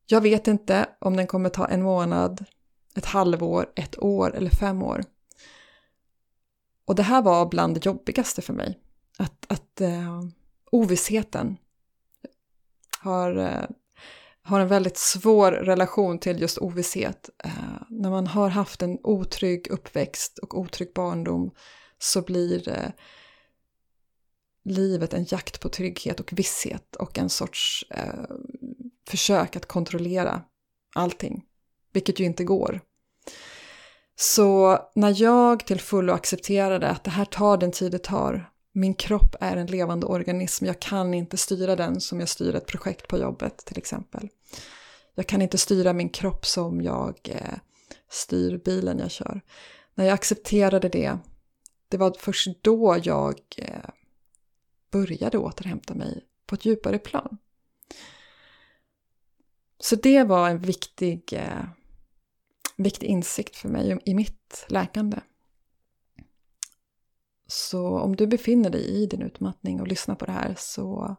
Jag 0.07 0.21
vet 0.21 0.49
inte 0.49 0.89
om 0.99 1.17
den 1.17 1.27
kommer 1.27 1.49
ta 1.49 1.67
en 1.67 1.83
månad, 1.83 2.45
ett 2.97 3.07
halvår, 3.07 3.73
ett 3.77 3.99
år 3.99 4.37
eller 4.37 4.51
fem 4.51 4.83
år. 4.83 5.05
Och 6.85 6.95
det 6.95 7.03
här 7.03 7.23
var 7.23 7.47
bland 7.47 7.75
det 7.75 7.87
jobbigaste 7.87 8.43
för 8.43 8.53
mig. 8.53 8.79
Att, 9.19 9.47
att 9.49 9.81
eh, 9.81 10.23
ovissheten 10.71 11.57
har 13.01 13.37
eh, 13.37 13.67
har 14.43 14.61
en 14.61 14.69
väldigt 14.69 14.97
svår 14.97 15.53
relation 15.53 16.19
till 16.19 16.41
just 16.41 16.59
ovisshet. 16.59 17.31
Eh, 17.45 17.51
när 17.89 18.11
man 18.11 18.27
har 18.27 18.49
haft 18.49 18.83
en 18.83 18.99
otrygg 19.03 19.71
uppväxt 19.71 20.39
och 20.39 20.59
otrygg 20.59 20.93
barndom 20.95 21.51
så 21.99 22.23
blir 22.23 22.69
eh, 22.69 22.91
livet 24.65 25.15
en 25.15 25.27
jakt 25.29 25.61
på 25.61 25.69
trygghet 25.69 26.21
och 26.21 26.33
visshet 26.33 26.97
och 26.97 27.19
en 27.19 27.29
sorts 27.29 27.87
eh, 27.91 28.25
försök 29.09 29.57
att 29.57 29.67
kontrollera 29.67 30.43
allting, 30.95 31.45
vilket 31.93 32.21
ju 32.21 32.25
inte 32.25 32.45
går. 32.45 32.81
Så 34.17 34.79
när 34.95 35.23
jag 35.23 35.67
till 35.67 35.81
fullo 35.81 36.13
accepterade 36.13 36.89
att 36.89 37.05
det 37.05 37.11
här 37.11 37.25
tar 37.25 37.57
den 37.57 37.73
tid 37.73 37.93
det 37.93 37.99
tar, 37.99 38.51
min 38.73 38.95
kropp 38.95 39.37
är 39.41 39.57
en 39.57 39.67
levande 39.67 40.07
organism, 40.07 40.65
jag 40.65 40.81
kan 40.81 41.15
inte 41.15 41.37
styra 41.37 41.77
den 41.77 42.01
som 42.01 42.21
jag 42.21 42.29
styr 42.29 42.55
ett 42.55 42.67
projekt 42.67 43.09
på 43.09 43.19
jobbet 43.19 43.57
till 43.57 43.79
exempel. 43.79 44.29
Jag 45.15 45.27
kan 45.27 45.43
inte 45.43 45.59
styra 45.59 45.93
min 45.93 46.09
kropp 46.09 46.47
som 46.47 46.83
jag 46.83 47.19
eh, 47.25 47.59
styr 48.11 48.61
bilen 48.65 48.99
jag 48.99 49.11
kör. 49.11 49.41
När 49.95 50.05
jag 50.05 50.15
accepterade 50.15 50.89
det, 50.89 51.19
det 51.89 51.97
var 51.97 52.15
först 52.19 52.49
då 52.63 52.99
jag 53.03 53.41
eh, 53.57 53.91
började 54.91 55.39
återhämta 55.39 55.95
mig 55.95 56.25
på 56.47 56.55
ett 56.55 56.65
djupare 56.65 56.99
plan. 56.99 57.39
Så 59.79 59.97
det 59.97 60.25
var 60.25 60.49
en 60.49 60.59
viktig, 60.59 61.33
eh, 61.33 61.65
viktig 62.77 63.07
insikt 63.07 63.57
för 63.57 63.69
mig 63.69 63.99
i 64.05 64.15
mitt 64.15 64.67
läkande. 64.69 65.21
Så 67.47 67.99
om 67.99 68.17
du 68.17 68.27
befinner 68.27 68.71
dig 68.71 68.85
i 68.85 69.07
din 69.07 69.23
utmattning 69.23 69.81
och 69.81 69.89
lyssnar 69.89 70.15
på 70.15 70.27
det 70.27 70.33
här 70.33 70.55
så 70.59 71.17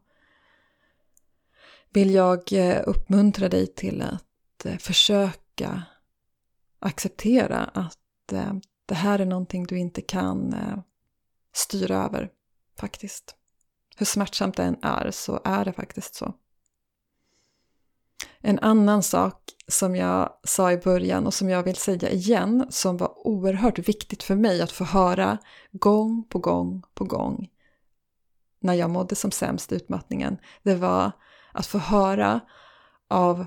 vill 1.90 2.14
jag 2.14 2.54
eh, 2.54 2.82
uppmuntra 2.86 3.50
dig 3.50 3.68
till 3.68 4.02
att 4.02 4.66
eh, 4.66 4.78
försöka 4.78 5.84
acceptera 6.80 7.64
att 7.64 8.32
eh, 8.32 8.54
det 8.86 8.96
här 8.96 9.20
är 9.20 9.26
någonting 9.26 9.64
du 9.64 9.78
inte 9.78 10.02
kan 10.02 10.56
styra 11.54 11.98
över 11.98 12.32
faktiskt. 12.80 13.36
Hur 13.98 14.06
smärtsamt 14.06 14.58
det 14.58 14.64
än 14.64 14.78
är 14.82 15.12
så 15.12 15.42
är 15.44 15.66
det 15.66 15.74
faktiskt 15.74 16.16
så. 16.16 16.34
En 18.46 18.60
annan 18.60 19.04
sak 19.04 19.52
som 19.68 19.96
jag 19.96 20.34
sa 20.44 20.72
i 20.72 20.78
början 20.78 21.28
och 21.28 21.34
som 21.34 21.50
jag 21.50 21.64
vill 21.64 21.76
säga 21.76 22.10
igen 22.10 22.66
som 22.70 22.98
var 22.98 23.28
oerhört 23.28 23.80
viktigt 23.80 24.24
för 24.24 24.36
mig 24.36 24.62
att 24.62 24.72
få 24.72 24.84
höra 24.84 25.38
gång 25.72 26.24
på 26.30 26.40
gång 26.40 26.84
på 26.94 27.04
gång 27.04 27.50
när 28.60 28.74
jag 28.74 28.90
mådde 28.90 29.16
som 29.16 29.32
sämst 29.32 29.72
i 29.72 29.76
utmattningen. 29.76 30.38
Det 30.64 30.76
var 30.76 31.12
att 31.52 31.66
få 31.66 31.78
höra 31.78 32.40
av 33.08 33.46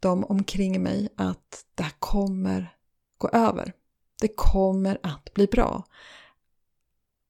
de 0.00 0.24
omkring 0.24 0.82
mig 0.82 1.08
att 1.16 1.64
det 1.74 1.82
här 1.82 1.94
kommer 1.98 2.76
gå 3.18 3.28
över. 3.28 3.72
Det 4.20 4.28
kommer 4.36 4.98
att 5.02 5.34
bli 5.34 5.46
bra. 5.46 5.84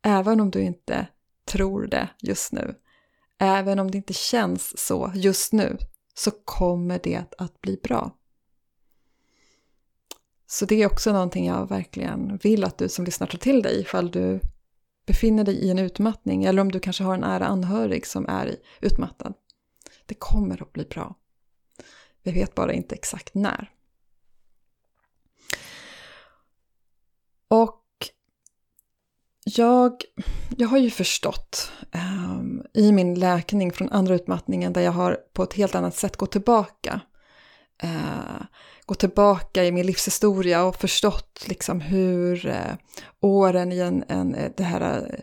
Även 0.03 0.40
om 0.40 0.50
du 0.50 0.62
inte 0.62 1.07
tror 1.44 1.86
det 1.86 2.09
just 2.20 2.53
nu. 2.53 2.74
Även 3.38 3.78
om 3.78 3.90
det 3.90 3.98
inte 3.98 4.14
känns 4.14 4.78
så 4.86 5.12
just 5.14 5.53
nu 5.53 5.78
så 6.14 6.30
kommer 6.30 7.00
det 7.02 7.24
att 7.38 7.60
bli 7.60 7.76
bra. 7.82 8.16
Så 10.46 10.66
det 10.66 10.82
är 10.82 10.86
också 10.86 11.12
någonting 11.12 11.46
jag 11.46 11.68
verkligen 11.68 12.36
vill 12.36 12.64
att 12.64 12.78
du 12.78 12.88
som 12.88 13.04
lyssnar 13.04 13.26
tar 13.26 13.38
till 13.38 13.62
dig 13.62 13.80
ifall 13.80 14.10
du 14.10 14.40
befinner 15.06 15.44
dig 15.44 15.54
i 15.54 15.70
en 15.70 15.78
utmattning 15.78 16.44
eller 16.44 16.62
om 16.62 16.72
du 16.72 16.80
kanske 16.80 17.04
har 17.04 17.14
en 17.14 17.20
nära 17.20 17.46
anhörig 17.46 18.06
som 18.06 18.26
är 18.28 18.56
utmattad. 18.80 19.34
Det 20.06 20.14
kommer 20.14 20.62
att 20.62 20.72
bli 20.72 20.84
bra. 20.84 21.14
Vi 22.22 22.32
vet 22.32 22.54
bara 22.54 22.72
inte 22.72 22.94
exakt 22.94 23.34
när. 23.34 23.70
Och 27.48 27.82
jag, 29.59 30.03
jag 30.57 30.68
har 30.68 30.78
ju 30.78 30.90
förstått 30.90 31.72
um, 31.94 32.62
i 32.74 32.92
min 32.92 33.14
läkning 33.14 33.72
från 33.72 33.90
andra 33.90 34.14
utmattningen 34.14 34.72
där 34.72 34.80
jag 34.80 34.92
har 34.92 35.18
på 35.32 35.42
ett 35.42 35.55
helt 35.55 35.74
annat 35.74 35.96
sätt 35.96 36.16
gått 36.16 36.32
tillbaka. 36.32 37.00
Uh, 37.84 38.42
gått 38.86 38.98
tillbaka 38.98 39.64
i 39.64 39.72
min 39.72 39.86
livshistoria 39.86 40.64
och 40.64 40.76
förstått 40.76 41.44
liksom 41.46 41.80
hur 41.80 42.46
uh, 42.46 42.74
åren 43.20 43.72
i 43.72 43.78
en, 43.78 44.05
en, 44.09 44.34
eh, 44.34 44.50
det 44.57 44.64
här 44.64 45.22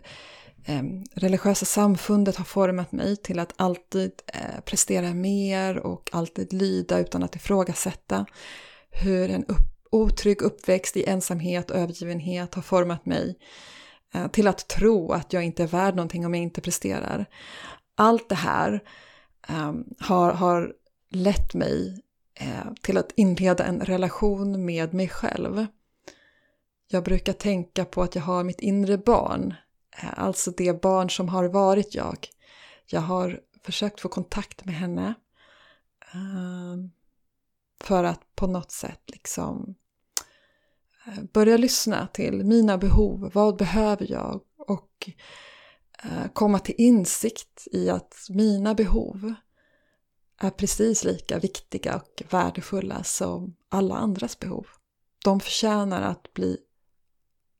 uh, 0.68 0.82
religiösa 1.14 1.66
samfundet 1.66 2.36
har 2.36 2.44
format 2.44 2.92
mig 2.92 3.16
till 3.16 3.38
att 3.38 3.54
alltid 3.56 4.12
prestera 4.64 5.14
mer 5.14 5.78
och 5.78 6.10
alltid 6.12 6.52
lyda 6.52 6.98
utan 6.98 7.22
att 7.22 7.36
ifrågasätta. 7.36 8.26
Hur 8.90 9.30
en 9.30 9.44
upp, 9.44 9.88
otrygg 9.90 10.42
uppväxt 10.42 10.96
i 10.96 11.04
ensamhet 11.04 11.70
och 11.70 11.76
övergivenhet 11.76 12.54
har 12.54 12.62
format 12.62 13.06
mig 13.06 13.36
Eh, 14.14 14.28
till 14.28 14.48
att 14.48 14.68
tro 14.68 15.12
att 15.12 15.32
jag 15.32 15.44
inte 15.44 15.62
är 15.62 15.66
värd 15.66 15.96
någonting 15.96 16.26
om 16.26 16.34
jag 16.34 16.42
inte 16.42 16.60
presterar. 16.60 17.26
Allt 17.94 18.28
det 18.28 18.34
här 18.34 18.82
ehm, 19.48 19.84
har, 19.98 20.32
har 20.32 20.74
lett 21.10 21.54
mig 21.54 22.02
eh, 22.34 22.72
till 22.82 22.98
att 22.98 23.12
inleda 23.16 23.64
en 23.64 23.80
relation 23.80 24.64
med 24.64 24.94
mig 24.94 25.08
själv. 25.08 25.66
Jag 26.88 27.04
brukar 27.04 27.32
tänka 27.32 27.84
på 27.84 28.02
att 28.02 28.14
jag 28.14 28.22
har 28.22 28.44
mitt 28.44 28.60
inre 28.60 28.98
barn, 28.98 29.54
eh, 30.02 30.18
alltså 30.18 30.50
det 30.50 30.82
barn 30.82 31.10
som 31.10 31.28
har 31.28 31.44
varit 31.44 31.94
jag. 31.94 32.28
Jag 32.86 33.00
har 33.00 33.40
försökt 33.62 34.00
få 34.00 34.08
kontakt 34.08 34.64
med 34.64 34.74
henne 34.74 35.14
ehm, 36.14 36.90
för 37.80 38.04
att 38.04 38.36
på 38.36 38.46
något 38.46 38.72
sätt 38.72 39.02
liksom 39.06 39.74
Eh, 41.06 41.22
börja 41.32 41.56
lyssna 41.56 42.06
till 42.06 42.44
mina 42.44 42.78
behov, 42.78 43.30
vad 43.34 43.56
behöver 43.56 44.10
jag? 44.10 44.40
Och 44.58 45.10
eh, 46.02 46.32
komma 46.32 46.58
till 46.58 46.74
insikt 46.78 47.68
i 47.72 47.90
att 47.90 48.26
mina 48.30 48.74
behov 48.74 49.34
är 50.40 50.50
precis 50.50 51.04
lika 51.04 51.38
viktiga 51.38 51.96
och 51.96 52.22
värdefulla 52.30 53.04
som 53.04 53.56
alla 53.68 53.96
andras 53.96 54.38
behov. 54.38 54.66
De 55.24 55.40
förtjänar 55.40 56.02
att 56.02 56.32
bli 56.32 56.58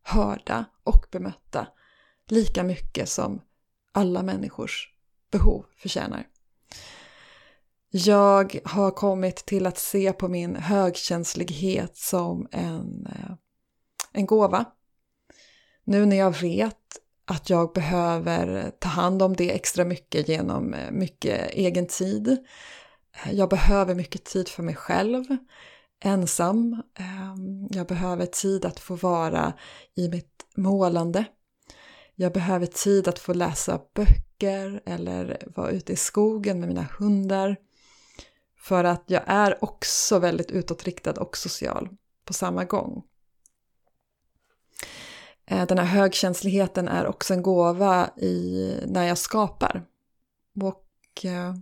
hörda 0.02 0.64
och 0.84 1.06
bemötta 1.10 1.66
lika 2.26 2.62
mycket 2.62 3.08
som 3.08 3.42
alla 3.92 4.22
människors 4.22 4.94
behov 5.30 5.66
förtjänar. 5.76 6.28
Jag 7.92 8.58
har 8.64 8.90
kommit 8.90 9.36
till 9.36 9.66
att 9.66 9.78
se 9.78 10.12
på 10.12 10.28
min 10.28 10.56
högkänslighet 10.56 11.96
som 11.96 12.48
en, 12.50 13.06
eh, 13.06 13.32
en 14.12 14.26
gåva. 14.26 14.64
Nu 15.84 16.06
när 16.06 16.16
jag 16.16 16.40
vet 16.40 16.76
att 17.24 17.50
jag 17.50 17.72
behöver 17.72 18.70
ta 18.78 18.88
hand 18.88 19.22
om 19.22 19.36
det 19.36 19.54
extra 19.54 19.84
mycket 19.84 20.28
genom 20.28 20.74
eh, 20.74 20.90
mycket 20.90 21.50
egen 21.50 21.86
tid. 21.86 22.28
Eh, 23.12 23.32
jag 23.32 23.48
behöver 23.48 23.94
mycket 23.94 24.24
tid 24.24 24.48
för 24.48 24.62
mig 24.62 24.76
själv, 24.76 25.24
ensam. 26.04 26.82
Ehm, 26.98 27.68
jag 27.70 27.86
behöver 27.86 28.26
tid 28.26 28.64
att 28.64 28.80
få 28.80 28.94
vara 28.94 29.52
i 29.94 30.08
mitt 30.08 30.46
målande. 30.56 31.24
Jag 32.14 32.32
behöver 32.32 32.66
tid 32.66 33.08
att 33.08 33.18
få 33.18 33.32
läsa 33.32 33.80
böcker 33.94 34.82
eller 34.84 35.42
vara 35.56 35.70
ute 35.70 35.92
i 35.92 35.96
skogen 35.96 36.60
med 36.60 36.68
mina 36.68 36.86
hundar. 36.98 37.56
För 38.60 38.84
att 38.84 39.04
jag 39.06 39.22
är 39.26 39.64
också 39.64 40.18
väldigt 40.18 40.50
utåtriktad 40.50 41.12
och 41.12 41.36
social 41.36 41.88
på 42.24 42.32
samma 42.32 42.64
gång. 42.64 43.02
Eh, 45.46 45.66
den 45.66 45.78
här 45.78 45.84
högkänsligheten 45.84 46.88
är 46.88 47.06
också 47.06 47.34
en 47.34 47.42
gåva 47.42 48.10
i, 48.16 48.74
när 48.86 49.08
jag 49.08 49.18
skapar. 49.18 49.86
Och 50.62 51.24
eh, 51.24 51.54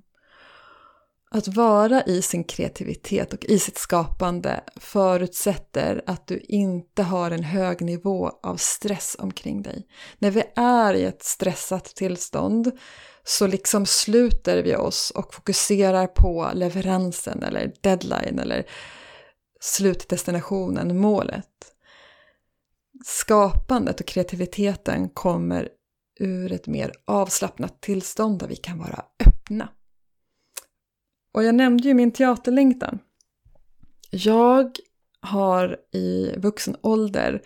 att 1.31 1.49
vara 1.49 2.03
i 2.03 2.22
sin 2.22 2.45
kreativitet 2.45 3.33
och 3.33 3.45
i 3.45 3.59
sitt 3.59 3.79
skapande 3.79 4.61
förutsätter 4.76 6.03
att 6.07 6.26
du 6.26 6.39
inte 6.49 7.03
har 7.03 7.31
en 7.31 7.43
hög 7.43 7.83
nivå 7.83 8.31
av 8.43 8.57
stress 8.57 9.16
omkring 9.18 9.62
dig. 9.62 9.87
När 10.18 10.31
vi 10.31 10.43
är 10.57 10.95
i 10.95 11.05
ett 11.05 11.22
stressat 11.22 11.85
tillstånd 11.85 12.79
så 13.24 13.47
liksom 13.47 13.87
sluter 13.87 14.62
vi 14.62 14.76
oss 14.76 15.11
och 15.11 15.35
fokuserar 15.35 16.07
på 16.07 16.51
leveransen 16.55 17.43
eller 17.43 17.72
deadline 17.81 18.39
eller 18.39 18.66
slutdestinationen, 19.61 20.99
målet. 20.99 21.74
Skapandet 23.05 24.01
och 24.01 24.07
kreativiteten 24.07 25.09
kommer 25.09 25.68
ur 26.20 26.53
ett 26.53 26.66
mer 26.66 26.93
avslappnat 27.05 27.81
tillstånd 27.81 28.39
där 28.39 28.49
vi 28.49 28.57
kan 28.57 28.79
vara 28.79 29.05
öppna. 29.26 29.68
Och 31.39 31.45
jag 31.45 31.55
nämnde 31.55 31.89
ju 31.89 31.95
min 31.95 32.12
teaterlängtan. 32.12 32.99
Jag 34.11 34.76
har 35.20 35.76
i 35.93 36.34
vuxen 36.36 36.76
ålder 36.80 37.43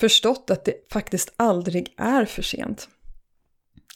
förstått 0.00 0.50
att 0.50 0.64
det 0.64 0.92
faktiskt 0.92 1.32
aldrig 1.36 1.94
är 1.96 2.24
för 2.24 2.42
sent. 2.42 2.88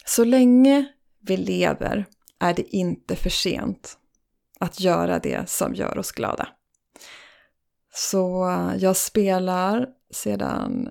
Så 0.05 0.23
länge 0.23 0.85
vi 1.19 1.37
lever 1.37 2.05
är 2.39 2.53
det 2.53 2.75
inte 2.75 3.15
för 3.15 3.29
sent 3.29 3.97
att 4.59 4.79
göra 4.79 5.19
det 5.19 5.49
som 5.49 5.75
gör 5.75 5.97
oss 5.97 6.11
glada. 6.11 6.47
Så 7.93 8.49
eh, 8.49 8.75
jag 8.77 8.97
spelar 8.97 9.87
sedan 10.11 10.89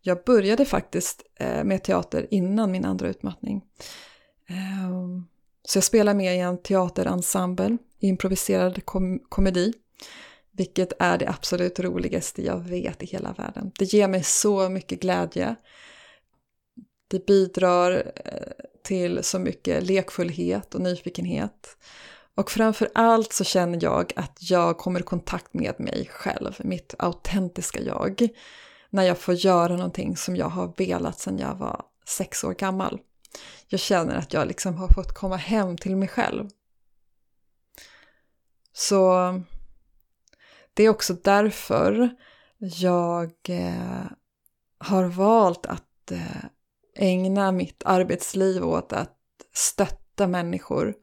Jag 0.00 0.24
började 0.24 0.64
faktiskt 0.64 1.22
eh, 1.34 1.64
med 1.64 1.84
teater 1.84 2.26
innan 2.30 2.70
min 2.70 2.84
andra 2.84 3.08
utmattning. 3.08 3.64
Ehm, 4.48 5.24
så 5.68 5.76
jag 5.76 5.84
spelar 5.84 6.14
med 6.14 6.36
i 6.36 6.38
en 6.38 6.62
teaterensemble, 6.62 7.78
improviserad 8.00 8.84
kom 8.84 9.18
komedi. 9.28 9.72
Vilket 10.52 10.92
är 10.98 11.18
det 11.18 11.28
absolut 11.28 11.80
roligaste 11.80 12.42
jag 12.42 12.58
vet 12.58 13.02
i 13.02 13.06
hela 13.06 13.32
världen. 13.32 13.72
Det 13.78 13.84
ger 13.84 14.08
mig 14.08 14.22
så 14.22 14.68
mycket 14.68 15.00
glädje. 15.00 15.56
Det 17.08 17.26
bidrar 17.26 18.12
eh, 18.24 18.32
till 18.84 19.24
så 19.24 19.38
mycket 19.38 19.82
lekfullhet 19.82 20.74
och 20.74 20.80
nyfikenhet. 20.80 21.76
Och 22.34 22.50
framför 22.50 22.88
allt 22.94 23.32
så 23.32 23.44
känner 23.44 23.78
jag 23.82 24.12
att 24.16 24.38
jag 24.50 24.78
kommer 24.78 25.00
i 25.00 25.02
kontakt 25.02 25.54
med 25.54 25.80
mig 25.80 26.08
själv, 26.12 26.56
mitt 26.58 26.94
autentiska 26.98 27.80
jag, 27.80 28.28
när 28.90 29.02
jag 29.02 29.18
får 29.18 29.34
göra 29.34 29.76
någonting 29.76 30.16
som 30.16 30.36
jag 30.36 30.48
har 30.48 30.72
velat 30.76 31.20
sedan 31.20 31.38
jag 31.38 31.54
var 31.54 31.84
sex 32.06 32.44
år 32.44 32.54
gammal. 32.54 33.00
Jag 33.68 33.80
känner 33.80 34.16
att 34.16 34.32
jag 34.32 34.48
liksom 34.48 34.74
har 34.74 34.88
fått 34.88 35.14
komma 35.14 35.36
hem 35.36 35.76
till 35.76 35.96
mig 35.96 36.08
själv. 36.08 36.48
Så 38.72 39.14
det 40.74 40.82
är 40.82 40.88
också 40.88 41.14
därför 41.14 42.10
jag 42.58 43.32
eh, 43.48 44.04
har 44.78 45.04
valt 45.04 45.66
att 45.66 46.10
eh, 46.10 46.44
ägna 46.96 47.52
mitt 47.52 47.82
arbetsliv 47.84 48.64
åt 48.64 48.92
att 48.92 49.16
stötta 49.54 50.26
människor, 50.26 50.94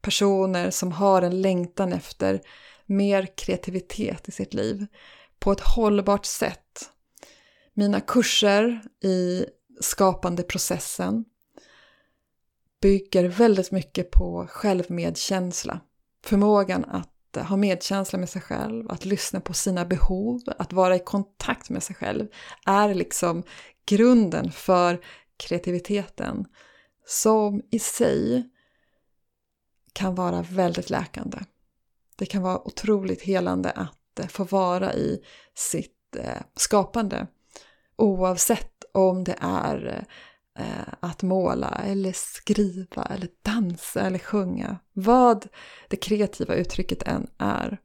personer 0.00 0.70
som 0.70 0.92
har 0.92 1.22
en 1.22 1.42
längtan 1.42 1.92
efter 1.92 2.40
mer 2.86 3.36
kreativitet 3.36 4.28
i 4.28 4.32
sitt 4.32 4.54
liv 4.54 4.86
på 5.38 5.52
ett 5.52 5.60
hållbart 5.60 6.26
sätt. 6.26 6.90
Mina 7.74 8.00
kurser 8.00 8.80
i 9.02 9.46
skapandeprocessen 9.80 11.24
bygger 12.80 13.28
väldigt 13.28 13.70
mycket 13.70 14.10
på 14.10 14.46
självmedkänsla. 14.50 15.80
Förmågan 16.24 16.84
att 16.84 17.46
ha 17.48 17.56
medkänsla 17.56 18.18
med 18.18 18.28
sig 18.28 18.42
själv, 18.42 18.90
att 18.90 19.04
lyssna 19.04 19.40
på 19.40 19.54
sina 19.54 19.84
behov, 19.84 20.40
att 20.58 20.72
vara 20.72 20.96
i 20.96 20.98
kontakt 20.98 21.70
med 21.70 21.82
sig 21.82 21.96
själv 21.96 22.28
är 22.66 22.94
liksom 22.94 23.42
grunden 23.86 24.52
för 24.52 25.00
kreativiteten 25.36 26.46
som 27.06 27.62
i 27.70 27.78
sig 27.78 28.50
kan 29.92 30.14
vara 30.14 30.42
väldigt 30.42 30.90
läkande. 30.90 31.38
Det 32.16 32.26
kan 32.26 32.42
vara 32.42 32.66
otroligt 32.66 33.22
helande 33.22 33.70
att 33.70 34.18
eh, 34.20 34.26
få 34.26 34.44
vara 34.44 34.94
i 34.94 35.24
sitt 35.54 36.16
eh, 36.16 36.42
skapande 36.56 37.26
oavsett 37.96 38.84
om 38.92 39.24
det 39.24 39.36
är 39.40 39.86
eh, 39.86 40.04
Eh, 40.58 40.94
att 41.00 41.22
måla 41.22 41.68
eller 41.68 42.12
skriva 42.12 43.02
eller 43.02 43.28
dansa 43.42 44.00
eller 44.00 44.18
sjunga. 44.18 44.78
Vad 44.92 45.48
det 45.88 45.96
kreativa 45.96 46.54
uttrycket 46.54 47.02
än 47.02 47.26
är. 47.38 47.80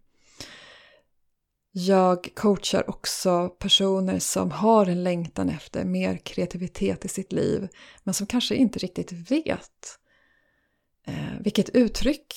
Jag 1.71 2.29
coachar 2.35 2.89
också 2.89 3.49
personer 3.49 4.19
som 4.19 4.51
har 4.51 4.85
en 4.85 5.03
längtan 5.03 5.49
efter 5.49 5.85
mer 5.85 6.17
kreativitet 6.17 7.05
i 7.05 7.07
sitt 7.07 7.31
liv 7.31 7.67
men 8.03 8.13
som 8.13 8.27
kanske 8.27 8.55
inte 8.55 8.79
riktigt 8.79 9.31
vet 9.31 9.99
eh, 11.07 11.39
vilket 11.39 11.69
uttryck 11.69 12.33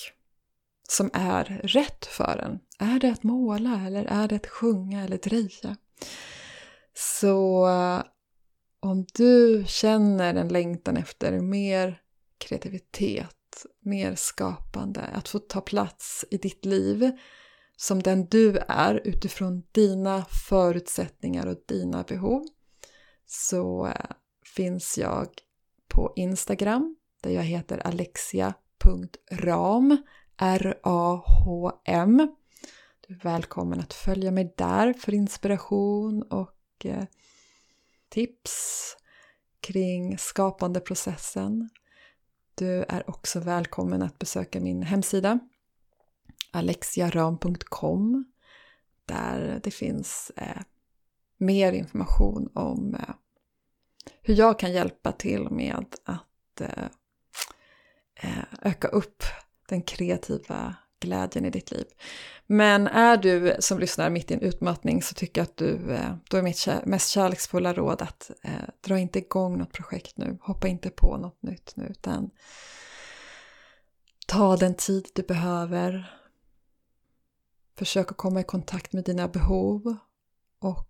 som 0.89 1.11
är 1.12 1.45
rätt 1.64 2.07
för 2.07 2.39
en. 2.39 2.59
Är 2.79 3.01
det 3.01 3.12
att 3.12 3.22
måla 3.22 3.87
eller 3.87 4.05
är 4.05 4.29
det 4.29 4.37
att 4.37 4.47
sjunga 4.47 5.05
eller 5.05 5.18
dreja? 5.18 5.76
Så 6.95 7.66
om 8.81 9.07
du 9.14 9.64
känner 9.66 10.35
en 10.35 10.49
längtan 10.49 10.97
efter 10.97 11.41
mer 11.41 12.03
kreativitet, 12.39 13.66
mer 13.81 14.14
skapande, 14.14 15.01
att 15.01 15.29
få 15.29 15.39
ta 15.39 15.61
plats 15.61 16.24
i 16.31 16.37
ditt 16.37 16.64
liv 16.64 17.11
som 17.76 18.03
den 18.03 18.26
du 18.26 18.59
är 18.68 19.01
utifrån 19.05 19.62
dina 19.72 20.24
förutsättningar 20.49 21.47
och 21.47 21.57
dina 21.66 22.03
behov 22.03 22.47
så 23.26 23.87
eh, 23.87 24.11
finns 24.57 24.99
jag 24.99 25.29
på 25.89 26.12
Instagram 26.16 26.97
där 27.22 27.31
jag 27.31 27.43
heter 27.43 27.87
alexia.ram 27.87 28.57
R-A-H-M 30.37 32.16
Du 33.07 33.14
är 33.14 33.18
välkommen 33.18 33.81
att 33.81 33.95
följa 33.95 34.31
mig 34.31 34.55
där 34.57 34.93
för 34.93 35.14
inspiration 35.14 36.22
och 36.22 36.57
eh, 36.85 37.05
tips 38.09 38.97
kring 39.61 40.19
skapandeprocessen. 40.19 41.71
Du 42.55 42.85
är 42.89 43.11
också 43.11 43.41
välkommen 43.41 44.03
att 44.03 44.19
besöka 44.19 44.61
min 44.61 44.83
hemsida 44.83 45.39
alexiaram.com 46.51 48.25
där 49.07 49.61
det 49.63 49.71
finns 49.71 50.33
eh, 50.37 50.63
mer 51.37 51.73
information 51.73 52.51
om 52.55 52.95
eh, 52.95 53.15
hur 54.23 54.35
jag 54.35 54.59
kan 54.59 54.73
hjälpa 54.73 55.13
till 55.13 55.51
med 55.51 55.87
att 56.05 56.61
eh, 56.61 56.85
eh 58.15 58.45
öka 58.63 58.89
upp 58.89 59.23
den 59.69 59.83
kreativa 59.83 60.77
glädjen 61.01 61.44
i 61.44 61.51
ditt 61.51 61.70
liv. 61.70 61.84
Men 62.46 62.86
är 62.86 63.16
du 63.16 63.57
som 63.59 63.78
lyssnar 63.78 64.11
mitt 64.11 64.30
i 64.30 64.34
en 64.34 64.40
utmattning 64.40 65.03
så 65.03 65.14
tycker 65.14 65.40
jag 65.40 65.46
att 65.46 65.57
du, 65.57 65.94
eh, 65.94 66.14
då 66.30 66.36
är 66.36 66.42
mitt 66.42 66.68
mest 66.84 67.11
kärleksfulla 67.11 67.74
råd 67.74 68.03
att 68.03 68.30
eh, 68.42 68.53
dra 68.80 68.99
inte 68.99 69.18
igång 69.18 69.59
något 69.59 69.72
projekt 69.72 70.18
nu, 70.18 70.38
hoppa 70.40 70.68
inte 70.68 70.90
på 70.90 71.16
något 71.16 71.42
nytt 71.42 71.72
nu 71.76 71.86
utan 71.90 72.30
ta 74.26 74.57
den 74.57 74.74
tid 74.74 75.09
du 75.14 75.22
behöver. 75.22 76.14
Försök 77.78 78.11
att 78.11 78.16
komma 78.16 78.40
i 78.40 78.44
kontakt 78.44 78.92
med 78.92 79.05
dina 79.05 79.28
behov 79.28 79.96
och 80.59 80.88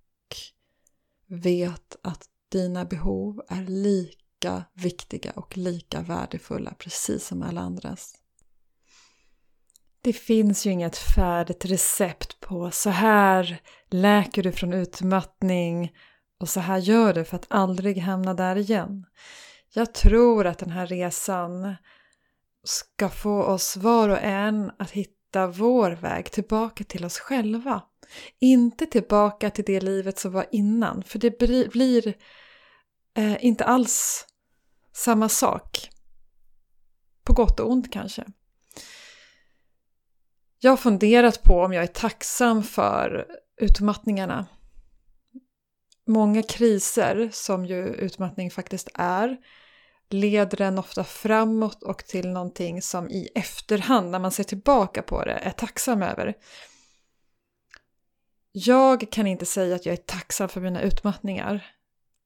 vet 1.26 1.96
att 2.02 2.28
dina 2.48 2.84
behov 2.84 3.42
är 3.48 3.62
lika 3.62 4.64
viktiga 4.74 5.30
och 5.30 5.56
lika 5.56 6.00
värdefulla 6.00 6.74
precis 6.78 7.26
som 7.26 7.42
alla 7.42 7.60
andras. 7.60 8.14
Det 10.02 10.12
finns 10.12 10.66
ju 10.66 10.70
inget 10.70 10.96
färdigt 10.96 11.64
recept 11.64 12.40
på 12.40 12.70
så 12.70 12.90
här 12.90 13.60
läker 13.90 14.42
du 14.42 14.52
från 14.52 14.72
utmattning 14.72 15.92
och 16.40 16.48
så 16.48 16.60
här 16.60 16.78
gör 16.78 17.14
du 17.14 17.24
för 17.24 17.36
att 17.36 17.46
aldrig 17.48 17.98
hamna 17.98 18.34
där 18.34 18.56
igen. 18.56 19.06
Jag 19.74 19.94
tror 19.94 20.46
att 20.46 20.58
den 20.58 20.70
här 20.70 20.86
resan 20.86 21.74
ska 22.64 23.08
få 23.08 23.42
oss 23.42 23.76
var 23.76 24.08
och 24.08 24.22
en 24.22 24.70
att 24.78 24.90
hitta 24.90 25.46
vår 25.46 25.90
väg 25.90 26.30
tillbaka 26.30 26.84
till 26.84 27.04
oss 27.04 27.18
själva. 27.18 27.82
Inte 28.40 28.86
tillbaka 28.86 29.50
till 29.50 29.64
det 29.64 29.80
livet 29.80 30.18
som 30.18 30.32
var 30.32 30.46
innan, 30.52 31.02
för 31.02 31.18
det 31.18 31.38
blir 31.72 32.14
eh, 33.16 33.44
inte 33.44 33.64
alls 33.64 34.26
samma 34.92 35.28
sak. 35.28 35.90
På 37.24 37.32
gott 37.32 37.60
och 37.60 37.70
ont 37.70 37.92
kanske. 37.92 38.24
Jag 40.60 40.72
har 40.72 40.76
funderat 40.76 41.42
på 41.42 41.62
om 41.62 41.72
jag 41.72 41.82
är 41.82 41.86
tacksam 41.86 42.62
för 42.62 43.26
utmattningarna. 43.56 44.46
Många 46.06 46.42
kriser, 46.42 47.28
som 47.32 47.66
ju 47.66 47.86
utmattning 47.86 48.50
faktiskt 48.50 48.88
är, 48.94 49.36
leder 50.08 50.60
en 50.60 50.78
ofta 50.78 51.04
framåt 51.04 51.82
och 51.82 52.04
till 52.04 52.28
någonting 52.28 52.82
som 52.82 53.10
i 53.10 53.28
efterhand, 53.34 54.10
när 54.10 54.18
man 54.18 54.30
ser 54.30 54.44
tillbaka 54.44 55.02
på 55.02 55.24
det, 55.24 55.32
är 55.32 55.50
tacksam 55.50 56.02
över. 56.02 56.34
Jag 58.52 59.10
kan 59.10 59.26
inte 59.26 59.46
säga 59.46 59.76
att 59.76 59.86
jag 59.86 59.92
är 59.92 59.96
tacksam 59.96 60.48
för 60.48 60.60
mina 60.60 60.82
utmattningar. 60.82 61.66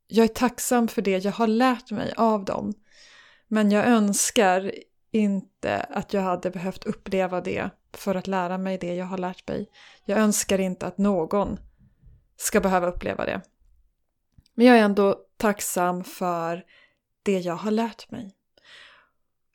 Jag 0.07 0.25
är 0.25 0.29
tacksam 0.29 0.89
för 0.89 1.03
det 1.03 1.25
jag 1.25 1.33
har 1.33 1.47
lärt 1.47 1.91
mig 1.91 2.13
av 2.17 2.45
dem. 2.45 2.75
Men 3.49 3.71
jag 3.71 3.87
önskar 3.87 4.73
inte 5.11 5.81
att 5.81 6.13
jag 6.13 6.23
hade 6.23 6.51
behövt 6.51 6.85
uppleva 6.85 7.41
det 7.41 7.71
för 7.97 8.15
att 8.15 8.27
lära 8.27 8.59
mig 8.59 8.79
det 8.79 8.95
jag 8.95 9.07
har 9.07 9.19
lärt 9.19 9.49
mig. 9.49 9.71
Jag 10.05 10.19
önskar 10.19 10.59
inte 10.59 10.87
att 10.87 10.99
någon 10.99 11.59
ska 12.37 12.61
behöva 12.61 12.87
uppleva 12.87 13.25
det. 13.25 13.41
Men 14.55 14.67
jag 14.67 14.79
är 14.79 14.83
ändå 14.83 15.21
tacksam 15.37 16.05
för 16.05 16.65
det 17.23 17.39
jag 17.39 17.55
har 17.57 17.71
lärt 17.71 18.11
mig. 18.11 18.35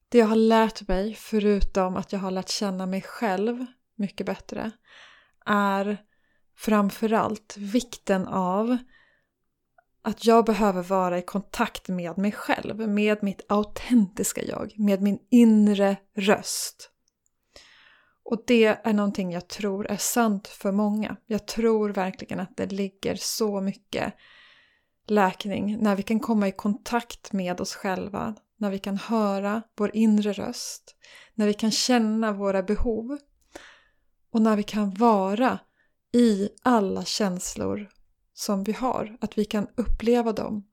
Det 0.09 0.17
jag 0.17 0.27
har 0.27 0.35
lärt 0.35 0.87
mig, 0.87 1.15
förutom 1.15 1.95
att 1.95 2.11
jag 2.11 2.19
har 2.19 2.31
lärt 2.31 2.49
känna 2.49 2.85
mig 2.85 3.01
själv 3.01 3.65
mycket 3.95 4.25
bättre, 4.25 4.71
är 5.45 5.97
framförallt 6.55 7.57
vikten 7.57 8.27
av 8.27 8.77
att 10.01 10.25
jag 10.25 10.45
behöver 10.45 10.83
vara 10.83 11.17
i 11.17 11.21
kontakt 11.21 11.87
med 11.87 12.17
mig 12.17 12.31
själv, 12.31 12.89
med 12.89 13.23
mitt 13.23 13.41
autentiska 13.49 14.41
jag, 14.43 14.73
med 14.79 15.01
min 15.01 15.19
inre 15.29 15.95
röst. 16.15 16.91
Och 18.29 18.43
det 18.47 18.65
är 18.65 18.93
någonting 18.93 19.31
jag 19.31 19.47
tror 19.47 19.87
är 19.87 19.97
sant 19.97 20.47
för 20.47 20.71
många. 20.71 21.17
Jag 21.25 21.47
tror 21.47 21.89
verkligen 21.89 22.39
att 22.39 22.57
det 22.57 22.71
ligger 22.71 23.15
så 23.15 23.61
mycket 23.61 24.13
läkning 25.07 25.77
när 25.79 25.95
vi 25.95 26.03
kan 26.03 26.19
komma 26.19 26.47
i 26.47 26.51
kontakt 26.51 27.33
med 27.33 27.61
oss 27.61 27.75
själva, 27.75 28.35
när 28.57 28.71
vi 28.71 28.79
kan 28.79 28.97
höra 28.97 29.61
vår 29.77 29.95
inre 29.95 30.33
röst, 30.33 30.95
när 31.33 31.47
vi 31.47 31.53
kan 31.53 31.71
känna 31.71 32.31
våra 32.31 32.63
behov 32.63 33.17
och 34.31 34.41
när 34.41 34.55
vi 34.55 34.63
kan 34.63 34.93
vara 34.93 35.59
i 36.13 36.49
alla 36.63 37.05
känslor 37.05 37.89
som 38.33 38.63
vi 38.63 38.71
har, 38.71 39.17
att 39.21 39.37
vi 39.37 39.45
kan 39.45 39.67
uppleva 39.75 40.33
dem. 40.33 40.67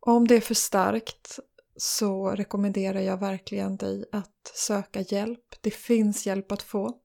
Om 0.00 0.28
det 0.28 0.34
är 0.34 0.40
för 0.40 0.54
starkt 0.54 1.38
så 1.78 2.30
rekommenderar 2.30 3.00
jag 3.00 3.20
verkligen 3.20 3.76
dig 3.76 4.04
att 4.12 4.52
söka 4.54 5.00
hjälp. 5.00 5.54
Det 5.60 5.70
finns 5.70 6.26
hjälp 6.26 6.52
att 6.52 6.62
få. 6.62 7.00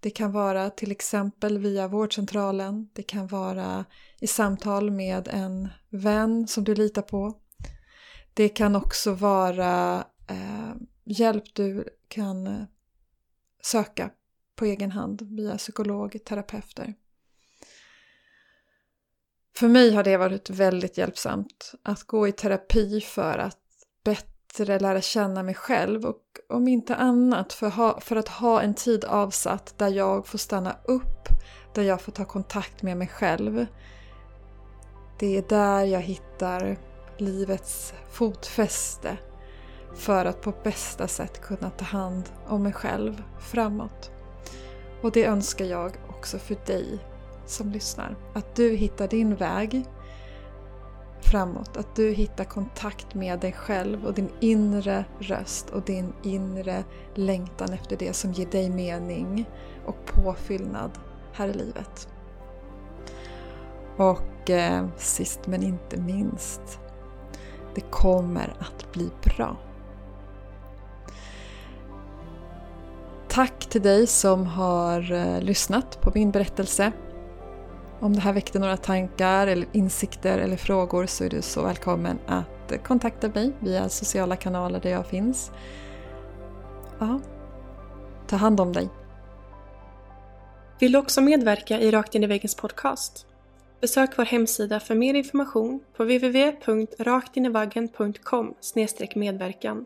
Det 0.00 0.10
kan 0.10 0.32
vara 0.32 0.70
till 0.70 0.90
exempel 0.90 1.58
via 1.58 1.88
vårdcentralen, 1.88 2.90
det 2.92 3.02
kan 3.02 3.26
vara 3.26 3.84
i 4.20 4.26
samtal 4.26 4.90
med 4.90 5.28
en 5.28 5.68
vän 5.90 6.48
som 6.48 6.64
du 6.64 6.74
litar 6.74 7.02
på. 7.02 7.40
Det 8.34 8.48
kan 8.48 8.76
också 8.76 9.12
vara 9.12 10.04
eh, 10.28 10.74
hjälp 11.04 11.44
du 11.54 11.84
kan 12.08 12.66
söka 13.62 14.10
på 14.56 14.64
egen 14.64 14.90
hand 14.90 15.22
via 15.22 15.56
psykolog, 15.56 16.18
terapeuter. 16.24 16.94
För 19.58 19.68
mig 19.68 19.94
har 19.94 20.02
det 20.02 20.16
varit 20.16 20.50
väldigt 20.50 20.98
hjälpsamt 20.98 21.74
att 21.82 22.02
gå 22.02 22.28
i 22.28 22.32
terapi 22.32 23.00
för 23.00 23.38
att 23.38 23.58
bättre 24.04 24.78
lära 24.78 25.00
känna 25.00 25.42
mig 25.42 25.54
själv 25.54 26.04
och 26.04 26.22
om 26.48 26.68
inte 26.68 26.94
annat 26.94 27.52
för, 27.52 27.68
ha, 27.68 28.00
för 28.00 28.16
att 28.16 28.28
ha 28.28 28.62
en 28.62 28.74
tid 28.74 29.04
avsatt 29.04 29.74
där 29.78 29.88
jag 29.88 30.26
får 30.26 30.38
stanna 30.38 30.76
upp, 30.84 31.28
där 31.74 31.82
jag 31.82 32.00
får 32.00 32.12
ta 32.12 32.24
kontakt 32.24 32.82
med 32.82 32.96
mig 32.96 33.08
själv. 33.08 33.66
Det 35.18 35.36
är 35.36 35.44
där 35.48 35.84
jag 35.84 36.00
hittar 36.00 36.78
livets 37.16 37.94
fotfäste 38.10 39.18
för 39.94 40.24
att 40.24 40.40
på 40.40 40.52
bästa 40.64 41.08
sätt 41.08 41.40
kunna 41.40 41.70
ta 41.70 41.84
hand 41.84 42.24
om 42.46 42.62
mig 42.62 42.72
själv 42.72 43.22
framåt. 43.40 44.10
Och 45.02 45.12
det 45.12 45.24
önskar 45.24 45.64
jag 45.64 45.92
också 46.08 46.38
för 46.38 46.56
dig 46.66 46.98
som 47.50 47.72
lyssnar. 47.72 48.16
Att 48.34 48.54
du 48.54 48.76
hittar 48.76 49.08
din 49.08 49.34
väg 49.34 49.84
framåt. 51.20 51.76
Att 51.76 51.96
du 51.96 52.10
hittar 52.10 52.44
kontakt 52.44 53.14
med 53.14 53.40
dig 53.40 53.52
själv 53.52 54.06
och 54.06 54.14
din 54.14 54.30
inre 54.40 55.04
röst 55.18 55.70
och 55.70 55.82
din 55.82 56.12
inre 56.22 56.84
längtan 57.14 57.72
efter 57.72 57.96
det 57.96 58.12
som 58.12 58.32
ger 58.32 58.46
dig 58.46 58.70
mening 58.70 59.48
och 59.86 59.96
påfyllnad 60.06 60.90
här 61.32 61.48
i 61.48 61.52
livet. 61.52 62.08
Och 63.96 64.50
eh, 64.50 64.86
sist 64.96 65.46
men 65.46 65.62
inte 65.62 66.00
minst, 66.00 66.80
det 67.74 67.80
kommer 67.80 68.56
att 68.58 68.92
bli 68.92 69.10
bra. 69.24 69.56
Tack 73.28 73.66
till 73.66 73.82
dig 73.82 74.06
som 74.06 74.46
har 74.46 75.12
eh, 75.12 75.40
lyssnat 75.40 76.00
på 76.00 76.12
min 76.14 76.30
berättelse. 76.30 76.92
Om 78.00 78.12
det 78.12 78.20
här 78.20 78.32
väckte 78.32 78.58
några 78.58 78.76
tankar 78.76 79.46
eller 79.46 79.68
insikter 79.72 80.38
eller 80.38 80.56
frågor 80.56 81.06
så 81.06 81.24
är 81.24 81.30
du 81.30 81.42
så 81.42 81.62
välkommen 81.62 82.18
att 82.26 82.84
kontakta 82.84 83.28
mig 83.28 83.52
via 83.60 83.88
sociala 83.88 84.36
kanaler 84.36 84.80
där 84.80 84.90
jag 84.90 85.06
finns. 85.06 85.50
Ja, 86.98 87.20
ta 88.26 88.36
hand 88.36 88.60
om 88.60 88.72
dig. 88.72 88.88
Vill 90.80 90.92
du 90.92 90.98
också 90.98 91.20
medverka 91.20 91.80
i 91.80 91.90
Rakt 91.90 92.14
in 92.14 92.24
i 92.24 92.26
väggens 92.26 92.54
podcast? 92.54 93.26
Besök 93.80 94.18
vår 94.18 94.24
hemsida 94.24 94.80
för 94.80 94.94
mer 94.94 95.14
information 95.14 95.80
på 95.96 96.02
www.raktinivaggen.com 96.02 98.54
medverkan. 99.14 99.84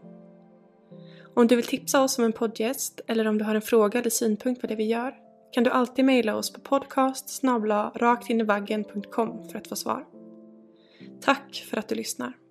Om 1.34 1.46
du 1.46 1.56
vill 1.56 1.66
tipsa 1.66 2.02
oss 2.02 2.18
om 2.18 2.24
en 2.24 2.32
poddgäst 2.32 3.00
eller 3.06 3.28
om 3.28 3.38
du 3.38 3.44
har 3.44 3.54
en 3.54 3.62
fråga 3.62 4.00
eller 4.00 4.10
synpunkt 4.10 4.60
på 4.60 4.66
det 4.66 4.74
vi 4.74 4.84
gör 4.84 5.21
kan 5.52 5.64
du 5.64 5.70
alltid 5.70 6.04
mejla 6.04 6.36
oss 6.36 6.52
på 6.52 6.60
podcast 6.60 7.28
raktinivaggen.com 7.96 9.48
för 9.48 9.58
att 9.58 9.68
få 9.68 9.76
svar. 9.76 10.06
Tack 11.20 11.66
för 11.70 11.76
att 11.76 11.88
du 11.88 11.94
lyssnar. 11.94 12.41